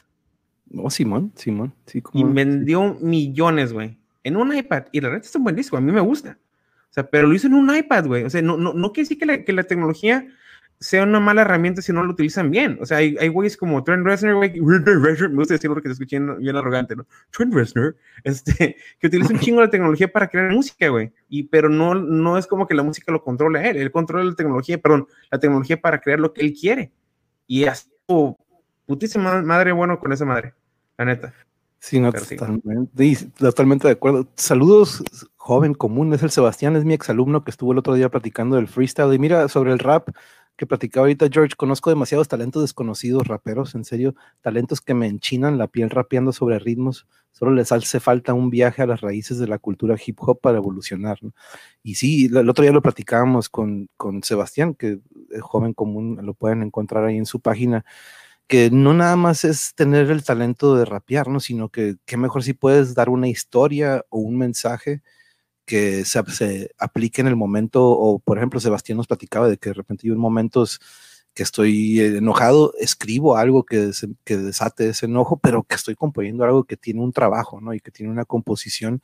[0.78, 2.02] Oh, Simón, Simón, sí.
[2.14, 4.86] y vendió millones, güey, en un iPad.
[4.94, 6.38] Y la verdad es un buen disco, a mí me gusta.
[6.90, 8.24] O sea, pero lo hizo en un iPad, güey.
[8.24, 10.26] O sea, no, no, no quiere decir que la, que la tecnología
[10.80, 12.78] sea una mala herramienta si no lo utilizan bien.
[12.82, 16.20] O sea, hay, hay güeyes como Trent Reznor, güey, me gusta decirlo porque te escuché
[16.20, 17.06] bien arrogante, ¿no?
[17.32, 21.68] Trent Reznor, este, que utiliza un chingo de tecnología para crear música, güey, y pero
[21.68, 24.78] no, no es como que la música lo controle a él, él controla la tecnología,
[24.78, 26.92] perdón, la tecnología para crear lo que él quiere.
[27.46, 28.38] Y así, oh,
[28.86, 30.54] putísima madre bueno con esa madre,
[30.98, 31.34] la neta.
[31.82, 34.28] Sí, no, totalmente, totalmente de acuerdo.
[34.36, 35.02] Saludos,
[35.38, 38.68] joven común, es el Sebastián, es mi exalumno que estuvo el otro día platicando del
[38.68, 39.14] freestyle.
[39.14, 40.10] Y mira, sobre el rap,
[40.60, 45.58] que platicaba ahorita George, conozco demasiados talentos desconocidos, raperos, en serio, talentos que me enchinan
[45.58, 47.08] la piel rapeando sobre ritmos.
[47.32, 50.58] Solo les hace falta un viaje a las raíces de la cultura hip hop para
[50.58, 51.18] evolucionar.
[51.82, 55.00] Y sí, el otro día lo platicábamos con, con Sebastián, que
[55.30, 57.86] es joven común, lo pueden encontrar ahí en su página,
[58.48, 61.40] que no nada más es tener el talento de rapear, ¿no?
[61.40, 65.04] sino que qué mejor si puedes dar una historia o un mensaje
[65.70, 69.76] que se, aplique en el momento, o por ejemplo, Sebastián nos platicaba de que de
[69.76, 70.80] repente yo en momentos
[71.36, 73.92] que estoy enojado, escribo algo que,
[74.24, 77.76] que desate ese enojo, pero que estoy componiendo algo que tiene un trabajo, ¿no?
[77.76, 79.04] Y que tiene una composición.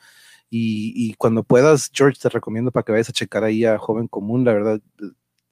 [0.50, 4.44] Y, cuando puedas, George, te recomiendo para que vayas a checar ahí a Joven Común,
[4.44, 4.82] la verdad,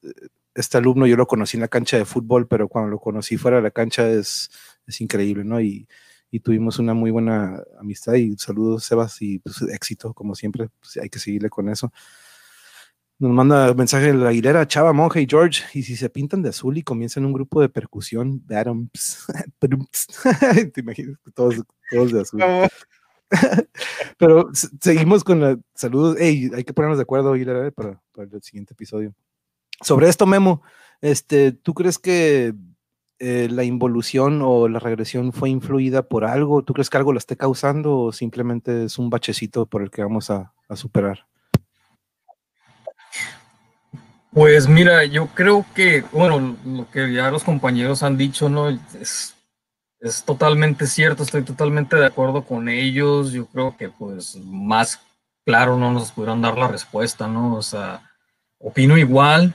[0.02, 0.10] eh,
[0.56, 3.58] este alumno yo lo conocí en la cancha de fútbol, pero cuando lo conocí fuera
[3.58, 4.50] de la cancha es,
[4.88, 5.60] es increíble, ¿no?
[5.60, 5.86] Y,
[6.34, 10.96] y tuvimos una muy buena amistad y saludos Sebas y pues, éxito como siempre, pues,
[10.96, 11.92] hay que seguirle con eso.
[13.20, 16.48] Nos manda mensaje de la Aguilera, Chava, Monje y George, y si se pintan de
[16.48, 18.42] azul y comienzan un grupo de percusión,
[20.74, 21.62] te imaginas todos,
[21.92, 22.40] todos de azul.
[24.18, 24.50] Pero
[24.80, 26.16] seguimos con la saludos.
[26.18, 29.14] Hey, hay que ponernos de acuerdo, Aguilera, para, para el siguiente episodio.
[29.80, 30.62] Sobre esto, Memo,
[31.00, 32.54] este, ¿tú crees que
[33.18, 36.62] eh, la involución o la regresión fue influida por algo?
[36.62, 40.02] ¿Tú crees que algo la esté causando o simplemente es un bachecito por el que
[40.02, 41.26] vamos a, superar?
[44.32, 48.68] Pues mira, yo creo que, bueno, lo que ya los compañeros han dicho, ¿no?
[48.68, 49.36] Es,
[50.00, 53.30] es totalmente cierto, estoy totalmente de acuerdo con ellos.
[53.30, 54.98] Yo creo que, pues, más
[55.44, 57.54] claro no nos pudieron dar la respuesta, ¿no?
[57.54, 58.02] O sea,
[58.58, 59.54] opino igual.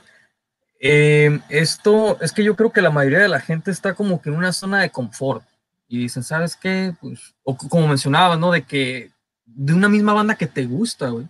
[0.82, 4.30] Eh, esto es que yo creo que la mayoría de la gente está como que
[4.30, 5.44] en una zona de confort
[5.86, 6.94] y dicen, ¿sabes qué?
[7.00, 8.50] Pues, o como mencionaba, ¿no?
[8.50, 9.10] De que
[9.44, 11.28] de una misma banda que te gusta, güey,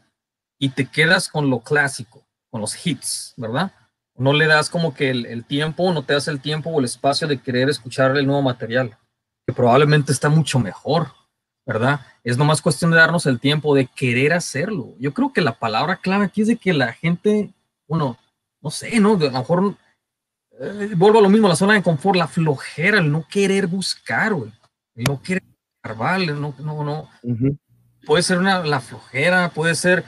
[0.58, 3.72] y te quedas con lo clásico, con los hits, ¿verdad?
[4.14, 7.26] No le das como que el, tiempo, no te das el tiempo o el espacio
[7.26, 8.96] de querer escuchar el nuevo material,
[9.46, 11.08] que probablemente está mucho mejor,
[11.66, 12.00] ¿verdad?
[12.22, 14.94] Es nomás cuestión de darnos el tiempo de querer hacerlo.
[14.98, 17.54] Yo creo que la palabra clave aquí es de que la gente,
[17.88, 18.18] bueno,
[18.60, 19.14] no sé, ¿no?
[19.14, 19.76] A lo mejor
[20.60, 24.34] eh, vuelvo a lo mismo, la zona de confort, la flojera, el no querer buscar,
[24.34, 24.52] güey.
[24.94, 25.42] El no querer
[25.96, 26.26] ¿vale?
[26.32, 27.08] no, no, no.
[28.04, 30.04] Puede ser una, la flojera, puede ser,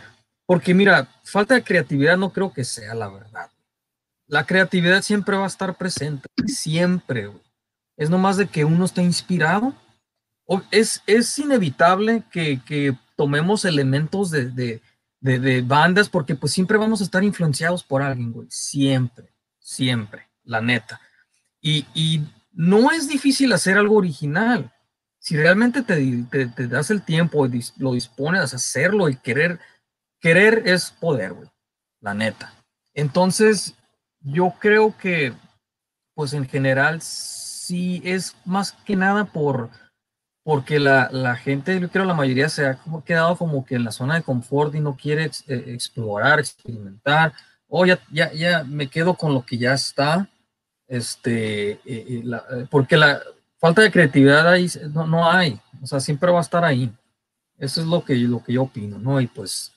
[0.46, 3.50] porque mira, falta de creatividad no creo que sea la verdad.
[4.26, 7.42] La creatividad siempre va a estar presente, siempre, güey.
[7.96, 9.74] Es nomás de que uno está inspirado.
[10.44, 14.82] O es, es inevitable que, que tomemos elementos de, de,
[15.22, 18.48] de, bandas, porque pues siempre vamos a estar influenciados por alguien, güey.
[18.50, 21.00] Siempre, siempre, la neta.
[21.60, 22.22] Y,
[22.54, 24.70] no es difícil hacer algo original.
[25.18, 29.58] Si realmente te, te, das el tiempo y lo dispones a hacerlo y querer,
[30.20, 31.48] querer es poder, güey.
[32.00, 32.52] La neta.
[32.92, 33.74] Entonces,
[34.20, 35.32] yo creo que,
[36.12, 39.70] pues en general, sí es más que nada por
[40.44, 43.92] porque la, la, gente, yo creo la mayoría se ha quedado como que en la
[43.92, 47.32] zona de confort y no quiere eh, explorar, experimentar,
[47.68, 50.28] o ya, ya, ya me quedo con lo que ya está,
[50.88, 53.22] este, eh, eh, porque la
[53.58, 56.92] falta de creatividad ahí no, no, hay, o sea, siempre va a estar ahí.
[57.58, 59.20] Eso es lo que, lo que yo opino, ¿no?
[59.20, 59.72] Y pues,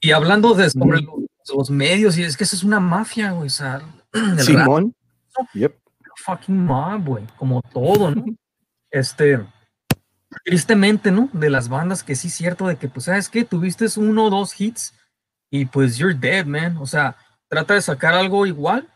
[0.00, 1.06] y hablando de sobre
[1.54, 3.82] los, medios, y es que eso es una mafia, güey, o sea,
[4.38, 4.94] Simón.
[5.52, 5.76] Yep.
[6.24, 8.24] Fucking mob, güey, como todo, ¿no?
[8.90, 9.44] Este,
[10.44, 11.28] tristemente, ¿no?
[11.32, 13.44] De las bandas que sí es cierto de que, pues, ¿sabes qué?
[13.44, 14.94] Tuviste uno o dos hits
[15.50, 16.76] y pues you're dead, man.
[16.78, 17.16] O sea,
[17.48, 18.88] trata de sacar algo igual,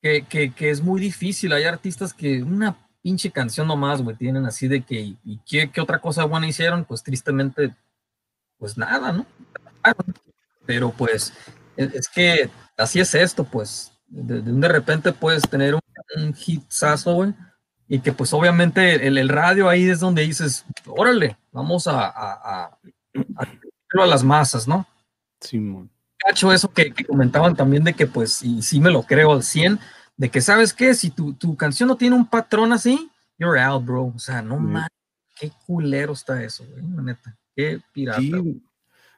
[0.00, 1.52] que, que, que es muy difícil.
[1.52, 5.80] Hay artistas que una pinche canción nomás, güey, tienen así de que, ¿y qué, qué,
[5.80, 6.84] otra cosa buena hicieron?
[6.84, 7.74] Pues tristemente,
[8.58, 9.26] pues nada, ¿no?
[10.66, 11.32] Pero pues,
[11.76, 13.92] es, que así es esto, pues.
[14.06, 15.80] De, de, repente puedes tener un,
[16.16, 17.34] un hitsazo, güey
[17.88, 22.64] y que pues obviamente el, el, radio ahí es donde dices, órale, vamos a, a,
[22.64, 22.78] a,
[24.02, 24.86] a las masas, ¿no?
[25.40, 25.60] Sí,
[26.18, 29.42] Cacho, eso que, que, comentaban también de que pues, y sí me lo creo al
[29.42, 29.78] 100,
[30.16, 33.84] de que sabes qué, si tu, tu canción no tiene un patrón así, you're out,
[33.84, 34.12] bro.
[34.14, 34.88] O sea, no más,
[35.36, 38.20] qué culero está eso, güey, neta, qué pirata.
[38.20, 38.62] Sí.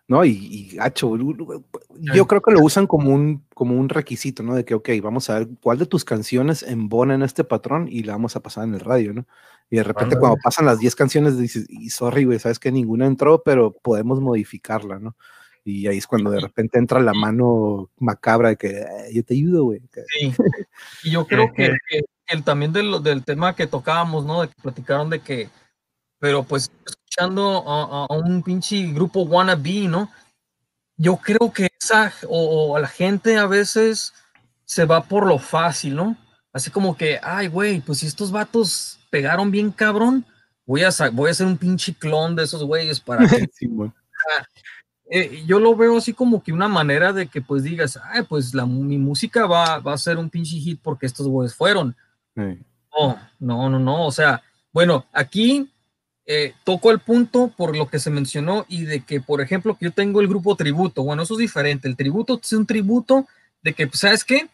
[0.08, 0.24] ¿No?
[0.24, 4.54] Y, y gacho, yo creo que lo usan como un, como un requisito, ¿no?
[4.54, 8.02] De que, ok, vamos a ver cuál de tus canciones embona en este patrón y
[8.04, 9.26] la vamos a pasar en el radio, ¿no?
[9.68, 13.06] Y de repente cuando pasan las 10 canciones dices, y sorry, güey, sabes que ninguna
[13.06, 15.16] entró, pero podemos modificarla, ¿no?
[15.64, 19.64] Y ahí es cuando de repente entra la mano macabra de que yo te ayudo,
[19.64, 19.80] güey.
[20.08, 20.32] Sí.
[21.02, 21.72] Y yo creo que,
[22.28, 24.42] el, también del, del tema que tocábamos, ¿no?
[24.42, 25.48] De que platicaron de que
[26.18, 26.70] pero pues
[27.16, 30.10] escuchando a, un pinche grupo wannabe, ¿no?
[30.98, 34.12] Yo creo que esa, o, la gente a veces
[34.66, 36.16] se va por lo fácil, ¿no?
[36.52, 40.26] Así como que, ay, güey, pues si estos vatos pegaron bien cabrón,
[40.66, 43.48] voy a, voy a hacer un pinche clon de esos güeyes para que...
[45.09, 48.52] Eh, yo lo veo así como que una manera de que pues digas, ay, pues
[48.55, 51.94] la, mi música va, va a ser un pinche hit porque estos güeyes fueron.
[52.34, 55.70] No, no, no, no, o sea, bueno, aquí
[56.28, 59.86] eh, toco el punto por lo que se mencionó y de que, por ejemplo, que
[59.86, 61.05] yo tengo el grupo tributo.
[61.05, 61.86] Bueno, eso es diferente.
[61.86, 63.28] El tributo es un tributo
[63.62, 64.48] de que, pues, ¿sabes qué?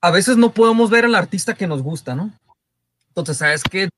[0.00, 2.32] A veces no podemos ver al artista que nos gusta, ¿no?
[3.08, 3.88] Entonces, ¿sabes qué?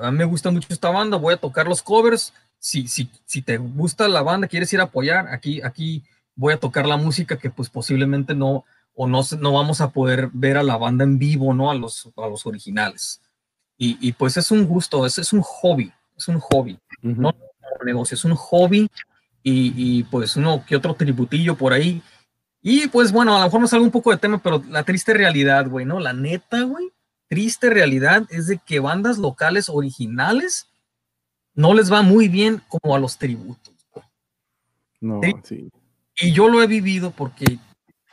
[0.00, 2.32] A mí me gusta mucho esta banda, voy a tocar los covers.
[2.58, 6.04] Si, si, si te gusta la banda, quieres ir a apoyar, aquí, aquí
[6.34, 8.64] voy a tocar la música que pues posiblemente no,
[8.94, 11.70] o no, no vamos a poder ver a la banda en vivo, ¿no?
[11.70, 13.20] A los, a los originales.
[13.78, 17.34] Y, y pues es un gusto, es, es un hobby es un hobby, no
[17.80, 18.90] un negocio, es un hobby
[19.42, 22.02] y, pues uno que otro tributillo por ahí.
[22.62, 25.14] Y pues bueno, a lo mejor me salgo un poco de tema, pero la triste
[25.14, 25.98] realidad, güey, ¿no?
[25.98, 26.92] La neta, güey,
[27.26, 30.66] triste realidad es de que bandas locales originales
[31.54, 33.74] no les va muy bien como a los tributos.
[35.00, 35.70] No, sí.
[36.20, 37.58] Y yo lo he vivido porque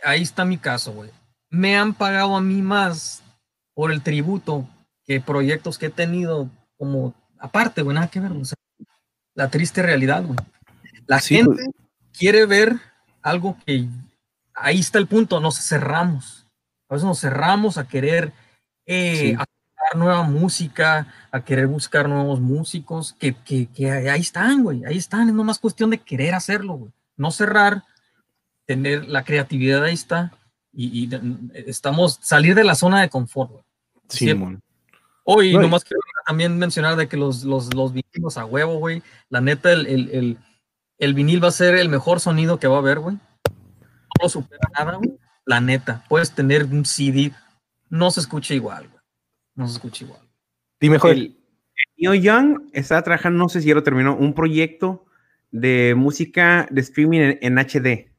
[0.02, 1.10] ahí está mi caso, güey.
[1.50, 3.22] Me han pagado a mí más
[3.74, 4.66] por el tributo
[5.04, 8.58] que proyectos que he tenido como aparte, güey, nada que ver, o sea,
[9.34, 10.38] la triste realidad, güey.
[11.06, 11.70] La gente pues.
[12.18, 12.76] quiere ver
[13.22, 13.88] algo que
[14.54, 16.48] ahí está el punto, nos cerramos.
[16.90, 18.34] A veces nos cerramos a querer
[18.86, 19.38] eh,
[19.96, 25.30] nueva música, a querer buscar nuevos músicos, que, que, que ahí están, güey, ahí están,
[25.30, 26.92] es nomás cuestión de querer hacerlo, güey.
[27.16, 27.84] No cerrar,
[28.66, 30.34] tener la creatividad ahí está,
[30.74, 31.10] y,
[31.54, 33.64] estamos, salir de la zona de confort, güey.
[34.10, 34.32] Sí,
[35.24, 39.02] Hoy, nomás quiero también mencionar de que los, los, los vinilos a huevo, güey.
[39.30, 40.38] La neta, el, el, el,
[40.98, 43.16] el, vinil va a ser el mejor sonido que va a haber, güey.
[43.16, 45.18] No lo supera nada, güey.
[45.46, 47.32] La neta, puedes tener un CD,
[47.90, 49.02] no se escucha igual, güey.
[49.56, 50.20] No se escucha igual.
[50.82, 51.38] Dime, Joel.
[51.98, 55.06] Neil Young está trabajando, no sé si ya lo terminó, un proyecto
[55.50, 58.12] de música de streaming en, HD.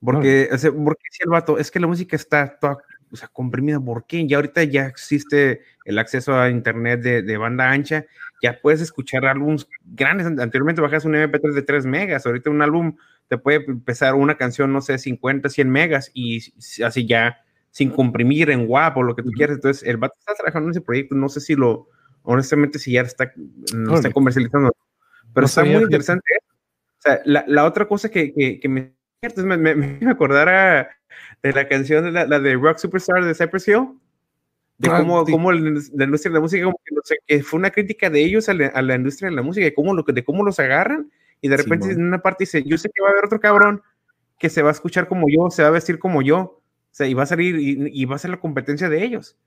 [0.00, 2.78] Porque, o sea, porque si el vato, es que la música está toda
[3.10, 3.80] o sea, comprimida.
[3.80, 4.26] ¿Por qué?
[4.26, 8.04] Ya ahorita ya existe el acceso a internet de, banda ancha,
[8.42, 10.26] ya puedes escuchar álbumes grandes.
[10.26, 12.96] Anteriormente bajas un MP3 de 3 megas, ahorita un álbum
[13.28, 16.52] te puede empezar una canción, no sé, 50, 100 megas y
[16.84, 17.38] así ya
[17.70, 19.56] sin comprimir en WAP o lo que tú quieras.
[19.56, 21.88] Entonces, el vato está trabajando en ese proyecto, no sé si lo,
[22.22, 23.32] honestamente, si ya está,
[23.74, 24.72] no está comercializando,
[25.32, 26.24] Pero está muy interesante.
[26.98, 28.92] O sea, la, la otra cosa que, que, que me,
[29.36, 30.88] me, me, me acordara
[31.42, 33.88] de la canción de la, la, de Rock Superstar de Cypress Hill,
[34.78, 37.58] de ah, cómo, cómo la, industria de la música, como que, no sé, que fue
[37.58, 40.02] una crítica de ellos a la, a la, industria de la música, de cómo, lo,
[40.02, 43.02] de cómo los agarran, y de repente sí, en una parte dice, yo sé que
[43.02, 43.82] va a haber otro cabrón
[44.38, 47.06] que se va a escuchar como yo, se va a vestir como yo, o sea,
[47.06, 49.38] y va a salir y, y va a ser la competencia de ellos.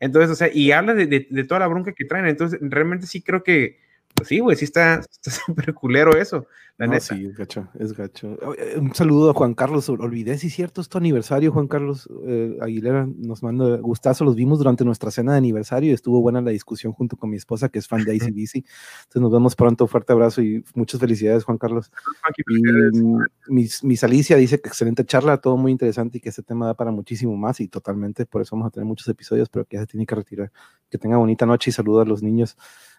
[0.00, 2.26] Entonces, o sea, y habla de, de, de, toda la bronca que traen.
[2.26, 3.78] Entonces, realmente sí creo que,
[4.14, 6.46] pues sí, güey, sí está súper culero eso,
[6.78, 7.14] la no, neta.
[7.14, 8.36] Sí, es gacho, es gacho.
[8.76, 12.58] Un saludo a Juan Carlos, olvidé si es cierto, es tu aniversario, Juan Carlos eh,
[12.60, 16.50] Aguilera, nos manda gustazo, los vimos durante nuestra cena de aniversario y estuvo buena la
[16.50, 18.56] discusión junto con mi esposa, que es fan de ACDC.
[18.56, 21.90] Entonces nos vemos pronto, fuerte abrazo y muchas felicidades, Juan Carlos.
[22.36, 26.66] Y mis, mis Alicia dice que excelente charla, todo muy interesante y que este tema
[26.66, 29.76] da para muchísimo más y totalmente, por eso vamos a tener muchos episodios, pero que
[29.76, 30.52] ya se tiene que retirar.
[30.90, 32.56] Que tenga bonita noche y saludo a los niños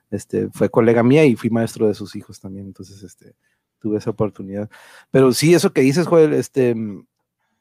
[0.10, 3.36] este, fue colega mía y fui maestro de sus hijos también, entonces este,
[3.80, 4.70] tuve esa oportunidad.
[5.12, 6.76] Pero sí, eso que dices, Joel, este,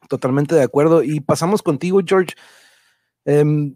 [0.09, 1.03] totalmente de acuerdo.
[1.03, 2.35] Y pasamos contigo, George.
[3.25, 3.75] Eh,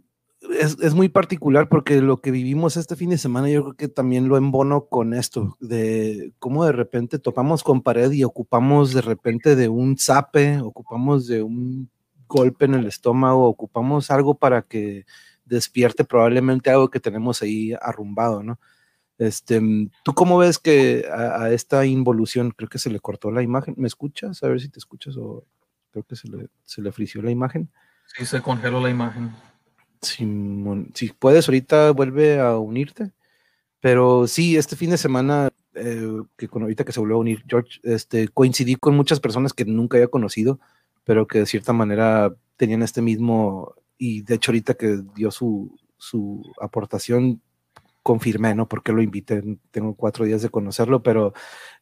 [0.58, 3.88] es, es, muy particular porque lo que vivimos este fin de semana, yo creo que
[3.88, 9.02] también lo embono con esto, de cómo de repente topamos con pared y ocupamos de
[9.02, 11.90] repente de un zape, ocupamos de un
[12.26, 15.04] golpe en el estómago, ocupamos algo para que
[15.44, 18.58] despierte probablemente algo que tenemos ahí arrumbado, ¿no?
[19.20, 19.60] Este,
[20.02, 23.74] ¿Tú cómo ves que a, a, esta involución, creo que se le cortó la imagen?
[23.76, 24.42] ¿Me escuchas?
[24.42, 25.44] A ver si te escuchas o
[25.90, 27.68] creo que se le, se le frició la imagen.
[28.16, 29.30] Sí, se congeló la imagen.
[30.00, 30.26] Si,
[30.94, 33.12] si puedes, ahorita vuelve a unirte.
[33.80, 37.44] Pero sí, este fin de semana, eh, que con ahorita que se volvió a unir
[37.46, 40.60] George, este, coincidí con muchas personas que nunca había conocido,
[41.04, 45.78] pero que de cierta manera tenían este mismo y de hecho ahorita que dio su,
[45.98, 47.42] su aportación,
[48.02, 48.68] confirmé, ¿no?
[48.68, 51.32] Porque lo invité, tengo cuatro días de conocerlo, pero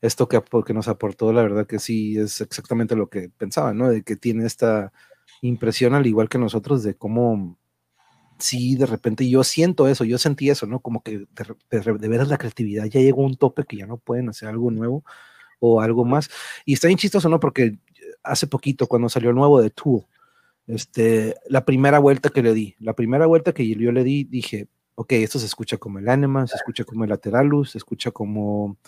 [0.00, 3.88] esto que, que nos aportó, la verdad que sí es exactamente lo que pensaba, ¿no?
[3.90, 4.92] De que tiene esta
[5.42, 7.58] impresión, al igual que nosotros, de cómo
[8.38, 10.80] sí, de repente yo siento eso, yo sentí eso, ¿no?
[10.80, 13.86] Como que de, de, de veras la creatividad ya llegó a un tope que ya
[13.86, 15.04] no pueden hacer algo nuevo
[15.60, 16.30] o algo más.
[16.64, 17.40] Y está bien chistoso, ¿no?
[17.40, 17.78] Porque
[18.22, 20.06] hace poquito, cuando salió el nuevo de Tool,
[20.66, 24.68] este, la primera vuelta que le di, la primera vuelta que yo le di, dije,
[24.98, 28.78] ok, esto se escucha como el Anima, se escucha como el Lateralus, se escucha como,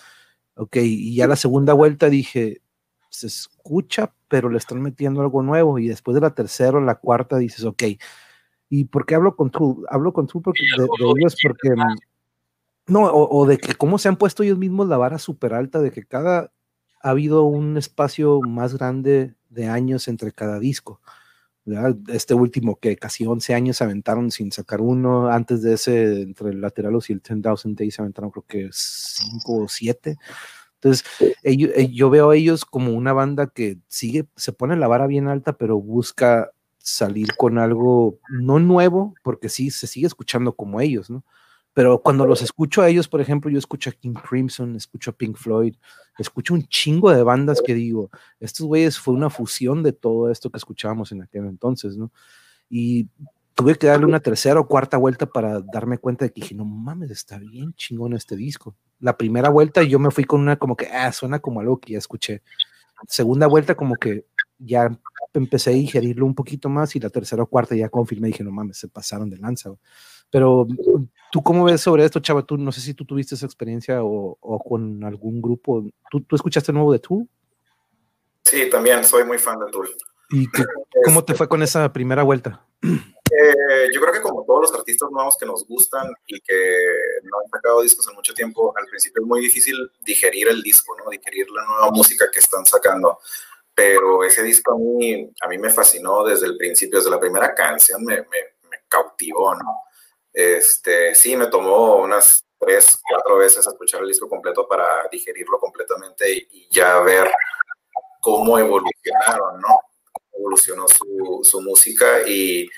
[0.57, 2.63] ok, y ya la segunda vuelta dije,
[3.11, 6.97] se escucha, pero le están metiendo algo nuevo, y después de la tercera o la
[6.97, 7.85] cuarta dices, ok,
[8.69, 9.85] ¿y por qué hablo con tú?
[9.89, 11.71] Hablo con tú porque de, de ellos porque,
[12.89, 15.81] no, o, o de que cómo se han puesto ellos mismos la vara súper alta,
[15.81, 16.53] de que cada,
[17.03, 21.01] ha habido un espacio más grande de años entre cada disco.
[21.65, 21.97] ¿Verdad?
[22.09, 26.51] Este último que casi 11 años se aventaron sin sacar uno, antes de ese, entre
[26.51, 30.17] el Lateralos y el 10,000 Days se aventaron creo que 5 o 7.
[30.77, 31.05] Entonces,
[31.43, 35.29] ellos, yo veo a ellos como una banda que sigue, se pone la vara bien
[35.29, 41.11] alta, pero busca salir con algo no nuevo, porque sí, se sigue escuchando como ellos,
[41.11, 41.25] ¿no?
[41.73, 45.15] Pero cuando los escucho a ellos, por ejemplo, yo escucho a King Crimson, escucho a
[45.15, 45.77] Pink Floyd,
[46.19, 48.11] escucho un chingo de bandas que digo,
[48.41, 52.11] estos güeyes fue una fusión de todo esto que escuchábamos en aquel entonces, ¿no?
[52.69, 53.09] Y
[53.55, 56.65] tuve que darle una tercera o cuarta vuelta para darme cuenta de que dije, no
[56.65, 58.75] mames, está bien chingón este disco.
[59.01, 61.93] La primera vuelta yo me fui con una como que, ah, suena como algo que
[61.93, 62.43] ya escuché.
[63.07, 64.27] Segunda vuelta como que
[64.59, 64.91] ya
[65.35, 68.51] empecé a digerirlo un poquito más y la tercera o cuarta ya confirmé dije, no
[68.51, 69.71] mames, se pasaron de lanza.
[70.31, 70.67] Pero
[71.31, 72.43] ¿Tú cómo ves sobre esto, Chava?
[72.43, 75.85] Tú, no sé si tú tuviste esa experiencia o, o con algún grupo.
[76.11, 77.29] ¿Tú, ¿Tú, escuchaste nuevo de Tool?
[78.45, 79.89] Sí, también soy muy fan de Tool.
[80.31, 80.49] ¿Y
[81.05, 82.67] cómo te fue con esa primera vuelta?
[82.83, 86.77] Eh, yo creo que como todos los artistas nuevos que nos gustan y que
[87.23, 90.97] no han sacado discos en mucho tiempo, al principio es muy difícil digerir el disco,
[90.99, 91.09] ¿no?
[91.11, 93.21] Digerir la nueva música que están sacando.
[93.73, 97.55] Pero ese disco a mí, a mí me fascinó desde el principio, desde la primera
[97.55, 98.39] canción me, me,
[98.69, 99.90] me cautivó, ¿no?
[100.33, 106.31] Este, sí, me tomó unas tres, cuatro veces escuchar el disco completo para digerirlo completamente
[106.33, 107.31] y, ya ver
[108.21, 109.81] cómo evolucionaron, ¿no?
[110.33, 112.69] Evolucionó su, su música y,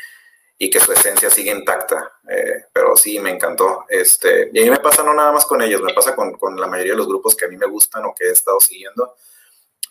[0.57, 2.13] y, que su esencia sigue intacta.
[2.29, 3.85] Eh, pero sí, me encantó.
[3.89, 6.59] Este, y a mí me pasa no nada más con ellos, me pasa con, con
[6.59, 9.17] la mayoría de los grupos que a mí me gustan o que he estado siguiendo.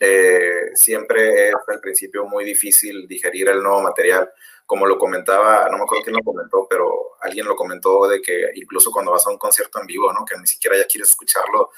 [0.00, 4.28] Eh, siempre es al principio muy difícil digerir el nuevo material
[4.66, 8.50] como lo comentaba, no me acuerdo quién lo comentó, pero alguien lo comentó de que
[8.54, 10.24] incluso cuando vas a un concierto en vivo, ¿no?
[10.24, 11.70] Que ni siquiera ya quieres escucharlo,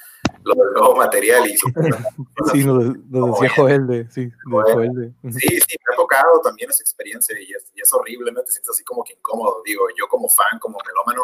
[0.43, 1.57] lo del nuevo material y...
[2.51, 2.75] sí, lo,
[3.11, 5.31] lo decía Joel de, sí, Joel de.
[5.31, 8.41] sí, sí, me ha tocado también esa experiencia y es, y es horrible, ¿no?
[8.43, 11.23] Te sientes así como que incómodo, digo, yo como fan, como melómano,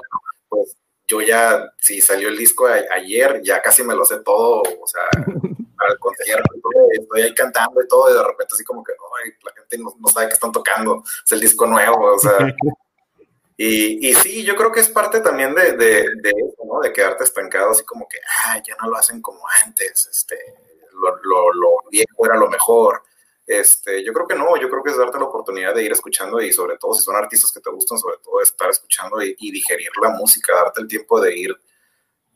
[0.49, 0.77] pues
[1.07, 5.03] yo ya, si salió el disco ayer, ya casi me lo sé todo, o sea,
[5.89, 6.53] al concierto,
[6.91, 8.93] estoy ahí cantando y todo, y de repente así como que,
[9.43, 12.37] la gente no, sabe que están tocando, es el disco nuevo, o sea.
[13.63, 16.79] Y, y sí, yo creo que es parte también de, de, de eso, ¿no?
[16.79, 20.35] De quedarte estancado, así como que, ah, ya no lo hacen como antes, este,
[20.93, 23.03] lo, lo, lo viejo era lo mejor.
[23.45, 26.41] Este, yo creo que no, yo creo que es darte la oportunidad de ir escuchando
[26.41, 29.51] y sobre todo si son artistas que te gustan, sobre todo estar escuchando y, y
[29.51, 31.55] digerir la música, darte el tiempo de ir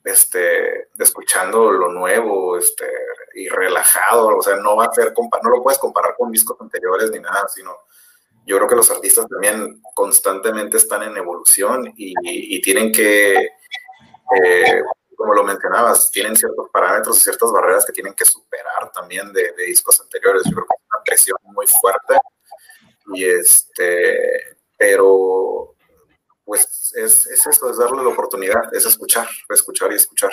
[0.05, 2.87] este, escuchando lo nuevo este,
[3.33, 5.13] y relajado, o sea, no va a ser,
[5.43, 7.75] no lo puedes comparar con discos anteriores ni nada, sino
[8.45, 14.83] yo creo que los artistas también constantemente están en evolución y, tienen que, eh,
[15.17, 19.51] como lo mencionabas, tienen ciertos parámetros y ciertas barreras que tienen que superar también de,
[19.65, 20.43] discos anteriores.
[20.45, 22.19] Yo creo que es una presión muy fuerte
[23.15, 25.74] y este, pero
[26.45, 30.31] pues es, es esto, es darle la oportunidad, es escuchar, escuchar y escuchar.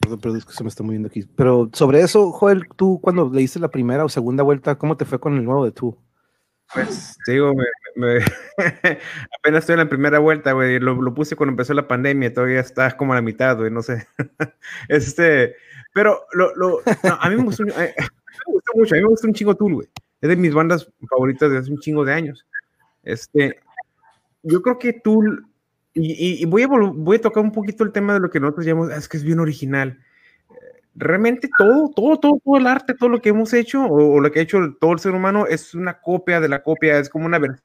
[0.00, 1.24] Perdón, perdón, es que se me está moviendo aquí.
[1.36, 5.18] Pero sobre eso, Joel, tú cuando leíste la primera o segunda vuelta, ¿cómo te fue
[5.18, 5.98] con el nuevo de tú?
[6.72, 7.54] Pues, digo,
[7.94, 8.18] me,
[9.38, 10.78] apenas estoy en la primera vuelta, güey.
[10.80, 13.82] Lo, lo, puse cuando empezó la pandemia, todavía está como a la mitad, güey, no
[13.82, 14.06] sé.
[14.88, 15.56] este,
[15.94, 16.82] pero lo, lo
[17.20, 17.72] a mí me gustó, me
[18.46, 19.88] gustó mucho, a mí me gustó un chingo Tool, güey.
[20.20, 22.46] Es de mis bandas favoritas de hace un chingo de años.
[23.02, 23.60] Este,
[24.42, 25.46] yo creo que Tool,
[25.94, 28.92] y, voy, a, voy a tocar un poquito el tema de lo que nosotros llamamos,
[28.92, 29.98] es que es bien original.
[30.94, 34.40] Realmente todo, todo, todo, todo el arte, todo lo que hemos hecho, o, lo que
[34.40, 37.38] ha hecho todo el ser humano, es una copia de la copia, es como una
[37.38, 37.62] versión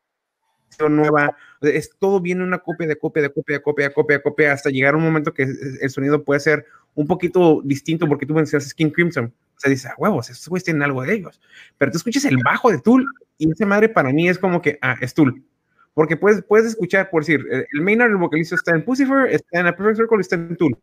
[0.89, 4.23] nueva, es todo viene una copia de copia de copia de copia de copia de
[4.23, 8.25] copia hasta llegar a un momento que el sonido puede ser un poquito distinto porque
[8.25, 11.39] tú mencionas Skin Crimson, sea, dice, a huevos, estos güeyes tienen algo de ellos.
[11.77, 13.05] Pero tú escuchas el bajo de Tool
[13.37, 15.43] y esa madre para mí es como que, ah, es Tool.
[15.93, 19.75] Porque puedes, puedes escuchar, por decir, el Maynard, vocalista, está en Pussifer, está en A
[19.75, 20.77] Perfect Circle, está en Tool.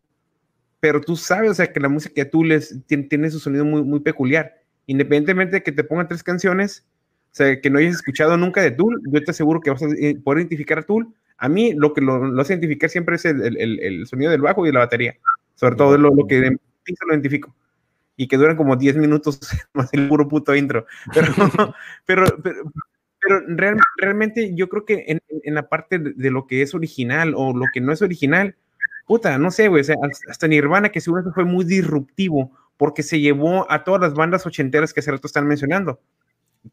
[0.79, 3.65] Pero tú sabes, o sea, que la música de Tool es, tiene, tiene, su sonido
[3.65, 4.61] muy, muy peculiar.
[4.85, 6.98] Independientemente de que te pongan tres canciones, o
[7.31, 9.87] sea, que no hayas escuchado nunca de Tool, yo te aseguro que vas a
[10.23, 11.13] poder identificar a Tool.
[11.37, 14.41] A mí lo que lo, lo hace identificar siempre es el, el, el, sonido del
[14.41, 15.15] bajo y de la batería.
[15.55, 17.55] Sobre todo lo, lo que lo identifico
[18.19, 19.39] y que duran como 10 minutos
[19.73, 20.85] más el puro puto intro.
[21.13, 21.27] Pero,
[22.05, 23.41] pero, pero,
[23.97, 27.65] realmente yo creo que en, en la parte de, lo que es original o lo
[27.73, 28.55] que no es original,
[29.07, 29.85] puta, no sé, güey,
[30.27, 34.93] hasta Nirvana, que seguro fue muy disruptivo porque se llevó a todas las bandas ochenteras
[34.93, 36.01] que hace rato están mencionando.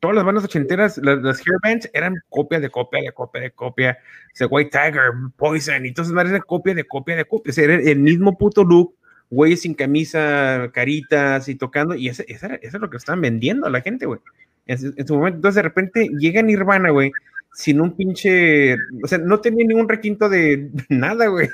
[0.01, 3.99] Todas las bandas ochenteras, las, hair bands, eran copia de copia de copia de copia.
[4.41, 7.53] O White Tiger, Poison, y entonces eran copia de copia de copia.
[7.57, 8.95] O era el mismo puto look,
[9.31, 13.71] güeyes sin camisa, caritas y tocando, y ese, eso es lo que estaban vendiendo a
[13.71, 14.21] la gente, güey.
[14.67, 17.13] En, su momento, entonces de repente llega Nirvana, güey,
[17.53, 21.49] sin un pinche, o sea, no tenía ningún requinto de nada, güey.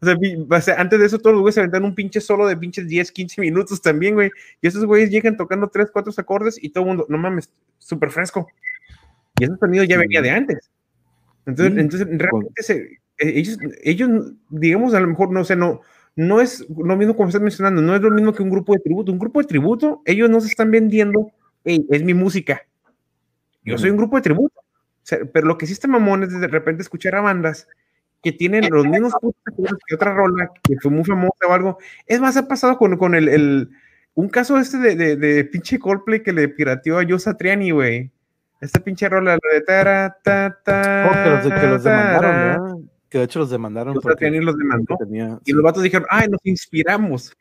[0.00, 2.86] O sea, antes de eso todos los güeyes se aventaron un pinche solo de pinches
[2.86, 4.30] 10, 15 minutos también, güey.
[4.60, 8.10] Y esos güeyes llegan tocando 3, 4 acordes y todo el mundo, no mames, súper
[8.10, 8.48] fresco.
[9.38, 10.70] Y ese sonido ya venía de antes.
[11.46, 12.74] Entonces, entonces realmente se,
[13.18, 15.80] e, ellos, ellos, digamos, a lo mejor, no sé, no,
[16.16, 18.80] no es lo mismo como estás mencionando, no es lo mismo que un grupo de
[18.80, 19.12] tributo.
[19.12, 21.32] Un grupo de tributo, ellos no se están vendiendo,
[21.64, 22.62] es mi música.
[23.64, 24.60] Yo soy un grupo de tributo.
[25.32, 27.68] pero lo que sí está mamón es de repente escuchar a bandas
[28.22, 31.78] que tienen los mismos puntos que otra rola que fue muy famosa o algo.
[32.06, 33.70] Es más, ha pasado con, con el, el
[34.14, 38.10] un caso este de, de, de, pinche Coldplay que le pirateó a Joe Satriani, güey.
[38.60, 43.18] Esta pinche rola, la de ta, ta, ta, oh, que los, que los demandaron, que
[43.18, 43.94] de hecho los demandaron.
[43.94, 44.96] Los porque los demandó.
[44.98, 47.34] Tenía, y los vatos dijeron, ay, nos inspiramos.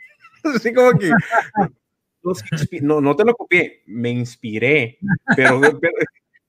[0.43, 1.11] Así como que.
[2.81, 4.97] no, no te lo copié, me inspiré,
[5.35, 5.93] pero, pero,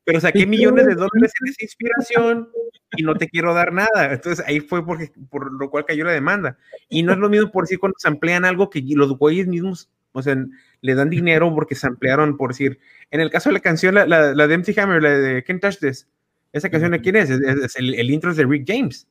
[0.04, 2.48] pero saqué millones de dólares en esa inspiración
[2.96, 4.12] y no te quiero dar nada.
[4.12, 6.58] Entonces ahí fue porque, por lo cual cayó la demanda.
[6.88, 9.90] Y no es lo mismo por decir cuando se amplían algo que los güeyes mismos,
[10.12, 10.36] o sea,
[10.80, 12.80] le dan dinero porque se ampliaron, por decir.
[13.10, 15.60] En el caso de la canción, la, la, la de MC Hammer, la de Can't
[15.60, 16.08] Touch This,
[16.52, 17.30] ¿Esa canción de quién es?
[17.30, 19.06] Es, el, el, intro es de Rick James.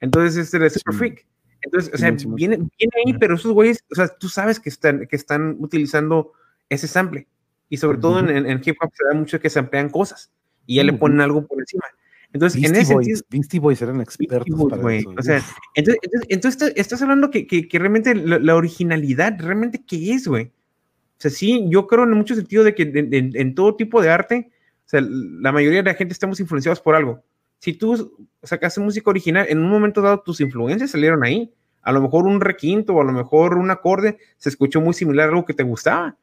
[0.00, 1.26] Entonces, este es de Super Freak.
[1.60, 5.06] Entonces, o sea, viene, viene ahí, pero esos güeyes, o sea, tú sabes que están,
[5.06, 6.32] que están utilizando
[6.68, 7.28] ese sample.
[7.72, 10.30] Y sobre todo en, en, hip hop se da mucho que se amplían cosas
[10.66, 11.84] y ya le ponen algo por encima.
[12.32, 15.14] Entonces, Beastie en ese Boys, sentido, Beastie Boys eran expertos Boys, para eso.
[15.18, 15.42] O sea,
[15.74, 20.28] entonces, entonces, entonces estás hablando que, que, que realmente la, la, originalidad, realmente, ¿qué es,
[20.28, 20.44] güey?
[20.44, 24.00] O sea, sí, yo creo en mucho sentido de que en, en, en todo tipo
[24.00, 24.50] de arte,
[24.92, 27.22] sea, la mayoría de la gente estamos influenciados por algo.
[27.58, 31.52] Si tú sacaste música original, en un momento dado tus influencias salieron ahí.
[31.80, 35.26] A lo mejor un requinto o a lo mejor un acorde se escuchó muy similar
[35.26, 36.16] a algo que te gustaba.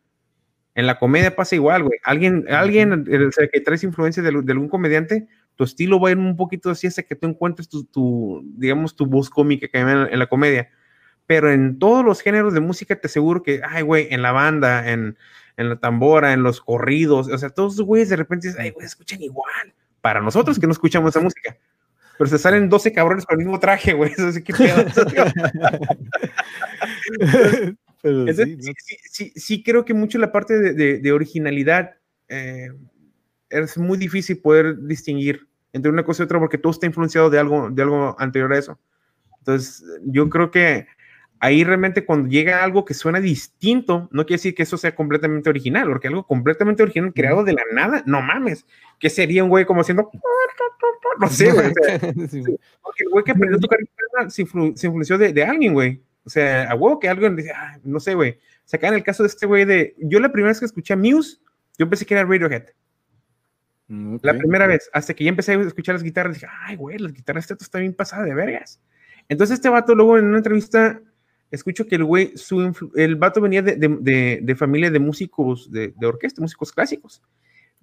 [0.76, 2.00] En la comedia pasa igual, güey.
[2.04, 6.12] Alguien, alguien o sea, que traes influencia de, de, algún comediante, tu estilo va a
[6.12, 9.88] ir un poquito así hasta que tú encuentres tu, digamos, tu voz cómica que en,
[9.90, 10.70] en la comedia.
[11.26, 14.90] Pero en todos los géneros de música te aseguro que, ay, güey, en la banda,
[14.90, 15.18] en,
[15.58, 18.72] en la tambora, en los corridos, o sea, todos los güeyes de repente dicen, ay,
[18.72, 19.74] güey, escuchan igual.
[20.02, 21.58] Para nosotros que no escuchamos esa música.
[22.18, 24.12] Pero se salen 12 cabrones con el mismo traje, güey.
[24.18, 24.86] Eso sí, qué pedo.
[28.02, 28.58] sí,
[29.10, 31.96] sí, sí, creo que mucho la parte de, de, originalidad
[32.28, 32.70] eh,
[33.50, 37.40] es muy difícil poder distinguir entre una cosa y otra porque todo está influenciado de
[37.40, 38.80] algo, de algo anterior a eso.
[39.40, 40.88] Entonces, yo creo que
[41.40, 45.50] ahí realmente cuando llega algo que suena distinto, no quiere decir que eso sea completamente
[45.50, 48.66] original, porque algo completamente original creado de la nada, no mames,
[49.00, 50.10] que sería un güey como haciendo,
[51.20, 51.72] no sé, güey.
[52.82, 53.80] porque el güey que aprendió a tocar
[54.30, 54.46] se,
[54.76, 56.02] se influenció de, de alguien, güey.
[56.30, 58.34] O sea, a huevo que alguien dice, ah, no sé, güey.
[58.34, 60.66] O sea, acá en el caso de este güey de, yo la primera vez que
[60.68, 61.40] escuché a Muse,
[61.80, 62.66] yo pensé que era Radiohead.
[63.88, 67.00] Mm, la primera vez, hasta que ya empecé a escuchar las guitarras, dije, ay, güey,
[67.00, 68.80] las guitarras de está bien pasada de vergas.
[69.28, 71.02] Entonces este vato luego en una entrevista
[71.50, 75.96] escucho que el güey, su el vato venía de, de, de, familia de músicos de,
[75.98, 77.24] de, orquesta, músicos clásicos.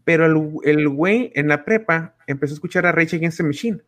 [0.05, 3.83] Pero el, el güey en la prepa empezó a escuchar a Rage Against the Machine.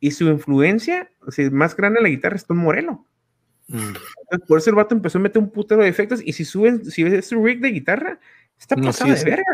[0.00, 3.04] Y su influencia, o sea, más grande en la guitarra es Tom Morello.
[3.70, 4.38] Mm.
[4.48, 6.20] por eso el vato empezó a meter un putero de efectos.
[6.24, 8.18] Y si suben, si ves su rig de guitarra,
[8.58, 9.44] está pasado de verga.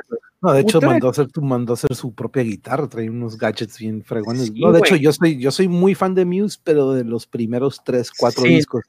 [0.42, 3.78] No, de hecho mandó a, hacer, mandó a hacer su propia guitarra, trae unos gadgets
[3.78, 4.52] bien fregones.
[4.54, 7.82] no, de hecho, yo soy, yo soy muy fan de Muse, pero de los primeros
[7.82, 8.84] tres, cuatro discos.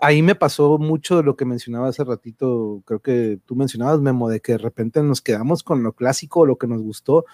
[0.00, 4.28] ahí, me, pasó mucho de lo que mencionaba hace ratito, creo que tú mencionabas, Memo,
[4.28, 7.24] de que de repente nos quedamos con lo clásico, lo que nos gustó,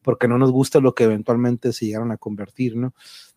[0.00, 2.94] porque no nos gusta lo que eventualmente se llegaron a convertir, ¿no?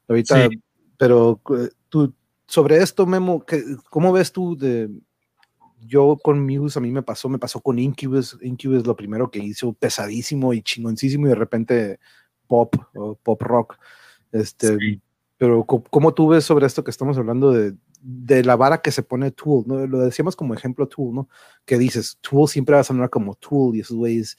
[0.07, 0.49] Ahorita,
[0.97, 2.13] pero eh, tú,
[2.49, 3.45] sobre esto, Memo,
[3.89, 4.89] ¿cómo ves tú de
[5.81, 8.37] yo con Muse a mí me pasó, me pasó con Incubus.
[8.41, 11.99] Incubus lo primero que hizo pesadísimo y chingoncísimo y de repente
[12.47, 13.77] pop o pop rock.
[14.31, 15.01] Este,
[15.37, 19.03] Pero ¿cómo tú ves sobre esto que estamos hablando de, de la vara que se
[19.03, 19.63] pone Tool?
[19.67, 19.87] ¿no?
[19.87, 21.29] Lo decíamos como ejemplo Tool, ¿no?
[21.65, 24.37] Que dices, Tool siempre va a sonar como Tool y esos güeyes,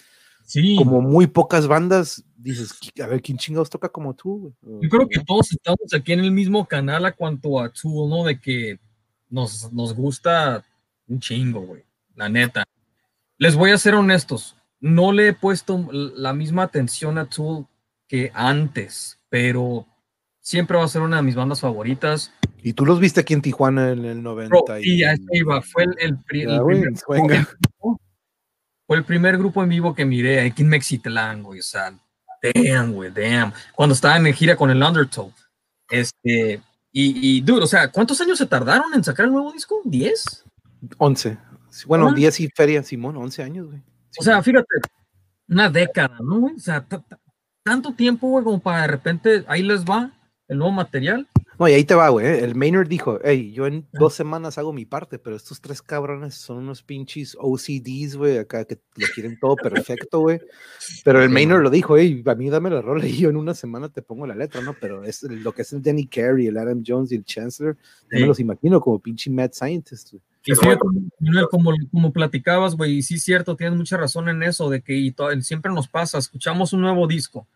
[0.50, 0.76] sí.
[0.76, 4.52] como muy pocas bandas, dices, a ver, ¿quién chingados toca como Tool?
[4.62, 8.24] Yo creo que todos estamos aquí en el mismo canal a cuanto a Tool, ¿no?
[8.24, 8.78] De que
[9.28, 10.64] nos, nos gusta
[11.06, 11.84] un chingo, güey.
[12.16, 12.64] La neta.
[13.38, 14.56] Les voy a ser honestos.
[14.80, 17.66] No le he puesto la misma atención a Tool
[18.08, 19.86] que antes, pero
[20.40, 22.32] siempre va a ser una de mis bandas favoritas.
[22.62, 24.80] ¿Y tú los viste aquí en Tijuana en el 90?
[24.80, 25.62] sí, ya iba.
[25.62, 26.60] Fue el, primer
[28.90, 31.60] fue el primer grupo en vivo que miré aquí en Mexitlán, güey.
[31.60, 31.96] O sea,
[32.42, 33.52] damn, güey, damn.
[33.72, 35.32] Cuando estaba en gira con el Undertow.
[35.88, 36.60] Este,
[36.90, 39.80] y, y, dude, o sea, ¿cuántos años se tardaron en sacar el nuevo disco?
[39.84, 40.42] ¿10?
[40.98, 41.38] 11.
[41.86, 43.80] Bueno, 10 y feria, Simón, 11 años, güey.
[44.18, 44.66] O sea, fíjate,
[45.46, 46.56] una década, ¿no, güey?
[46.56, 46.84] O sea,
[47.62, 50.10] tanto tiempo, güey, como para de repente ahí les va
[50.50, 51.26] el nuevo material.
[51.58, 52.26] No, y ahí te va, güey.
[52.26, 52.44] ¿eh?
[52.44, 56.34] El Maynard dijo, hey, yo en dos semanas hago mi parte, pero estos tres cabrones
[56.34, 60.40] son unos pinches OCDs, güey, acá que lo quieren todo perfecto, güey.
[61.04, 63.54] Pero el Maynard lo dijo, hey, a mí dame la rola y yo en una
[63.54, 64.74] semana te pongo la letra, ¿no?
[64.80, 67.76] Pero es lo que es el Danny Carey, el Adam Jones y el Chancellor,
[68.10, 70.22] yo me los imagino como pinche mad scientist, güey.
[70.42, 70.54] Y
[71.50, 75.14] como, como platicabas, güey, y sí es cierto, tienes mucha razón en eso, de que
[75.42, 77.46] siempre nos pasa, escuchamos un nuevo disco.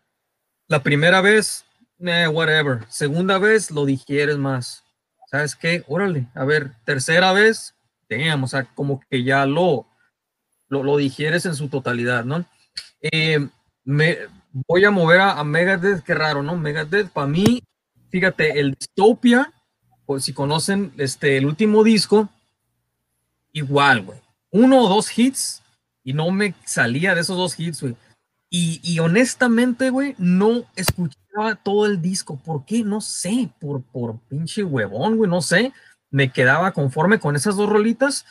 [0.67, 1.65] La primera vez
[1.99, 2.85] eh, whatever.
[2.89, 4.83] Segunda vez lo digieres más.
[5.31, 5.83] ¿Sabes qué?
[5.87, 7.75] Órale, a ver, tercera vez,
[8.09, 9.87] damn, o sea, como que ya lo,
[10.69, 12.45] lo, lo digieres en su totalidad, ¿no?
[13.01, 13.47] Eh,
[13.83, 14.17] me
[14.67, 16.55] voy a mover a, Megadeth, qué raro, ¿no?
[16.55, 17.63] Megadeth, para mí,
[18.09, 19.51] fíjate, el Dystopia,
[20.05, 22.29] pues si conocen este, el último disco,
[23.51, 24.19] igual, güey.
[24.51, 25.61] Uno o dos hits
[26.03, 27.95] y no me salía de esos dos hits, güey.
[28.49, 31.17] Y, y honestamente, güey, no escuché
[31.63, 32.37] todo el disco.
[32.37, 32.83] ¿Por qué?
[32.83, 35.73] No sé, por, por pinche huevón, güey, no sé.
[36.11, 38.25] Me quedaba conforme con esas dos rolitas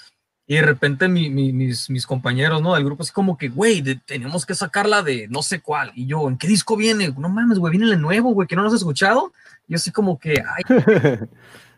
[0.46, 2.74] y de repente mis, mis compañeros, ¿no?
[2.74, 5.90] Del grupo así como que, güey, tenemos que sacarla de no sé cuál.
[5.94, 7.14] Y yo, ¿en qué disco viene?
[7.16, 9.32] No mames, güey, viene el nuevo, güey, que no lo has escuchado.
[9.66, 10.62] Y así como que, ay.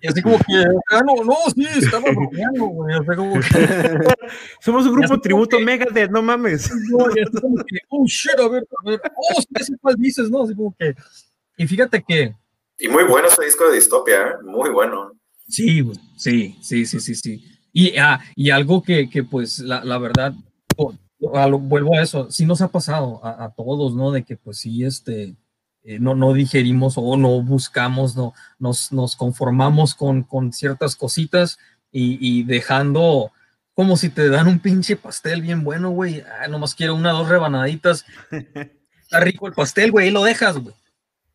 [0.01, 2.97] Y así como que, ah, no, no, sí, estaba bromeando, güey.
[2.97, 3.41] O sea, como que,
[4.61, 6.71] Somos un grupo tributo mega de no mames.
[6.91, 10.31] No, y así como que, oh shit, a ver, a ver, oh, sí, cuál dices,
[10.31, 10.43] ¿no?
[10.43, 10.95] Así como que,
[11.57, 12.35] y fíjate que.
[12.79, 14.35] Y muy bueno ese disco de Distopia, ¿eh?
[14.45, 15.13] muy bueno.
[15.49, 15.83] Sí,
[16.17, 17.45] sí, sí, sí, sí, sí.
[17.73, 20.35] Y, ah, y algo que, que pues, la, la verdad,
[21.19, 24.11] vuelvo a eso, sí nos ha pasado a, a todos, ¿no?
[24.13, 25.37] De que, pues, sí, este
[25.89, 31.59] eh, no, no digerimos o no buscamos, no, nos, nos conformamos con, con ciertas cositas
[31.93, 33.31] y, y, dejando
[33.73, 37.19] como si te dan un pinche pastel bien bueno, güey, ah, nomás quiero una o
[37.19, 38.05] dos rebanaditas.
[39.01, 40.75] está rico el pastel, güey, y lo dejas, güey.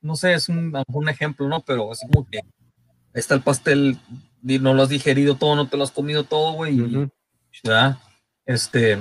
[0.01, 1.61] No sé, es un, un ejemplo, ¿no?
[1.61, 2.41] Pero así como que
[3.13, 3.97] está el pastel,
[4.41, 7.09] no lo has digerido todo, no te lo has comido todo, güey.
[7.63, 7.97] ¿verdad?
[8.45, 8.99] Este,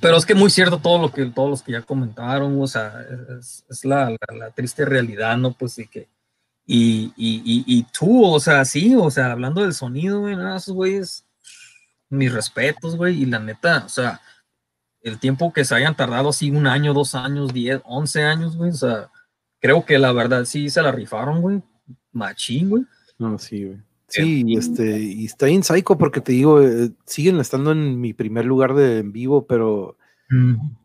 [0.00, 3.04] pero es que muy cierto todo lo que todos los que ya comentaron, o sea,
[3.38, 5.52] es, la, la, triste realidad, ¿no?
[5.52, 6.08] Pues sí que.
[6.66, 10.74] Y, y, y, tú, o sea, sí, o sea, hablando del sonido, güey, nada, esos
[10.74, 11.24] güeyes,
[12.08, 14.20] mis respetos, güey, y la neta, o sea,
[15.00, 18.70] el tiempo que se hayan tardado así un año, dos años, diez, once años, güey,
[18.70, 19.10] o sea,
[19.60, 21.62] creo que la verdad sí se la rifaron, güey,
[22.10, 22.84] machín, güey.
[23.18, 23.85] No, sí, güey.
[24.08, 28.44] Sí, este, y está en psycho porque te digo, eh, siguen estando en mi primer
[28.44, 29.96] lugar de en vivo, pero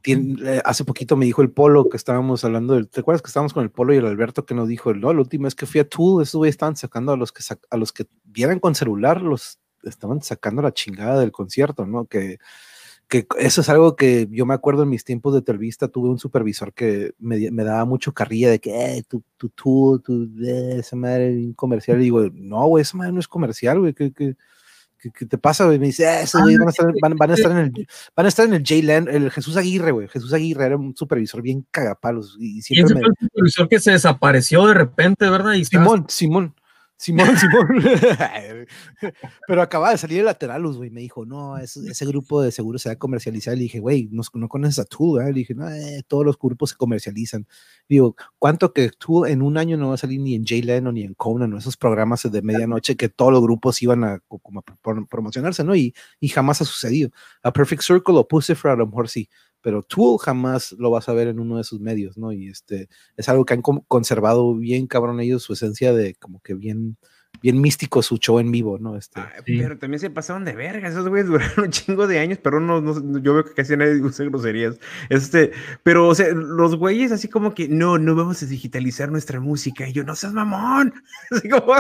[0.03, 3.53] eh, hace poquito me dijo el Polo que estábamos hablando del, ¿te acuerdas que estábamos
[3.53, 5.81] con el Polo y el Alberto que nos dijo, no, la última vez que fui
[5.81, 9.21] a Tool, esos güeyes estaban sacando a los que a los que vieran con celular,
[9.21, 12.05] los estaban sacando la chingada del concierto, ¿no?
[12.05, 12.37] Que
[13.11, 16.17] que eso es algo que yo me acuerdo en mis tiempos de televista, tuve un
[16.17, 20.95] supervisor que me, me daba mucho carrilla de que, eh, tú, tú, tú, tú, esa
[20.95, 21.99] madre un comercial.
[21.99, 24.37] Y digo, no, güey, esa madre no es comercial, güey, ¿qué, qué,
[24.97, 25.77] qué, te pasa, güey?
[25.77, 28.29] Me dice, eh, güey van a estar, van, van, a estar en el, van a
[28.29, 30.07] estar en el J-Land, el Jesús Aguirre, güey.
[30.07, 32.37] Jesús Aguirre era un supervisor bien cagapalos.
[32.39, 33.01] Y siempre me...
[33.01, 35.55] fue el supervisor que se desapareció de repente, ¿verdad?
[35.55, 36.55] Y Simón, Simón.
[37.01, 37.83] Simón, Simón.
[39.47, 40.91] Pero acaba de salir el Lateralus, güey.
[40.91, 43.55] Me dijo, no, ese, grupo de seguro se va a comercializar.
[43.55, 46.69] Le dije, güey, no, no conoces a tú, Le dije, no, eh, todos los grupos
[46.69, 47.47] se comercializan.
[47.89, 50.91] Digo, ¿cuánto que tú en un año no va a salir ni en Jay Leno
[50.91, 54.61] ni en Conan, o esos programas de medianoche que todos los grupos iban a, como
[55.09, 55.75] promocionarse, ¿no?
[55.75, 57.09] Y, y jamás ha sucedido.
[57.41, 59.27] A Perfect Circle o Pussifer a lo mejor sí,
[59.61, 62.31] pero tú jamás lo vas a ver en uno de sus medios, ¿no?
[62.31, 66.53] Y este es algo que han conservado bien cabrón ellos su esencia de como que
[66.55, 66.97] bien
[67.41, 68.95] bien místico su show en vivo, ¿no?
[68.95, 72.59] Este, Pero también se pasaron de verga, esos güeyes duraron un chingo de años, pero
[72.59, 74.79] no, no yo veo que casi nadie usa groserías.
[75.09, 75.51] Este,
[75.83, 79.87] pero, o sea, los güeyes así como que, no, no vamos a digitalizar nuestra música.
[79.87, 80.93] Y yo, no seas mamón.
[81.31, 81.73] Así como,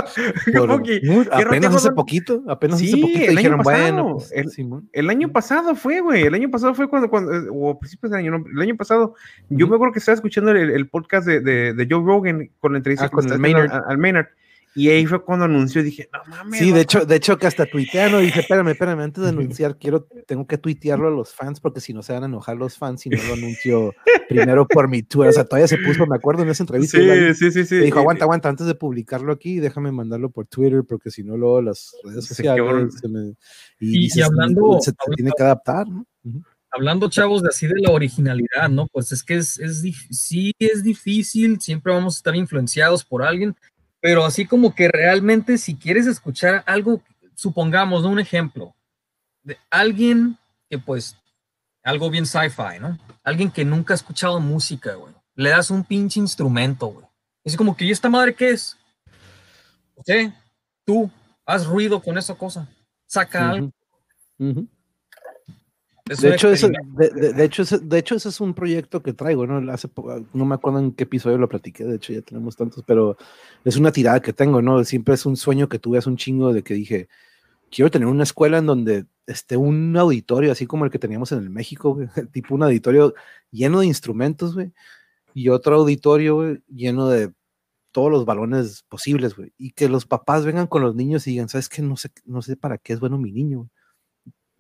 [0.57, 1.01] como que,
[1.31, 4.49] apenas hace poquito, apenas hace poquito dijeron, bueno, pues, el,
[4.93, 8.19] el, año pasado fue, güey, el año pasado fue cuando, cuando eh, o principios de
[8.19, 9.15] año, no, el año pasado,
[9.49, 12.73] yo me acuerdo que estaba escuchando el, el podcast de, de, de, Joe Rogan con
[12.73, 13.71] la entrevista ah, con el Maynard.
[13.87, 14.27] al Maynard
[14.73, 16.59] y ahí fue cuando anunció, dije, no mames.
[16.59, 20.07] Sí, de hecho, de hecho que hasta tuiteano, dije, espérame, espérame, antes de anunciar, quiero,
[20.25, 23.01] tengo que tuitearlo a los fans, porque si no se van a enojar los fans
[23.01, 23.93] si no lo anuncio
[24.29, 25.27] primero por mi tour.
[25.27, 26.97] O sea, todavía se puso, me acuerdo en esa entrevista.
[26.97, 27.77] Sí, sí, sí, sí.
[27.79, 31.61] dijo, aguanta, aguanta, antes de publicarlo aquí, déjame mandarlo por Twitter, porque si no, luego
[31.61, 33.33] las redes sociales se me,
[33.79, 36.05] y, y, hablando, se tiene que adaptar, ¿no?
[36.73, 38.87] Hablando, chavos, de así de la originalidad, ¿no?
[38.87, 43.57] Pues es que es, es sí es difícil, siempre vamos a estar influenciados por alguien,
[44.01, 47.01] pero así como que realmente si quieres escuchar algo,
[47.35, 48.09] supongamos, ¿no?
[48.09, 48.75] un ejemplo,
[49.43, 50.37] de alguien
[50.69, 51.15] que pues,
[51.83, 52.97] algo bien sci-fi, ¿no?
[53.23, 55.13] Alguien que nunca ha escuchado música, güey.
[55.35, 57.05] Le das un pinche instrumento, güey.
[57.43, 58.77] Es como que, ¿y esta madre qué es?
[60.05, 60.33] ¿Sí?
[60.85, 61.09] Tú,
[61.45, 62.67] haz ruido con esa cosa.
[63.07, 63.71] Saca algo.
[66.19, 69.71] De hecho, ese, de, hecho, de hecho, ese es un proyecto que traigo, ¿no?
[69.71, 69.89] Hace,
[70.33, 73.17] no me acuerdo en qué episodio lo platiqué, de hecho ya tenemos tantos, pero
[73.63, 74.83] es una tirada que tengo, ¿no?
[74.83, 77.07] Siempre es un sueño que tuve hace un chingo de que dije,
[77.71, 81.39] quiero tener una escuela en donde esté un auditorio, así como el que teníamos en
[81.39, 81.97] el México,
[82.33, 83.13] tipo un auditorio
[83.51, 84.71] lleno de instrumentos, güey,
[85.33, 87.31] y otro auditorio, güey, lleno de
[87.91, 91.49] todos los balones posibles, güey, y que los papás vengan con los niños y digan,
[91.49, 91.81] ¿sabes qué?
[91.81, 93.69] No sé, no sé para qué es bueno mi niño,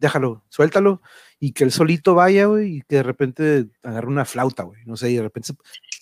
[0.01, 1.01] déjalo, suéltalo,
[1.39, 4.97] y que él solito vaya, güey, y que de repente agarre una flauta, güey, no
[4.97, 5.53] sé, y de repente,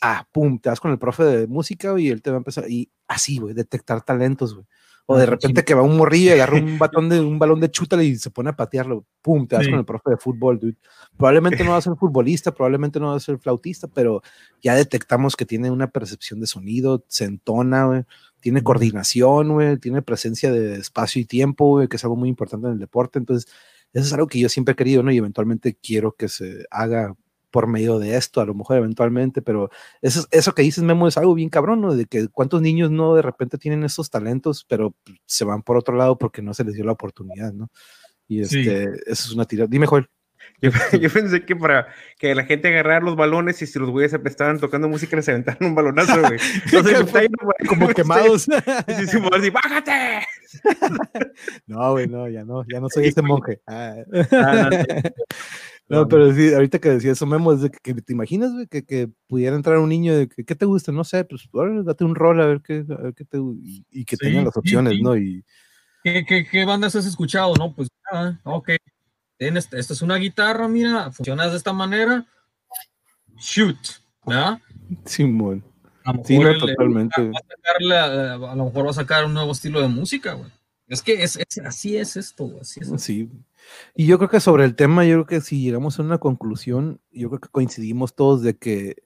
[0.02, 2.40] ah, pum, te vas con el profe de música, güey, y él te va a
[2.40, 4.66] empezar, y así, güey, detectar talentos, güey.
[5.12, 7.72] O de repente que va un morrillo y agarra un batón de un balón de
[7.72, 9.08] chútale y se pone a patearlo.
[9.24, 10.78] Pum, te vas con el profe de fútbol, dude.
[11.18, 14.22] Probablemente no va a ser futbolista, probablemente no va a ser flautista, pero
[14.62, 18.04] ya detectamos que tiene una percepción de sonido, se entona, güey.
[18.40, 22.68] Tiene coordinación, güey, tiene presencia de espacio y tiempo, güey, que es algo muy importante
[22.68, 23.18] en el deporte.
[23.18, 23.52] Entonces,
[23.94, 25.12] eso es algo que yo siempre he querido, ¿no?
[25.12, 27.16] Y eventualmente quiero que se haga
[27.52, 29.70] por medio de esto, a lo mejor eventualmente, pero
[30.02, 31.96] eso, eso que dices, Memo, es algo bien cabrón, ¿no?
[31.96, 34.96] De que cuántos niños no de repente tienen esos talentos, pero
[35.26, 37.70] se van por otro lado porque no se les dio la oportunidad, ¿no?
[38.28, 39.68] Y este, eso es una tirada.
[39.70, 40.08] Dime, Joel.
[40.62, 41.88] Yo, yo, pensé que para
[42.18, 45.70] que la gente agarrara los balones y si los güeyes estaban tocando música les aventaran
[45.70, 46.38] un balonazo, güey.
[47.66, 48.48] como quemados.
[48.88, 50.26] Y si así, ¡bájate!
[51.68, 53.62] no, güey, no, ya no, ya no soy ese monje.
[53.68, 53.96] Ah.
[54.32, 54.70] Ah,
[55.88, 58.84] no, pero sí, ahorita que decía eso, Memo, es de que, te imaginas, güey, que,
[58.84, 60.92] que, pudiera entrar un niño de que, ¿qué te gusta?
[60.92, 61.48] No sé, pues,
[61.86, 64.58] date un rol a ver qué, a ver qué te y, y que tengan las
[64.58, 65.16] opciones, ¿no?
[65.16, 65.46] Y,
[66.04, 67.54] ¿Qué, qué, ¿Qué, bandas has escuchado?
[67.56, 68.70] No, pues, ah, ok,
[69.40, 72.26] esta es una guitarra, mira, funciona de esta manera,
[73.38, 73.78] shoot.
[74.26, 74.60] ¿verdad?
[75.06, 75.64] Simón.
[76.04, 77.30] A lo Sí, no, totalmente.
[77.30, 80.52] Va a, lo mejor va a sacar un nuevo estilo de música, güey.
[80.88, 82.60] Es que es, es- así es esto, güey.
[82.62, 83.02] Así es.
[83.02, 83.30] Sí.
[83.96, 87.00] Y yo creo que sobre el tema, yo creo que si llegamos a una conclusión,
[87.12, 89.04] yo creo que coincidimos todos de que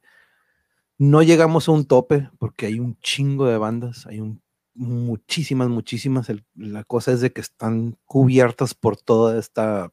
[0.97, 4.41] no llegamos a un tope, porque hay un chingo de bandas, hay un,
[4.73, 6.29] muchísimas, muchísimas.
[6.29, 9.91] el- la cosa es de que están cubiertas por toda esta,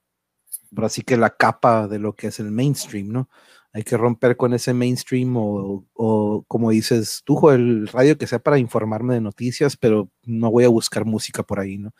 [0.74, 3.28] por así que la capa de lo que es el mainstream, ¿no?
[3.72, 8.40] Hay que romper con ese mainstream o, o como dices tú, el radio que sea
[8.40, 11.92] para informarme de noticias, pero no voy a buscar música por ahí, ¿no?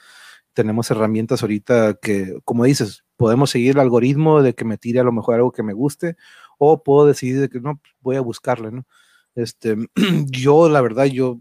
[0.55, 5.05] tenemos herramientas ahorita que, como dices, podemos seguir el algoritmo de que me tire a
[5.05, 6.17] lo mejor algo que me guste,
[6.59, 8.87] o puedo decidir de que no, pues, voy a buscarle, ¿no?
[9.35, 9.77] Este,
[10.31, 11.41] yo, la verdad, yo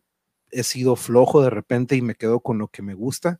[0.52, 3.40] he sido flojo de repente y me quedo con lo que me gusta.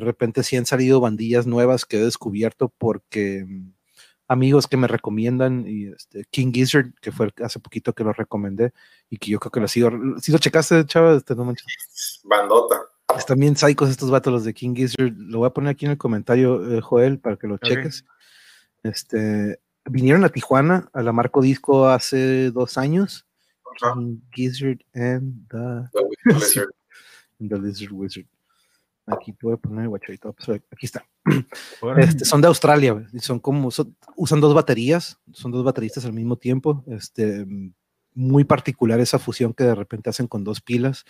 [0.00, 3.72] De repente sí han salido bandillas nuevas que he descubierto porque mm,
[4.28, 8.12] amigos que me recomiendan y este, King Gizzard, que fue el- hace poquito que lo
[8.12, 8.72] recomendé
[9.08, 9.90] y que yo creo que lo sigo.
[10.20, 12.20] Si lo checaste, chava, este, no manches.
[12.24, 12.80] Bandota.
[13.18, 15.12] Están bien psicos estos vatos, los de King Gizzard.
[15.16, 18.04] Lo voy a poner aquí en el comentario, eh, Joel, para que lo cheques.
[18.82, 23.26] Este, vinieron a Tijuana, a la Marco Disco hace dos años.
[23.94, 26.68] King Gizzard and the, The Wizard Lizard.
[27.40, 28.26] and the Lizard Wizard.
[29.12, 30.32] Aquí te voy a poner guachadito.
[30.32, 31.04] pues, Aquí está.
[31.98, 36.12] Este, son de Australia, y son como, son- usan dos baterías, son dos bateristas al
[36.12, 36.84] mismo tiempo.
[36.88, 37.72] Este, mm,
[38.14, 41.04] muy particular esa fusión que de repente hacen con dos pilas.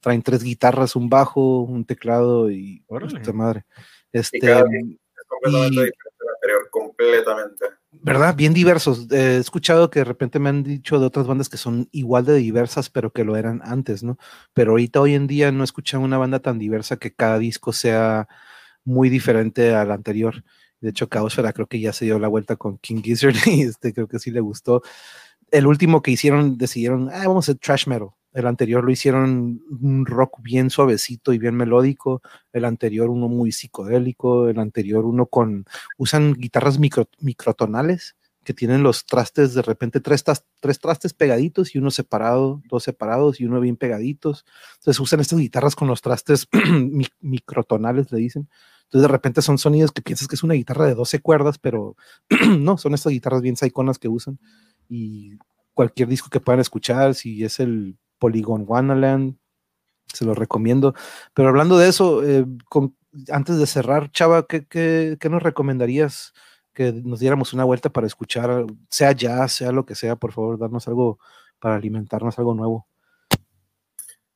[0.00, 3.18] Traen tres guitarras, un bajo, un teclado y Órale.
[3.18, 3.64] puta madre.
[4.12, 7.64] Y Este, cada quien es completamente y- diferente anterior, completamente.
[8.02, 8.34] ¿Verdad?
[8.36, 9.06] Bien diversos.
[9.10, 12.24] Eh, he escuchado que de repente me han dicho de otras bandas que son igual
[12.24, 14.18] de diversas, pero que lo eran antes, ¿no?
[14.54, 17.72] Pero ahorita, hoy en día, no he escuchado una banda tan diversa que cada disco
[17.72, 18.28] sea
[18.84, 20.44] muy diferente al anterior.
[20.80, 23.92] De hecho, Caosfera creo que ya se dio la vuelta con King Gizzard y este
[23.94, 24.82] creo que sí le gustó.
[25.50, 28.10] El último que hicieron, decidieron, ah, vamos a hacer trash metal.
[28.36, 32.22] El anterior lo hicieron un rock bien suavecito y bien melódico.
[32.52, 34.48] El anterior uno muy psicodélico.
[34.48, 35.64] El anterior uno con
[35.96, 38.14] usan guitarras micro, microtonales
[38.44, 40.22] que tienen los trastes de repente tres,
[40.60, 44.44] tres trastes pegaditos y uno separado, dos separados y uno bien pegaditos.
[44.76, 48.48] Entonces usan estas guitarras con los trastes mi- microtonales, le dicen.
[48.84, 51.96] Entonces de repente son sonidos que piensas que es una guitarra de 12 cuerdas, pero
[52.60, 54.38] no, son estas guitarras bien saiconas que usan.
[54.88, 55.32] Y
[55.74, 59.36] cualquier disco que puedan escuchar, si es el Polygon Wonderland,
[60.12, 60.94] se lo recomiendo.
[61.34, 62.96] Pero hablando de eso, eh, con-
[63.30, 66.32] antes de cerrar, Chava, ¿qué, qué, qué nos recomendarías
[66.72, 70.58] que nos diéramos una vuelta para escuchar, sea jazz, sea lo que sea, por favor,
[70.58, 71.18] darnos algo
[71.58, 72.86] para alimentarnos, algo nuevo?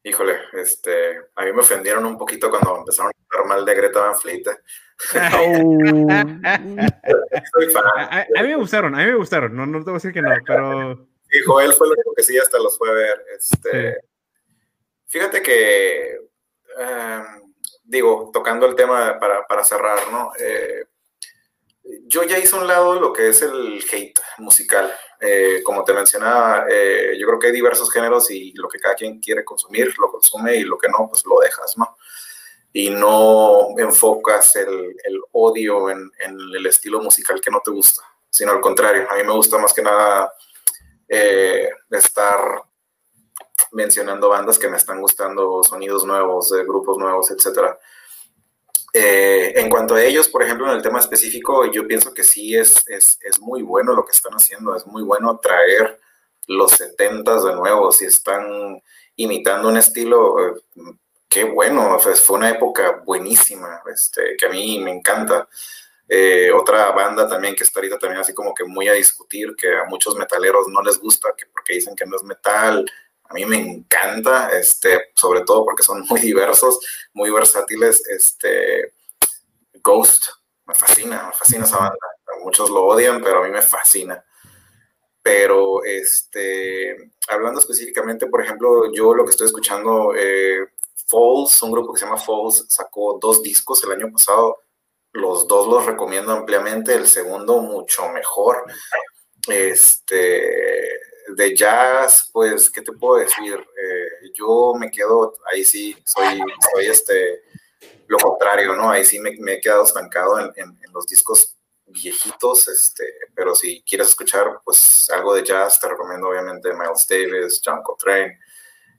[0.03, 4.01] Híjole, este, a mí me ofendieron un poquito cuando empezaron a hablar mal de Greta
[4.01, 4.43] Van Fleet.
[7.97, 9.55] A, a- a mí me gustaron, a mí me gustaron.
[9.55, 11.07] No, no te voy a decir que no, pero.
[11.31, 13.25] Sí, Joel fue el único que sí hasta los fue a ver.
[13.37, 14.01] Este,
[15.11, 16.21] Fíjate que,
[16.79, 17.23] eh,
[17.83, 20.31] digo, tocando el tema para, para cerrar, ¿no?
[20.39, 20.85] Eh,
[22.07, 24.93] yo ya hice un lado lo que es el hate musical.
[25.21, 28.95] Eh, como te mencionaba, eh, yo creo que hay diversos géneros y lo que cada
[28.95, 31.97] quien quiere consumir, lo consume y lo que no, pues lo dejas, ¿no?
[32.73, 38.03] Y no enfocas el, el odio en, en el estilo musical que no te gusta,
[38.31, 39.09] sino al contrario.
[39.11, 40.33] A mí me gusta más que nada
[41.13, 42.63] eh, estar
[43.73, 47.77] mencionando bandas que me están gustando, sonidos nuevos, de grupos nuevos, etcétera.
[48.93, 52.57] Eh, en cuanto a ellos, por ejemplo, en el tema específico, yo pienso que sí
[52.57, 56.01] es, es, es muy bueno lo que están haciendo, es muy bueno traer
[56.47, 58.81] los 70 de nuevo, si están
[59.17, 60.61] imitando un estilo, eh,
[61.29, 65.49] qué bueno, fue una época buenísima, este, que a mí me encanta.
[66.13, 69.77] Eh, otra banda también que está ahorita también así como que muy a discutir, que
[69.77, 72.85] a muchos metaleros no les gusta, que porque dicen que no es metal,
[73.23, 76.81] a mí me encanta, este, sobre todo porque son muy diversos,
[77.13, 78.93] muy versátiles, este,
[79.85, 80.25] Ghost,
[80.67, 81.97] me fascina, me fascina esa banda,
[82.43, 84.25] muchos lo odian, pero a mí me fascina.
[85.23, 90.67] Pero, este, hablando específicamente, por ejemplo, yo lo que estoy escuchando, eh,
[91.07, 94.59] Falls, un grupo que se llama Falls, sacó dos discos el año pasado,
[95.13, 98.65] los dos los recomiendo ampliamente, el segundo mucho mejor.
[99.49, 101.01] Este,
[101.35, 103.55] de jazz, pues, ¿qué te puedo decir?
[103.55, 106.41] Eh, yo me quedo, ahí sí, soy,
[106.73, 107.43] soy este,
[108.07, 108.91] lo contrario, ¿no?
[108.91, 111.57] Ahí sí me, me he quedado estancado en, en, en, los discos
[111.87, 113.05] viejitos, este,
[113.35, 118.39] pero si quieres escuchar, pues, algo de jazz, te recomiendo obviamente Miles Davis, John Coltrane,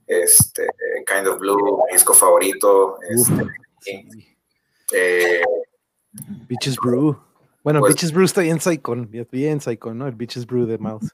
[0.07, 0.67] este,
[1.05, 3.47] Kind of Blue, mi disco favorito, este,
[4.93, 5.43] eh,
[6.13, 7.17] Bitches Brew.
[7.63, 10.07] Bueno, Pues- Bitches Brew está bien psychon, bien psychon, ¿no?
[10.07, 11.09] El Bitches Brew de Mouse.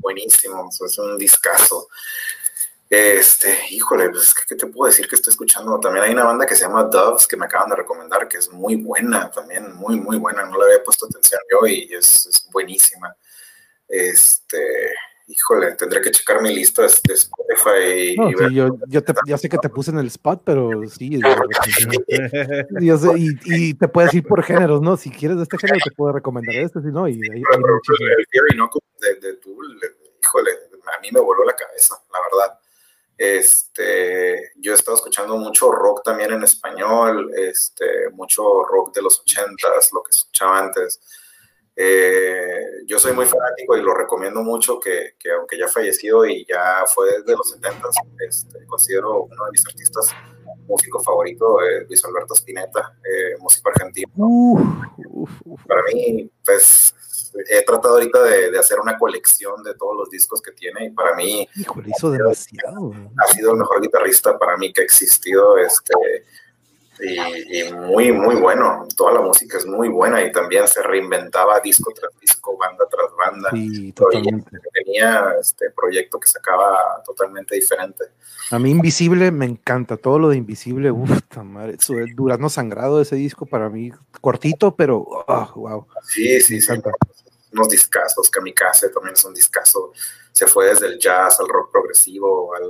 [0.00, 1.88] buenísimo, es un discazo.
[2.90, 5.78] Este, híjole, pues, ¿qué te puedo decir que estoy escuchando?
[5.78, 8.50] También hay una banda que se llama Doves que me acaban de recomendar, que es
[8.50, 10.46] muy buena, también muy, muy buena.
[10.46, 13.14] No le había puesto atención yo y es, es buenísima.
[13.86, 14.90] Este,
[15.28, 18.16] híjole, tendré que checar mi lista de, Spotify.
[18.16, 20.70] No, y sí, yo, yo te, ya sé que te puse en el spot, pero
[20.88, 21.20] sí.
[22.80, 24.96] yo sé, y, y, te puedes ir por géneros, ¿no?
[24.96, 27.06] Si quieres de este género, te puedo recomendar este, si no.
[27.06, 29.80] Y, hay, pero, pero, el Theory no de, de Tool,
[30.22, 30.50] híjole,
[30.96, 32.58] a mí me voló la cabeza, la verdad.
[33.16, 39.20] Este, yo he estado escuchando mucho rock también en español, este, mucho rock de los
[39.20, 41.00] ochentas, lo que escuchaba antes.
[41.80, 46.44] Eh, yo soy muy fanático y lo recomiendo mucho, que, que, aunque ya fallecido y
[46.44, 47.88] ya fue desde los 70,
[48.26, 50.12] este, considero uno de mis artistas
[50.66, 54.10] músico favorito, eh, Luis Alberto Spinetta, eh, músico argentino.
[55.68, 56.94] Para mí, pues
[57.48, 61.14] he tratado ahorita de, hacer una colección de todos los discos que tiene y para
[61.14, 62.92] mí hizo demasiado.
[63.24, 65.94] Ha sido el mejor guitarrista para mí que ha existido este
[67.00, 68.86] y, muy muy bueno.
[68.96, 73.10] Toda la música es muy buena y también se reinventaba disco tras disco, banda tras
[73.16, 73.50] banda.
[73.52, 74.58] Sí, totalmente.
[74.72, 78.04] Tenía este proyecto que sacaba totalmente diferente.
[78.50, 81.76] A mí Invisible me encanta, todo lo de Invisible, uff, madre,
[82.14, 85.86] Durazno Sangrado ese disco para mí cortito, pero wow.
[85.94, 86.72] Ah, sí, sí, sí
[87.52, 89.92] unos discazos, Kamikaze también es un discazo,
[90.32, 92.62] se fue desde el jazz al rock progresivo, al,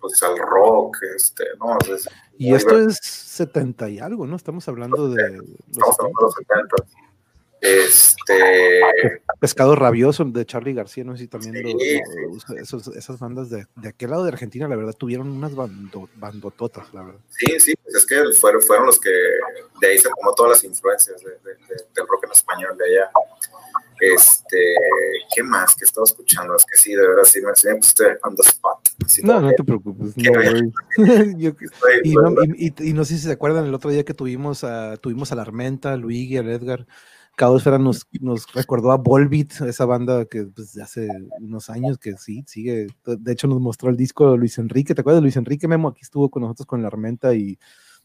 [0.00, 1.76] pues al rock, este, ¿no?
[2.38, 4.36] y esto es 70 y algo, ¿no?
[4.36, 5.22] Estamos hablando de...
[5.70, 6.76] Estamos hablando de los 70.
[7.60, 8.80] Este.
[9.38, 11.54] Pescado Rabioso de Charlie García, no sé si también
[12.96, 17.20] esas bandas de, de, aquel lado de Argentina, la verdad, tuvieron unas bandototas, la verdad.
[17.28, 20.64] Sí, sí, pues es que fueron, fueron los que de ahí se tomó todas las
[20.64, 23.10] influencias del rock en español de allá.
[24.00, 24.58] Este,
[25.34, 26.56] ¿qué más que estaba escuchando?
[26.56, 27.74] Es que sí, de verdad, sí me, sí me
[28.22, 28.88] on the spot.
[29.22, 30.14] no, no te preocupes.
[32.04, 35.42] y, no sé si se acuerdan el otro día que tuvimos a, tuvimos a la
[35.42, 36.86] Armenta, Luigi, al Edgar.
[37.36, 41.08] Caosfera nos, nos recordó a Volbeat, esa banda que pues, hace
[41.38, 42.88] unos años que sí, sigue.
[43.04, 44.94] De hecho, nos mostró el disco de Luis Enrique.
[44.94, 45.88] ¿Te acuerdas de Luis Enrique Memo?
[45.88, 47.58] Aquí estuvo con nosotros con la Armenta y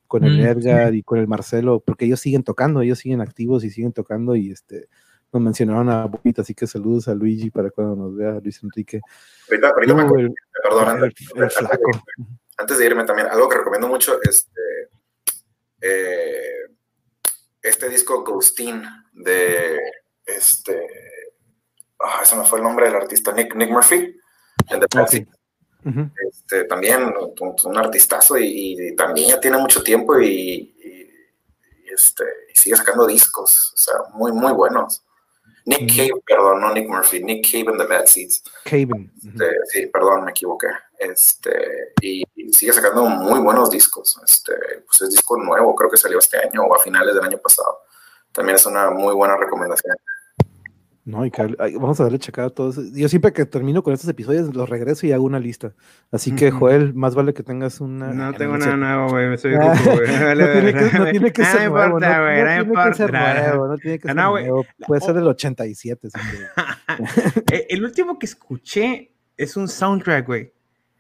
[0.08, 3.64] con el mm, Edgar y con el Marcelo, porque ellos siguen tocando, ellos siguen activos
[3.64, 4.88] y siguen tocando y este
[5.36, 9.02] nos mencionaron a Bobita, así que saludos a Luigi para cuando nos vea Luis Enrique.
[9.50, 10.30] Ahorita, ahorita me
[10.64, 11.14] perdón,
[12.58, 14.62] antes, de irme también, algo que recomiendo mucho, este,
[15.82, 16.70] eh,
[17.62, 18.82] este disco Ghostin
[19.12, 19.78] de
[20.26, 20.88] este,
[22.00, 24.18] ah, ese me fue el nombre del artista, Nick, Nick Murphy,
[24.70, 25.28] el de Pepsi.
[26.30, 30.74] este, también un, artistazo y, también ya tiene mucho tiempo y,
[31.94, 35.06] este, y sigue sacando discos, o sea, muy, muy buenos.
[35.66, 38.44] Nick Cave, perdón, no Nick Murphy, Nick Cave and the Bad Seeds.
[38.64, 38.88] Cave.
[39.18, 40.68] Este, sí, perdón, me equivoqué.
[41.00, 42.24] Este, y,
[42.54, 44.20] sigue sacando muy buenos discos.
[44.24, 44.54] Este,
[44.86, 47.80] pues es disco nuevo, creo que salió este año o a finales del año pasado.
[48.32, 49.98] También es una muy buena recomendación.
[51.06, 52.92] No, y vamos a darle checada a todos.
[52.92, 55.76] Yo siempre que termino con estos episodios los regreso y hago una lista.
[56.12, 58.12] Así que, Joel, más vale que tengas una.
[58.12, 59.30] No tengo nada nuevo, güey.
[59.30, 59.68] Me soy güey.
[59.68, 62.00] no, tiene que, no tiene que ser nuevo.
[62.00, 63.68] No, tiene que ser nuevo.
[63.68, 64.66] No tiene que ser nuevo.
[64.88, 66.10] Puede ser del 87.
[67.52, 70.54] Eh, el último que escuché es un soundtrack, güey.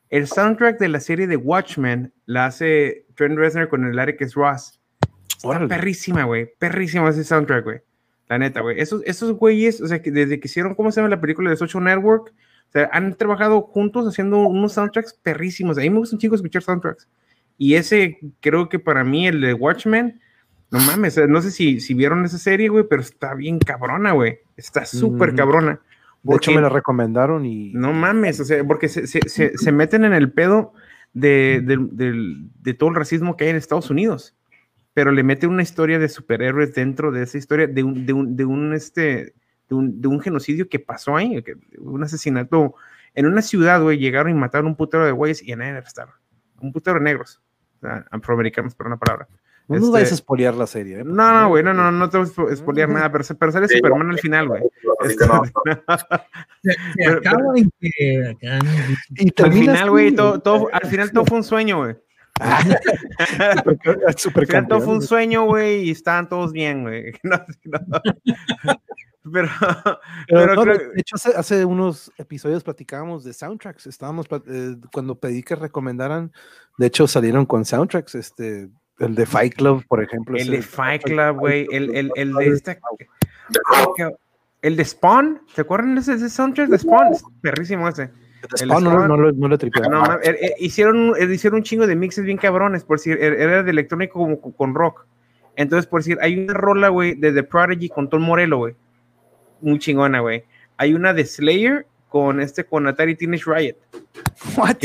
[0.10, 4.82] El soundtrack de la serie de Watchmen la hace Trent Reznor con el Eric Ross.
[5.38, 6.52] Está perrísima, güey.
[6.60, 7.82] Perrísima ese soundtrack, güey.
[8.28, 8.80] La neta, güey.
[8.80, 11.58] Esos, esos güeyes, o sea, que desde que hicieron, ¿cómo se llama la película de
[11.58, 12.34] Social Network?
[12.70, 15.78] O sea, han trabajado juntos haciendo unos soundtracks perrísimos.
[15.78, 17.08] A mí me gusta un chico escuchar soundtracks.
[17.58, 20.20] Y ese, creo que para mí, el de Watchmen,
[20.72, 24.40] no mames, no sé si, si vieron esa serie, güey, pero está bien cabrona, güey.
[24.58, 25.80] Está súper cabrona.
[26.24, 27.72] De hecho, me la recomendaron y.
[27.74, 30.74] No mames, o sea, porque se, se, se, meten en el pedo
[31.14, 31.78] de, de,
[32.62, 34.34] de, todo el racismo que hay en Estados Unidos
[34.96, 38.38] pero le mete una historia de superhéroes dentro de esa historia, de un, de un,
[38.38, 39.36] de un este,
[39.68, 41.44] de un, de un, genocidio que pasó ahí,
[41.80, 42.76] un asesinato
[43.14, 46.18] en una ciudad, güey, llegaron y mataron un putero de güeyes y en nadie estaba.
[46.62, 47.42] Un putero de negros,
[47.78, 49.28] o sea, afroamericanos, por una palabra.
[49.68, 51.00] No nos vayas a espolear la serie.
[51.00, 51.04] ¿eh?
[51.04, 54.12] No, no, güey, no, no, no te voy a espolear nada, pero, pero sale Superman
[54.12, 54.64] al final, güey.
[55.04, 55.26] Este,
[59.18, 61.98] y al final, güey, todo, todo, al final todo fue un sueño, güey.
[64.18, 67.14] Super fue un sueño, güey, y estaban todos bien, güey.
[69.34, 69.50] Pero,
[70.28, 73.88] pero, de hecho, hace, unos episodios platicábamos de soundtracks.
[73.88, 76.32] Estábamos eh, cuando pedí que recomendaran,
[76.78, 78.14] de hecho, salieron con soundtracks.
[78.14, 80.38] Este, el de Fight Club, por ejemplo.
[80.38, 81.68] El de Fight Club, güey.
[81.72, 82.78] El, el, el, de esta.
[84.62, 87.14] El de Spawn, ¿te acuerdan de ese, soundtrack de Spawn?
[87.14, 88.12] Es perrísimo ese.
[88.56, 89.32] Spawn, no, no, no, lo.
[89.32, 93.64] No, er, er, hicieron, er, hicieron un chingo de mixes bien cabrones, por decir, era
[93.64, 95.06] de electrónico como con rock.
[95.56, 98.76] Entonces, por decir, hay una rola, güey, de The Prodigy con Tom Morello, güey.
[99.62, 100.44] Muy chingona, güey.
[100.78, 103.76] Hay una de Slayer con este, con Atari Teenage Riot.
[104.58, 104.78] What?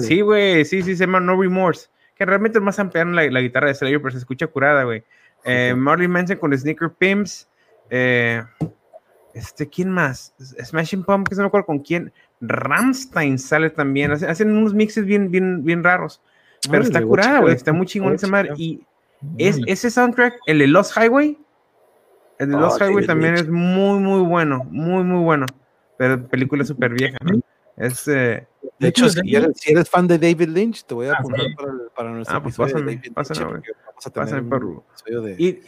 [0.00, 1.88] sí, güey, sí, sí, se llama No Remorse.
[2.16, 5.04] Que realmente es más ampliar la, la guitarra de Slayer, pero se escucha curada, güey.
[5.44, 7.48] Eh, Marley Manson con Sneaker Pimps.
[7.88, 8.42] Eh,
[9.34, 10.34] este, ¿quién más?
[10.38, 12.12] Smashing Pumpkins, no me acuerdo con quién.
[12.40, 14.12] Ramstein sale también.
[14.12, 16.20] Hacen unos mixes bien, bien, bien raros.
[16.70, 17.54] Pero está curada, güey.
[17.54, 18.52] Está muy chingón esa madre.
[18.56, 18.80] Y
[19.38, 21.38] es, ese soundtrack, el de Lost Highway,
[22.38, 24.64] el de Lost Highway también es muy, muy bueno.
[24.70, 25.46] Muy, muy bueno.
[25.98, 27.40] Pero película súper vieja, ¿no?
[27.76, 28.46] Es, eh,
[28.78, 29.20] de hecho, si
[29.70, 32.54] eres, fan de David Lynch, te voy a ah, apuntar para, para, nuestro ah, pues
[32.54, 33.14] episodio de David Lynch.
[33.14, 35.60] Vamos a tener un episodio de, y,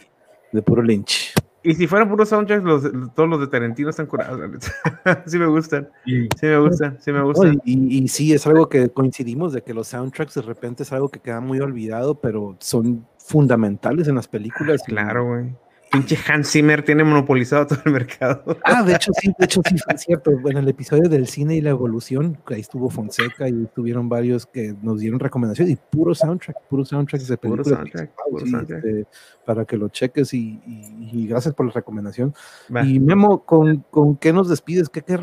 [0.50, 1.34] de puro Lynch.
[1.64, 2.82] Y si fueran puros soundtracks, los,
[3.14, 4.40] todos los de Tarantino están curados.
[5.26, 5.88] sí me gustan.
[6.04, 6.98] Sí, me gustan.
[7.00, 7.60] Sí me gustan.
[7.64, 11.08] y, y, sí, es algo que coincidimos de que los soundtracks de repente es algo
[11.08, 14.82] que queda muy olvidado, pero son fundamentales en las películas.
[14.84, 15.54] Claro, güey
[15.92, 18.58] pinche Hans Zimmer tiene monopolizado todo el mercado.
[18.64, 20.32] Ah, de hecho sí, de hecho sí, es cierto.
[20.40, 24.74] Bueno, el episodio del cine y la evolución, ahí estuvo Fonseca y estuvieron varios que
[24.82, 27.68] nos dieron recomendaciones y puro soundtrack, puro soundtrack de películas.
[27.68, 28.84] Puro soundtrack, puro soundtrack.
[28.84, 29.06] Este,
[29.44, 32.34] para que lo cheques y, y, gracias por la recomendación.
[32.84, 34.88] Y Memo, ¿con, ¿con, qué nos despides?
[34.88, 35.18] ¿Qué, qué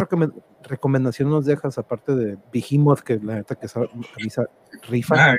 [0.63, 3.81] recomendación nos dejas aparte de Behemoth, que la neta que esa
[4.87, 5.15] rifa?
[5.17, 5.35] Ah,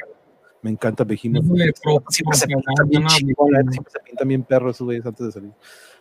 [0.63, 1.45] me encanta Behemoth.
[2.09, 5.53] Siempre se, pinta bien siempre se pintan bien perros esos güeyes antes de salir.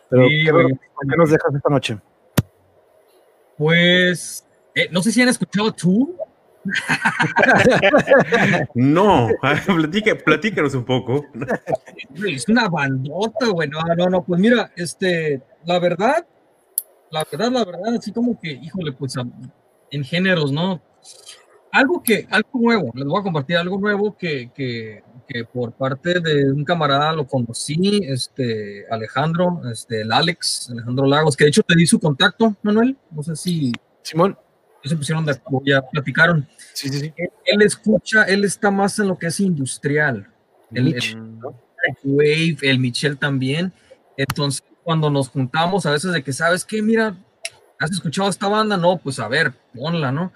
[0.08, 1.98] Pero, ¿qué, nos dejas esta noche?
[3.56, 6.16] Pues, eh, no sé si han escuchado tú.
[8.74, 9.28] no,
[10.24, 11.24] platícanos un poco.
[12.26, 13.68] Es una bandota, güey.
[13.68, 16.26] No, no, no, pues mira, este, la verdad,
[17.10, 19.14] la verdad, la verdad, así como que, híjole, pues
[19.90, 20.82] en géneros, ¿no?
[21.72, 26.20] Algo que, algo nuevo, les voy a compartir algo nuevo que, que, que, por parte
[26.20, 31.62] de un camarada lo conocí, este Alejandro, este el Alex, Alejandro Lagos, que de hecho
[31.62, 33.72] te di su contacto, Manuel, no sé si
[34.02, 34.36] Simón
[34.88, 36.48] se pusieron de ya platicaron.
[36.72, 37.12] Sí, sí, sí.
[37.44, 40.28] Él, escucha, él está más en lo que es industrial.
[40.72, 41.38] El, el,
[42.04, 43.72] Wave, el Michel también.
[44.16, 46.82] Entonces, cuando nos juntamos, a veces de que, ¿sabes qué?
[46.82, 47.16] Mira,
[47.78, 48.76] ¿has escuchado esta banda?
[48.76, 50.32] No, pues a ver, ponla, ¿no?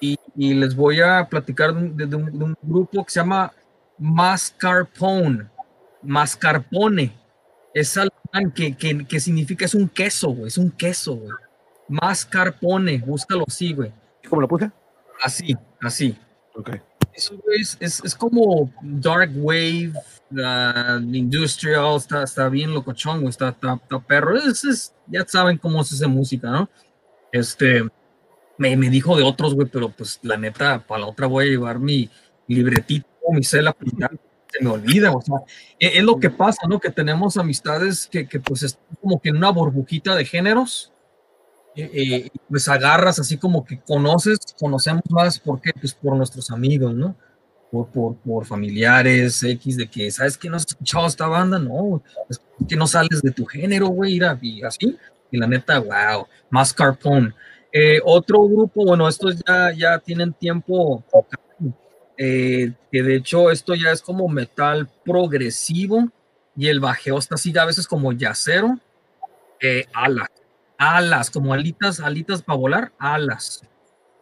[0.00, 0.18] Y,
[0.54, 3.52] les voy a platicar de, un, grupo que se llama
[3.98, 5.46] Mascarpone.
[6.02, 7.12] Mascarpone.
[7.74, 8.14] Es algo
[8.54, 10.48] que, que, que, significa, es un queso, güey.
[10.48, 11.32] Es un queso, güey.
[11.88, 12.98] Mascarpone.
[12.98, 13.92] Búscalo así, güey.
[14.28, 14.70] ¿Cómo lo puse?
[15.22, 16.16] Así, así.
[16.54, 16.70] Ok.
[17.14, 19.92] Eso es, es, es, como dark wave,
[20.30, 24.36] uh, industrial, está, está bien locochón, güey, está, está, está perro.
[24.36, 26.70] Es, es, ya saben cómo es esa música, ¿no?
[27.32, 27.82] Este,
[28.58, 31.48] me, me dijo de otros, güey, pero pues la neta, para la otra voy a
[31.48, 32.10] llevar mi
[32.46, 35.36] libretito, mi pues, se me olvida, o sea,
[35.78, 36.80] e, es, lo que pasa, ¿no?
[36.80, 40.92] Que tenemos amistades que, que pues como que en una burbujita de géneros,
[41.76, 45.70] eh, pues agarras así como que conoces, conocemos más, ¿por qué?
[45.78, 47.14] Pues por nuestros amigos, ¿no?
[47.70, 51.58] Por, por, por, familiares, X, de que, ¿sabes que no has escuchado esta banda?
[51.58, 52.02] No,
[52.66, 54.96] que no sales de tu género, güey, y así.
[55.30, 57.34] Y la neta, wow, Mascarpone.
[57.72, 61.04] Eh, otro grupo, bueno, estos ya, ya tienen tiempo,
[62.16, 66.08] eh, que de hecho esto ya es como metal progresivo
[66.56, 68.78] y el bajeo está así a veces como yacero,
[69.60, 70.28] eh, alas,
[70.78, 73.62] alas, como alitas, alitas para volar, alas.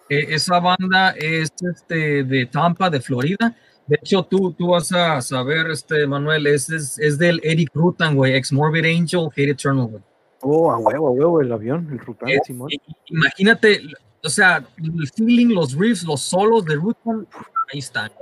[0.09, 3.57] esa banda es este, de Tampa, de Florida.
[3.87, 8.35] De hecho, tú, tú vas a saber, este, Manuel, es, es, del Eric Rutan, güey,
[8.35, 10.03] ex Morbid Angel, Hate Eternal, güey.
[10.49, 12.71] Oh, a huevo, a huevo, el avión, el Rutan, Simón.
[13.07, 13.81] Imagínate,
[14.23, 17.27] o sea, el feeling, los riffs, los solos de Rutan,
[17.73, 18.13] ahí están.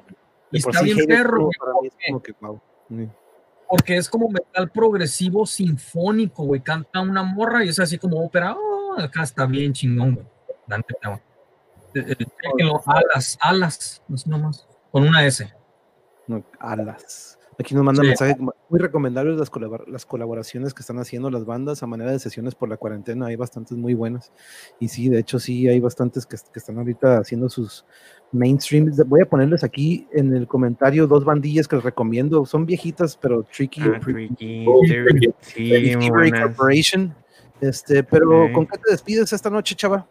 [0.50, 1.50] Y está bien perro.
[3.68, 6.62] Porque es como metal progresivo sinfónico, güey.
[6.62, 8.56] Canta una morra y es así como ópera.
[8.58, 10.26] Oh, acá está bien chingón, güey.
[10.66, 10.94] Dante,
[11.94, 14.66] eh, eh, alas, alas, no sé nomás.
[14.90, 15.52] Con una S.
[16.26, 17.38] No, alas.
[17.58, 19.50] Aquí nos mandan mensajes muy recomendables las,
[19.86, 23.26] las colaboraciones que están haciendo las bandas a manera de sesiones por la cuarentena.
[23.26, 24.32] Hay bastantes muy buenas.
[24.80, 27.84] Y sí, de hecho, sí, hay bastantes que, están ahorita haciendo sus
[28.32, 28.96] mainstreams.
[29.06, 32.44] Voy a ponerles aquí en el comentario dos bandillas que les recomiendo.
[32.46, 33.82] Son viejitas, pero tricky.
[33.82, 34.64] Ah, tricky.
[36.30, 37.14] Corporation.
[37.60, 40.06] Este, pero ¿con qué te despides esta noche, chava?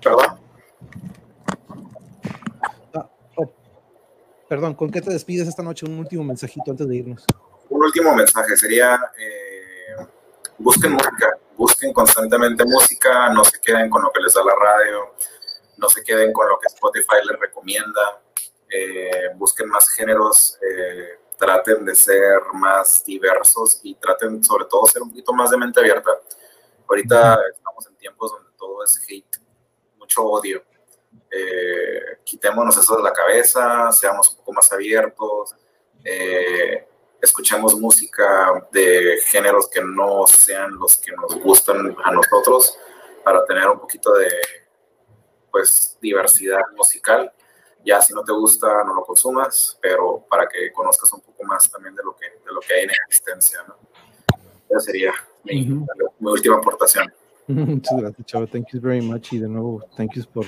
[0.00, 0.38] Chava.
[4.54, 5.84] Perdón, ¿con qué te despides esta noche?
[5.84, 7.24] Un último mensajito antes de irnos.
[7.70, 10.06] Un último mensaje sería, eh,
[10.58, 15.12] busquen música, busquen constantemente música, no se queden con lo que les da la radio,
[15.76, 18.22] no se queden con lo que Spotify les recomienda,
[18.68, 25.02] eh, busquen más géneros, eh, traten de ser más diversos y traten sobre todo ser
[25.02, 26.12] un poquito más de mente abierta.
[26.88, 29.36] Ahorita estamos en tiempos donde todo es hate,
[29.98, 30.62] mucho odio.
[31.36, 35.54] Eh, quitémonos eso de la cabeza, seamos un poco más abiertos,
[37.20, 42.78] escuchemos música de géneros que no sean los que nos gustan a nosotros
[43.24, 44.28] para tener un poquito de
[45.50, 47.32] pues diversidad musical.
[47.84, 51.70] Ya si no te gusta, no lo consumas, pero para que conozcas un poco más
[51.70, 53.76] también de lo que, de lo que hay en existencia, ¿no?
[54.68, 55.12] Esa sería
[55.44, 57.12] mi, mi última aportación.
[57.46, 58.46] Muchas gracias, Chavo.
[58.46, 59.32] Thank you very much.
[59.32, 60.46] Y de nuevo, thank you por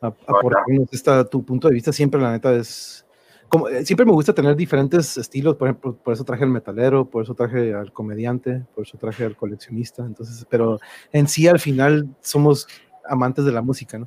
[0.00, 1.92] aportarnos esta, tu punto de vista.
[1.92, 3.06] Siempre, la neta, es.
[3.48, 5.56] Como, eh, siempre me gusta tener diferentes estilos.
[5.56, 9.24] Por ejemplo, por eso traje al metalero, por eso traje al comediante, por eso traje
[9.24, 10.04] al coleccionista.
[10.04, 10.78] Entonces, pero
[11.12, 12.68] en sí, al final, somos
[13.04, 14.06] amantes de la música, ¿no?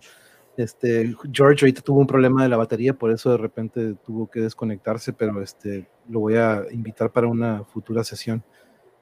[0.55, 4.39] Este, George ahorita tuvo un problema de la batería, por eso de repente tuvo que
[4.41, 8.43] desconectarse, pero este, lo voy a invitar para una futura sesión.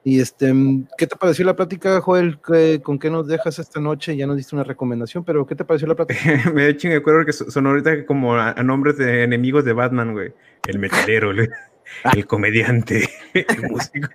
[0.04, 0.52] Y este,
[0.98, 2.40] ¿qué te pareció la plática, Joel?
[2.82, 4.16] ¿Con qué nos dejas esta noche?
[4.16, 6.20] Ya nos diste una recomendación, pero ¿qué te pareció la plática?
[6.52, 10.32] Me he de acuerdo que son ahorita como a, nombres de enemigos de Batman, güey.
[10.66, 11.48] El metalero, el,
[12.16, 14.08] el comediante, el músico.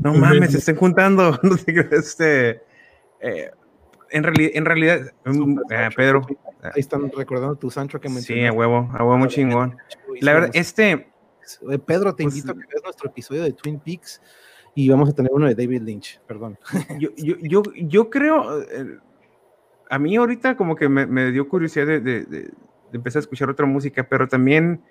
[0.00, 1.38] No mames, se están juntando.
[1.42, 2.62] No sé qué, este.
[3.20, 3.50] Eh,
[4.10, 6.22] en, en realidad, mm, eh, Pedro.
[6.62, 8.42] Ahí están recordando tu Sancho que mencionaste.
[8.42, 9.76] Sí, a huevo, a huevo muy chingón.
[10.20, 11.08] La verdad, este.
[11.86, 14.20] Pedro, te pues, invito a que veas nuestro episodio de Twin Peaks
[14.74, 16.58] y vamos a tener uno de David Lynch, perdón.
[17.00, 18.98] Yo, yo, yo, yo creo, eh,
[19.88, 22.52] a mí ahorita como que me, me dio curiosidad de, de, de,
[22.92, 24.82] empezar a escuchar otra música, pero también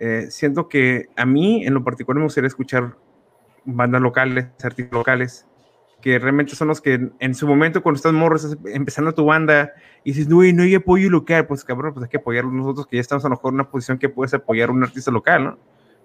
[0.00, 2.96] eh, siento que a mí en lo particular me gustaría escuchar
[3.64, 5.46] bandas locales, artistas locales,
[6.00, 9.72] que realmente son los que en su momento cuando estás morro, estás empezando tu banda
[10.04, 12.96] y dices, no, no hay apoyo local, pues cabrón, pues hay que apoyarlo nosotros que
[12.96, 15.44] ya estamos a lo mejor en una posición que puedes apoyar a un artista local,
[15.44, 15.58] ¿no?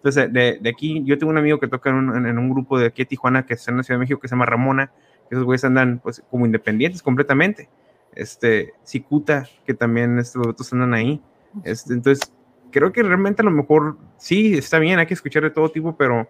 [0.03, 2.77] Entonces, de, de aquí, yo tengo un amigo que toca en un, en un, grupo
[2.77, 4.91] de aquí de Tijuana, que está en la Ciudad de México, que se llama Ramona,
[5.30, 7.69] que esos güeyes andan pues como independientes completamente.
[8.13, 11.21] Este, Cicuta, que también estos otros andan ahí.
[11.63, 12.34] Este, entonces,
[12.69, 15.95] creo que realmente a lo mejor sí, está bien, hay que escuchar de todo tipo,
[15.95, 16.27] pero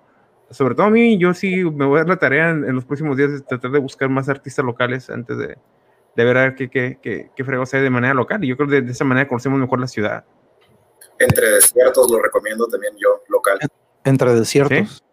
[0.52, 3.18] sobre todo a mí, yo sí me voy a dar la tarea en, los próximos
[3.18, 5.58] días de tratar de buscar más artistas locales antes de,
[6.16, 8.44] de ver a ver qué, qué, qué, qué fregos hay de manera local.
[8.44, 10.26] Y yo creo que de, de, esa manera conocemos mejor la ciudad.
[11.20, 13.60] Entre desiertos lo recomiendo también yo, local.
[14.04, 14.98] Entre desiertos.
[14.98, 15.04] ¿Sí?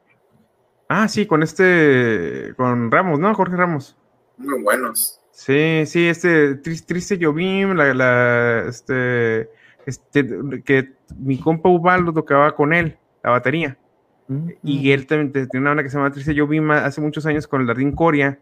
[0.89, 3.33] Ah, sí, con este, con Ramos, ¿no?
[3.35, 3.97] Jorge Ramos.
[4.37, 5.21] Muy buenos.
[5.31, 9.49] Sí, sí, este Triste, triste Jovim, la, la, este,
[9.87, 10.27] este,
[10.65, 13.79] que mi compa Ubaldo tocaba con él, la batería.
[14.63, 17.49] Y él también tiene una banda que se llama Triste Yo vi hace muchos años
[17.49, 18.39] con el Jardín Coria.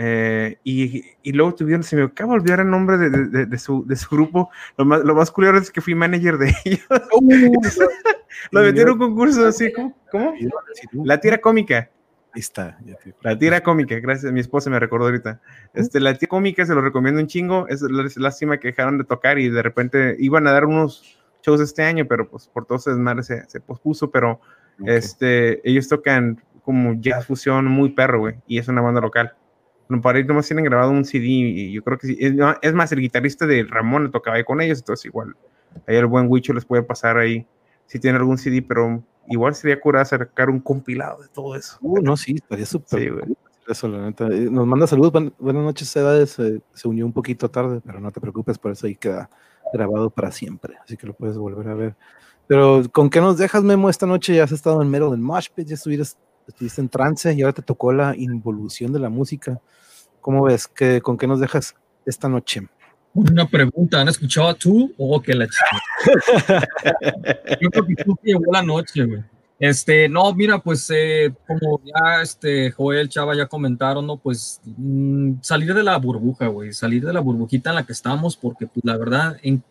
[0.00, 3.58] Eh, y, y, luego tuvieron, se me acaba de olvidar el nombre de, de, de,
[3.58, 4.48] su, de su grupo.
[4.76, 6.86] Lo más, lo más curioso es que fui manager de ellos.
[7.12, 7.52] Uh,
[8.52, 9.96] lo metieron un concurso así, ¿cómo?
[10.10, 10.34] ¿Cómo?
[11.04, 11.90] La tira cómica.
[12.32, 12.78] Ahí está.
[13.22, 14.32] La tira cómica, gracias.
[14.32, 15.40] Mi esposa me recordó ahorita.
[15.74, 17.66] Este, la tira cómica se lo recomiendo un chingo.
[17.68, 21.60] Es, es lástima que dejaron de tocar y de repente iban a dar unos shows
[21.60, 24.10] este año, pero pues por todo ese desmadre se, se pospuso.
[24.10, 24.40] Pero
[24.80, 24.94] Okay.
[24.94, 29.34] Este, ellos tocan como jazz fusión muy perro, güey, y es una banda local.
[30.02, 32.16] Para ellos nomás tienen grabado un CD y yo creo que sí.
[32.20, 35.34] Es, es más, el guitarrista de Ramón tocaba ahí con ellos, entonces igual,
[35.86, 37.46] ahí el buen Wicho les puede pasar ahí
[37.86, 41.78] si tiene algún CD, pero igual sería cura sacar un compilado de todo eso.
[41.80, 43.00] Uh, no, sí, estaría súper.
[43.00, 43.24] Sí, güey.
[43.66, 44.26] Eso, la neta.
[44.28, 45.32] Eh, nos manda saludos.
[45.38, 46.30] Buenas noches, Edades.
[46.30, 49.28] Se, se unió un poquito tarde, pero no te preocupes, por eso ahí queda
[49.72, 50.76] grabado para siempre.
[50.82, 51.96] Así que lo puedes volver a ver.
[52.46, 54.34] Pero ¿con qué nos dejas, Memo, esta noche?
[54.34, 57.52] Ya has estado en Metal en Mosh Pit, ya estuviste, estuviste en trance y ahora
[57.52, 59.60] te tocó la involución de la música.
[60.20, 60.66] ¿Cómo ves?
[60.66, 62.66] ¿Qué, ¿Con qué nos dejas esta noche?
[63.14, 66.66] Una pregunta, ¿han escuchado tú o que la chica?
[67.60, 69.22] Yo creo que tú llevó la noche, güey.
[69.60, 74.16] Este, no, mira, pues eh, como ya este Joel, Chava ya comentaron, ¿no?
[74.16, 78.36] Pues mmm, salir de la burbuja, güey, salir de la burbujita en la que estamos,
[78.36, 79.64] porque pues la verdad en,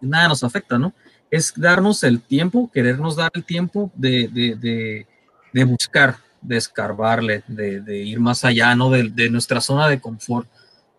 [0.00, 0.94] nada nos afecta, ¿no?
[1.34, 5.06] es darnos el tiempo, querernos dar el tiempo de, de, de,
[5.52, 8.90] de buscar, de escarbarle, de, ir más allá, ¿no?
[8.90, 10.46] De, nuestra zona de confort.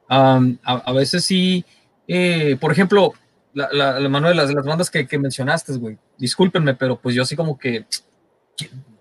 [0.10, 1.64] Um, a, a, veces sí,
[2.08, 3.14] eh, por ejemplo,
[3.54, 7.16] la, la, la mano de las, las bandas que, que mencionaste, güey, discúlpenme, pero pues
[7.16, 7.86] yo así como que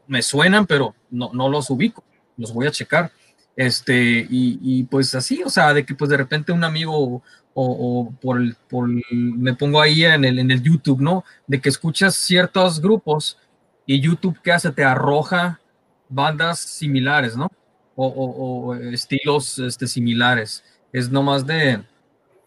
[0.07, 2.05] me suenan, pero no, no los ubico,
[2.37, 3.11] los voy a checar.
[3.57, 7.23] Este, y, y, pues así, o sea, de que pues de repente un amigo o,
[7.55, 11.25] o por, por me pongo ahí en el, en el YouTube, ¿no?
[11.47, 13.39] De que escuchas ciertos grupos
[13.87, 14.73] y YouTube, ¿qué hace?
[14.73, 15.61] Te arroja
[16.09, 17.51] bandas similares, ¿no?
[17.97, 20.65] o, estilos este, similares.
[20.93, 21.83] Es nomás de,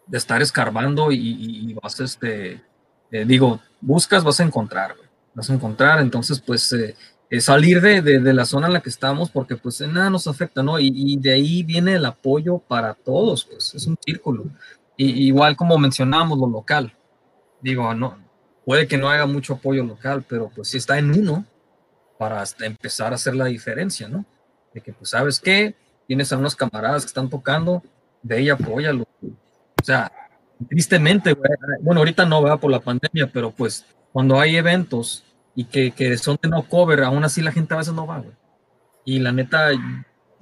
[0.05, 2.61] de estar escarbando y, vas, este,
[3.11, 4.95] eh, digo, buscas, vas a encontrar,
[5.33, 6.95] vas a encontrar, entonces pues eh,
[7.41, 10.79] salir de, de, la zona en la que estamos porque pues nada nos afecta, ¿no?
[10.79, 14.45] Y, de ahí viene el apoyo para todos, pues es un círculo.
[14.95, 16.93] Y, igual como mencionamos lo local,
[17.61, 18.17] digo, no,
[18.65, 21.45] puede que no haya mucho apoyo local, pero pues si está en uno
[22.17, 24.25] para empezar a hacer la diferencia, ¿no?
[24.73, 25.75] De que pues sabes qué,
[26.07, 27.83] tienes a unos camaradas que están tocando,
[28.21, 29.07] de ahí apóyalo.
[29.21, 30.11] O sea,
[30.69, 31.35] tristemente,
[31.81, 35.23] bueno, ahorita no va por la pandemia, pero pues cuando hay eventos
[35.55, 38.19] y que, que, son de no cover, aún así la gente a veces no va,
[38.19, 38.35] güey.
[39.05, 39.69] Y la neta,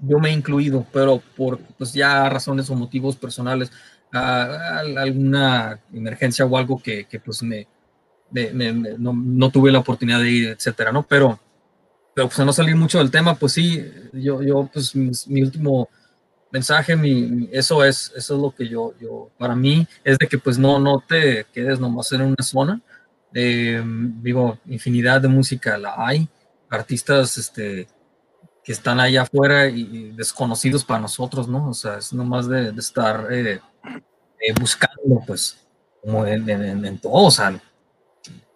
[0.02, 3.72] yo me he incluido, pero por pues ya razones o motivos personales,
[4.11, 7.68] alguna emergencia o algo que, que pues me,
[8.31, 11.03] me, no, no, tuve la oportunidad de ir, etcétera, ¿no?
[11.03, 11.39] Pero,
[12.16, 15.90] pero pues a no salir mucho del tema, pues sí, yo, yo pues mi, último
[16.50, 20.38] mensaje, mi, eso es, eso es lo que yo, yo, para mí, es de que
[20.38, 22.82] pues no, no te quedes nomás en una zona,
[23.34, 23.84] eh,
[24.22, 26.30] digo, infinidad de música la hay,
[26.70, 27.86] artistas este,
[28.64, 31.70] que están allá afuera y, desconocidos para nosotros, ¿no?
[31.70, 33.60] O sea, es nomás de, de estar eh,
[34.40, 35.58] eh, buscando, pues,
[36.02, 37.60] como en, en, en, todo, o sea,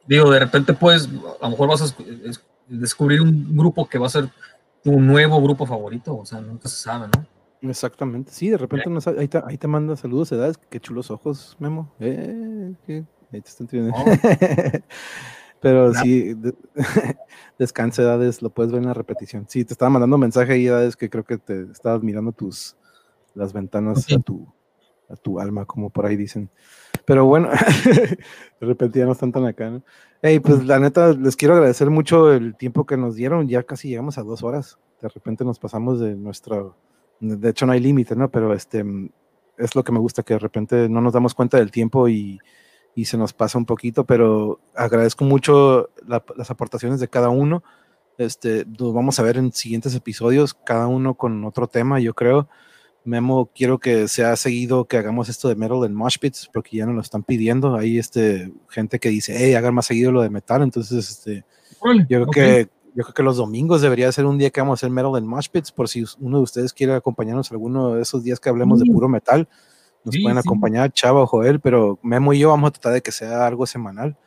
[0.07, 1.09] digo, de repente pues,
[1.41, 4.29] a lo mejor vas a descubrir un grupo que va a ser
[4.83, 7.69] tu nuevo grupo favorito, o sea, nunca se sabe, ¿no?
[7.69, 11.93] Exactamente, sí, de repente ahí, te, ahí, te, manda saludos, edades, qué chulos ojos, Memo,
[11.99, 12.73] eh,
[13.31, 14.05] Ahí te están oh.
[15.61, 16.35] Pero sí,
[17.59, 19.45] descansa, edades, lo puedes ver en la repetición.
[19.49, 22.77] Sí, te estaba mandando mensaje ahí, edades, que creo que te estabas mirando tus
[23.35, 24.47] las ventanas a tu
[25.09, 26.49] a tu alma, como por ahí dicen.
[27.05, 27.49] Pero bueno,
[28.61, 29.83] de repente ya no están tan acá, ¿no?
[30.21, 33.47] Hey, pues la neta, les quiero agradecer mucho el tiempo que nos dieron.
[33.47, 34.77] Ya casi llegamos a dos horas.
[35.01, 36.75] De repente nos pasamos de nuestro.
[37.19, 38.29] De hecho, no hay límite, ¿no?
[38.29, 38.83] Pero este
[39.57, 42.39] es lo que me gusta, que de repente no nos damos cuenta del tiempo y
[42.95, 47.63] y se nos pasa un poquito, pero agradezco mucho las aportaciones de cada uno.
[48.17, 52.49] Este, nos vamos a ver en siguientes episodios, cada uno con otro tema, yo creo.
[53.03, 56.85] Memo, quiero que sea seguido que hagamos esto de metal en Mosh Pits, porque ya
[56.85, 57.75] nos lo están pidiendo.
[57.75, 60.61] Hay este, gente que dice, hey, hagan más seguido lo de metal.
[60.61, 61.45] Entonces, este,
[62.09, 64.79] yo, creo que, yo creo que los domingos debería ser un día que vamos a
[64.79, 68.23] hacer metal en Mosh Pits, por si uno de ustedes quiere acompañarnos alguno de esos
[68.23, 69.47] días que hablemos de puro metal
[70.03, 73.11] nos pueden acompañar Chava o Joel, pero Memo y yo vamos a tratar de que
[73.11, 74.17] sea algo semanal.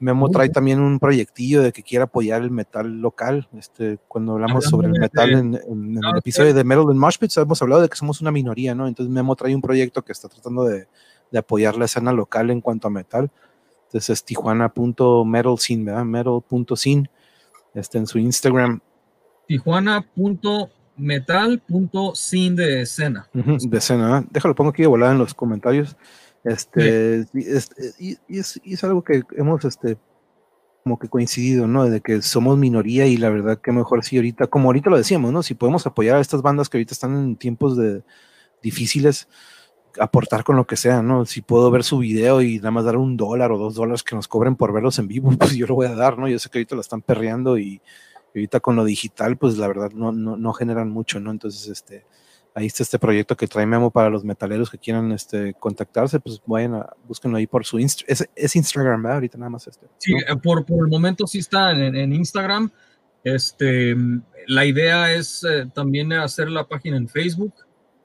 [0.00, 3.48] Memo trae también un proyectillo de que quiere apoyar el metal local.
[3.56, 7.60] Este, cuando hablamos sobre el metal en, el ah, episodio de Metal and Moshpits, hemos
[7.60, 8.88] hablado de que somos una minoría, ¿no?
[8.88, 10.88] Entonces Memo trae un proyecto que está tratando de,
[11.30, 13.30] de apoyar la escena local en cuanto a metal.
[13.86, 16.04] Entonces es tijuana.metalscene, ¿verdad?
[16.04, 17.10] Metal.scene,
[17.74, 18.80] este, en su Instagram.
[19.46, 20.70] Tijuana.metal
[21.00, 23.28] metal.sin de escena.
[23.32, 25.96] de escena, déjalo, pongo aquí de volada en los comentarios.
[26.44, 29.98] Este, y, es, algo que hemos este,
[30.82, 31.84] como que coincidido, ¿no?
[31.84, 35.32] De que somos minoría y la verdad que mejor si ahorita, como ahorita lo decíamos,
[35.32, 35.42] ¿no?
[35.42, 38.02] Si podemos apoyar a estas bandas que ahorita están en tiempos de
[38.62, 39.28] difíciles,
[39.98, 41.26] aportar con lo que sea, ¿no?
[41.26, 44.14] Si puedo ver su video y nada más dar un dólar o dos dólares que
[44.14, 46.28] nos cobren por verlos en vivo, pues yo lo voy a dar, ¿no?
[46.28, 47.82] Yo sé que ahorita lo están perreando y,
[48.34, 51.32] ahorita con lo digital, pues la verdad no, no, no, generan mucho, ¿no?
[51.32, 52.06] Entonces, este,
[52.54, 56.40] ahí está este proyecto que trae Memo para los metaleros que quieran este, contactarse, pues
[56.46, 59.16] vayan a, búsquenlo ahí por su Instagram, es, Instagram, ¿verdad?
[59.16, 59.86] Ahorita nada más este.
[59.98, 62.70] Sí, eh, por, por, el momento sí está en, Instagram.
[63.22, 63.94] Este,
[64.46, 67.52] la idea es eh, también hacer la página en Facebook,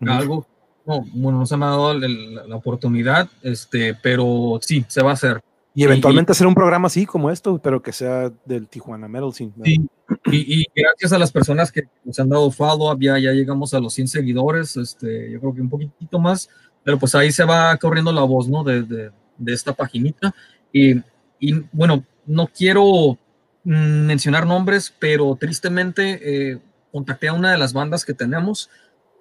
[0.02, 0.46] algo,
[0.86, 5.14] no, bueno, no se me ha dado la, oportunidad, este, pero sí, se va a
[5.14, 5.42] hacer.
[5.74, 9.52] Y eventualmente hacer un programa así como esto, pero que sea del Tijuana Metal Scene.
[9.64, 9.86] Sí,
[10.32, 13.94] y, gracias a las personas que nos han dado follow ya, ya llegamos a los
[13.94, 16.50] 100 seguidores, este, yo creo que un poquitito más,
[16.84, 18.64] pero pues ahí se va corriendo la voz, ¿no?
[18.64, 20.34] De, de, de esta paginita.
[20.72, 20.96] Y,
[21.40, 23.18] y, bueno, no quiero
[23.64, 26.60] mm, mencionar nombres, pero tristemente eh,
[26.92, 28.70] contacté a una de las bandas que tenemos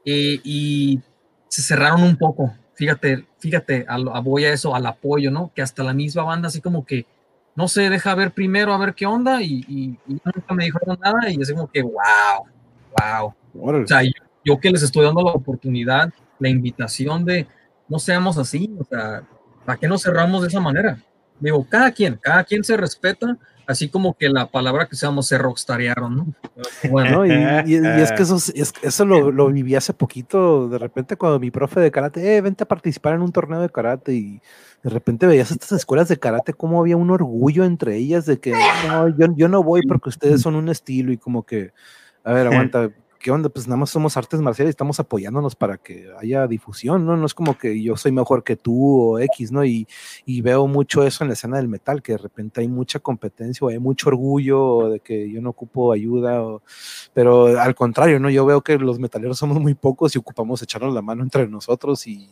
[0.04, 1.00] eh, y
[1.48, 2.54] se cerraron un poco.
[2.74, 3.86] Fíjate, fíjate,
[4.22, 5.52] voy a eso, al apoyo, ¿no?
[5.54, 7.06] Que hasta la misma banda así como que
[7.56, 11.40] no sé, deja ver primero a ver qué onda y, nunca me dijeron nada y
[11.40, 12.46] es como que, wow,
[12.98, 13.34] wow.
[13.82, 14.00] O sea,
[14.44, 17.46] yo, que les estoy dando la oportunidad, la invitación de
[17.88, 19.22] no seamos así, o sea,
[19.64, 20.98] ¿para qué nos cerramos de esa manera?
[21.38, 25.38] Digo, cada quien, cada quien se respeta, así como que la palabra que seamos se
[25.38, 26.26] rockstarearon, ¿no?
[26.90, 27.32] Bueno, y,
[27.74, 28.38] es que eso,
[28.82, 32.64] eso lo, lo, viví hace poquito, de repente cuando mi profe de karate, eh, vente
[32.64, 34.40] a participar en un torneo de karate y
[34.82, 38.52] de repente veías estas escuelas de karate, como había un orgullo entre ellas de que
[38.86, 41.72] no, yo, yo no voy porque ustedes son un estilo y como que,
[42.22, 42.90] a ver, aguanta,
[43.24, 43.48] ¿qué onda?
[43.48, 47.16] Pues nada más somos artes marciales, estamos apoyándonos para que haya difusión, ¿no?
[47.16, 49.64] No es como que yo soy mejor que tú o X, ¿no?
[49.64, 49.88] Y,
[50.26, 53.66] y veo mucho eso en la escena del metal, que de repente hay mucha competencia
[53.66, 56.42] o hay mucho orgullo de que yo no ocupo ayuda,
[57.14, 58.28] pero al contrario, ¿no?
[58.28, 62.06] Yo veo que los metaleros somos muy pocos y ocupamos echarnos la mano entre nosotros
[62.06, 62.28] y,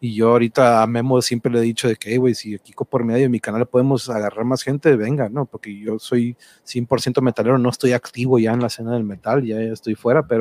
[0.00, 3.02] y yo ahorita a Memo siempre le he dicho de que, güey, si aquí por
[3.02, 5.46] medio de mi canal podemos agarrar más gente, venga, ¿no?
[5.46, 9.60] Porque yo soy 100% metalero, no estoy activo ya en la escena del metal, ya
[9.60, 10.35] estoy fuera, pero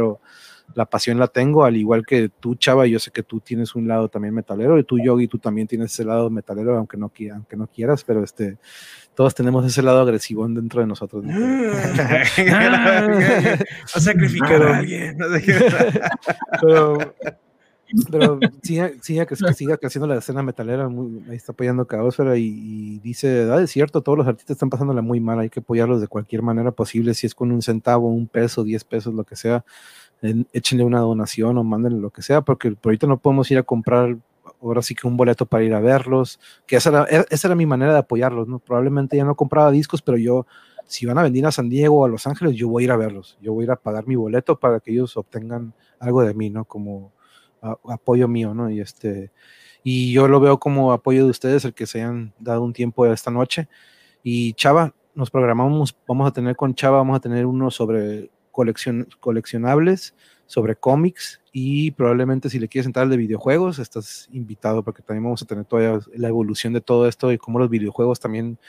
[0.74, 3.88] la pasión la tengo, al igual que tú, Chava, yo sé que tú tienes un
[3.88, 7.56] lado también metalero, y tú, Yogi, tú también tienes ese lado metalero, aunque no, aunque
[7.56, 8.58] no quieras, pero este,
[9.14, 11.24] todos tenemos ese lado agresivo dentro de nosotros.
[11.24, 11.34] ¿no?
[13.94, 15.18] a sacrificar a alguien.
[16.62, 16.98] pero,
[18.12, 23.00] pero siga, siga, que, siga creciendo la escena metalera, ahí está apoyando Caosfera y, y,
[23.00, 26.08] dice, ah, es cierto, todos los artistas están pasándola muy mal, hay que apoyarlos de
[26.08, 29.64] cualquier manera posible, si es con un centavo, un peso, diez pesos, lo que sea,
[30.54, 33.64] échenle una donación o mándenle lo que sea, porque por ahorita no podemos ir a
[33.64, 34.18] comprar
[34.62, 37.56] ahora sí que un boleto para ir a verlos, que esa era, e, esa era
[37.56, 38.60] mi manera de apoyarlos, ¿no?
[38.60, 40.46] Probablemente ya no compraba discos, pero yo,
[40.88, 42.92] si van a venir a San Diego o a Los Ángeles, yo voy a ir
[42.92, 46.24] a verlos, yo voy a ir a pagar mi boleto para que ellos obtengan algo
[46.24, 46.66] de mí, ¿no?
[46.66, 47.12] Como
[47.62, 48.70] apoyo mío, ¿no?
[48.70, 49.32] Y este,
[49.84, 53.06] y yo lo veo como apoyo de ustedes, el que se hayan dado un tiempo
[53.06, 53.68] esta noche.
[54.24, 59.08] Y Chava, nos programamos, vamos a tener con Chava, vamos a tener uno sobre coleccion,
[59.20, 60.16] coleccionables,
[60.48, 65.24] sobre cómics y probablemente si le quieres entrar al de videojuegos, estás invitado porque también
[65.24, 68.60] vamos a tener toda la evolución de todo esto y cómo los videojuegos también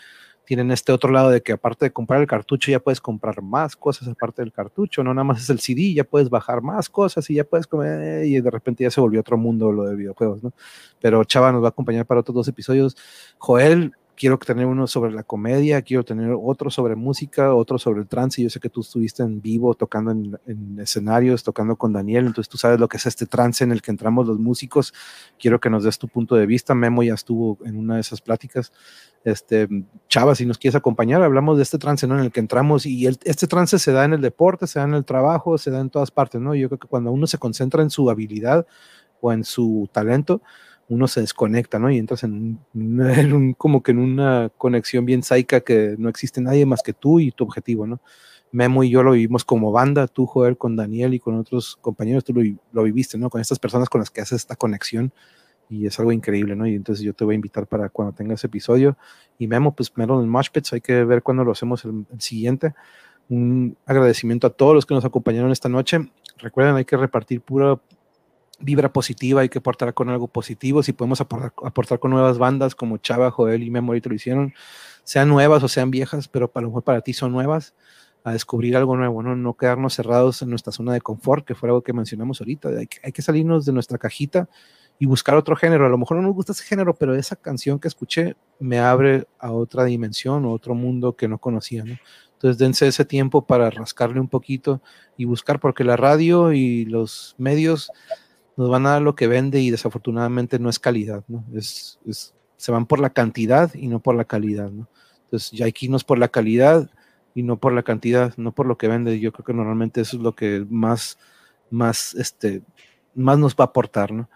[0.47, 3.77] tienen este otro lado de que aparte de comprar el cartucho ya puedes comprar más
[3.77, 7.29] cosas aparte del cartucho, no nada más es el CD, ya puedes bajar más cosas
[7.29, 10.43] y ya puedes comer y de repente ya se volvió otro mundo lo de videojuegos,
[10.43, 10.53] ¿no?
[11.01, 12.97] Pero Chava nos va a acompañar para otros dos episodios.
[13.39, 18.09] Joel, quiero tener uno sobre la comedia, quiero tener otro sobre música, otro sobre el
[18.09, 18.43] trance.
[18.43, 22.57] Yo sé que tú estuviste en vivo tocando en, escenarios, tocando con Daniel, entonces tú
[22.59, 24.95] sabes lo que es este trance en el que entramos los músicos.
[25.39, 26.75] Quiero que nos des tu punto de vista.
[26.75, 28.73] Memo ya estuvo en una de esas pláticas.
[29.23, 29.69] Este,
[30.09, 32.19] Chava, si nos quieres acompañar, hablamos de este trance ¿no?
[32.19, 34.95] en el que entramos y este trance se da en el deporte, se da en
[34.95, 36.55] el trabajo, se da en todas partes, ¿no?
[36.55, 38.67] Yo creo que cuando uno se concentra en su habilidad
[39.21, 40.43] o en su talento,
[40.89, 41.91] uno se desconecta, ¿no?
[41.91, 46.67] Y entras en, un, como que en una conexión bien saica que no existe nadie
[46.67, 48.01] más que tú y tu objetivo, ¿no?
[48.53, 52.25] Memo y yo lo vivimos como banda, tú, Joel, con Daniel y con otros compañeros,
[52.25, 52.33] tú
[52.73, 53.29] lo, viviste, ¿no?
[53.29, 55.13] Con estas personas con las que haces esta conexión
[55.69, 56.67] y es algo increíble, ¿no?
[56.67, 58.97] Y entonces yo te voy a invitar para cuando tengas episodio.
[59.39, 62.75] Y Memo, pues Mero en Moshpits, hay que ver cuándo lo hacemos el, el, siguiente.
[63.29, 65.99] Un agradecimiento a todos los que nos acompañaron esta noche.
[66.39, 67.81] Recuerden, hay que repartir pura
[68.59, 72.99] vibra positiva, hay que aportar con algo positivo, si podemos aportar, con nuevas bandas como
[72.99, 74.55] Chava, Joel y Memory lo hicieron,
[75.05, 77.75] sean nuevas o sean viejas, pero a lo mejor para ti son nuevas,
[78.25, 81.69] a descubrir algo nuevo, no, no quedarnos cerrados en nuestra zona de confort, que fue
[81.69, 84.49] algo que mencionamos ahorita, hay que, hay que salirnos de nuestra cajita
[84.99, 87.79] y buscar otro género, a lo mejor no nos gusta ese género, pero esa canción
[87.79, 91.97] que escuché me abre a otra dimensión o otro mundo que no conocía, ¿no?
[92.33, 94.83] Entonces dense ese tiempo para rascarle un poquito
[95.17, 97.91] y buscar, porque la radio y los medios
[98.57, 101.45] nos van a dar lo que vende y desafortunadamente no es calidad, ¿no?
[101.55, 101.99] Es,
[102.57, 104.89] se van por la cantidad y no por la calidad, ¿no?
[105.25, 106.91] Entonces, ya aquí no es por la calidad
[107.35, 109.21] y no por la cantidad, no por lo que vende.
[109.21, 111.19] Yo creo que normalmente eso es lo que más,
[111.71, 112.63] más, este,
[113.15, 114.31] más nos va a aportar, ¿no?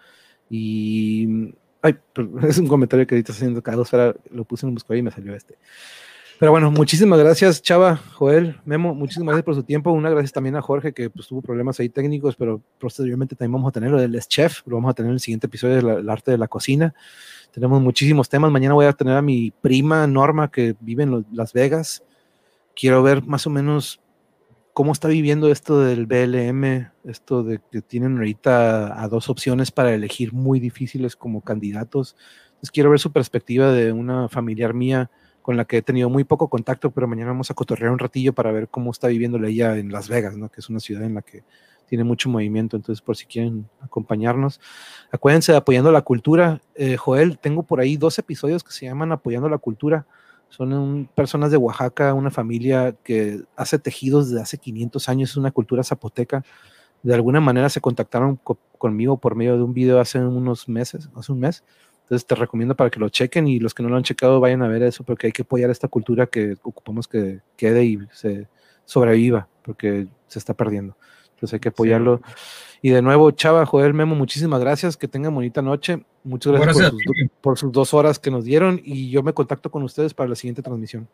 [0.49, 1.97] Y, ay,
[2.43, 5.03] es un comentario que ahorita haciendo cada dos horas, lo puse en un buscador y
[5.03, 5.57] me salió este.
[6.41, 9.91] Pero bueno, muchísimas gracias, Chava, Joel, Memo, muchísimas gracias por su tiempo.
[9.91, 13.69] Una gracias también a Jorge, que pues, tuvo problemas ahí técnicos, pero posteriormente también vamos
[13.69, 16.31] a tener lo del chef, lo vamos a tener en el siguiente episodio del arte
[16.31, 16.95] de la cocina.
[17.51, 18.49] Tenemos muchísimos temas.
[18.49, 22.01] Mañana voy a tener a mi prima Norma, que vive en Las Vegas.
[22.75, 24.01] Quiero ver más o menos
[24.73, 29.93] cómo está viviendo esto del BLM, esto de que tienen ahorita a dos opciones para
[29.93, 32.15] elegir muy difíciles como candidatos.
[32.47, 35.11] Entonces quiero ver su perspectiva de una familiar mía
[35.41, 38.33] con la que he tenido muy poco contacto, pero mañana vamos a cotorrear un ratillo
[38.33, 40.49] para ver cómo está viviendo ella en Las Vegas, ¿no?
[40.49, 41.43] que es una ciudad en la que
[41.87, 44.61] tiene mucho movimiento, entonces por si quieren acompañarnos.
[45.11, 46.61] Acuérdense de Apoyando la Cultura.
[46.73, 50.05] Eh, Joel, tengo por ahí dos episodios que se llaman Apoyando la Cultura.
[50.47, 55.51] Son personas de Oaxaca, una familia que hace tejidos desde hace 500 años, es una
[55.51, 56.45] cultura zapoteca.
[57.03, 58.39] De alguna manera se contactaron
[58.77, 61.63] conmigo por medio de un video hace unos meses, hace un mes,
[62.11, 64.61] entonces te recomiendo para que lo chequen y los que no lo han checado vayan
[64.63, 68.49] a ver eso porque hay que apoyar esta cultura que ocupamos que quede y se
[68.83, 70.97] sobreviva porque se está perdiendo.
[71.35, 72.21] Entonces hay que apoyarlo.
[72.81, 74.97] Y de nuevo, Chava, Joel, Memo, muchísimas gracias.
[74.97, 76.03] Que tengan bonita noche.
[76.25, 79.71] Muchas gracias, por, sus, por, sus, dos horas que nos dieron y yo me contacto
[79.71, 81.07] con ustedes para la siguiente transmisión.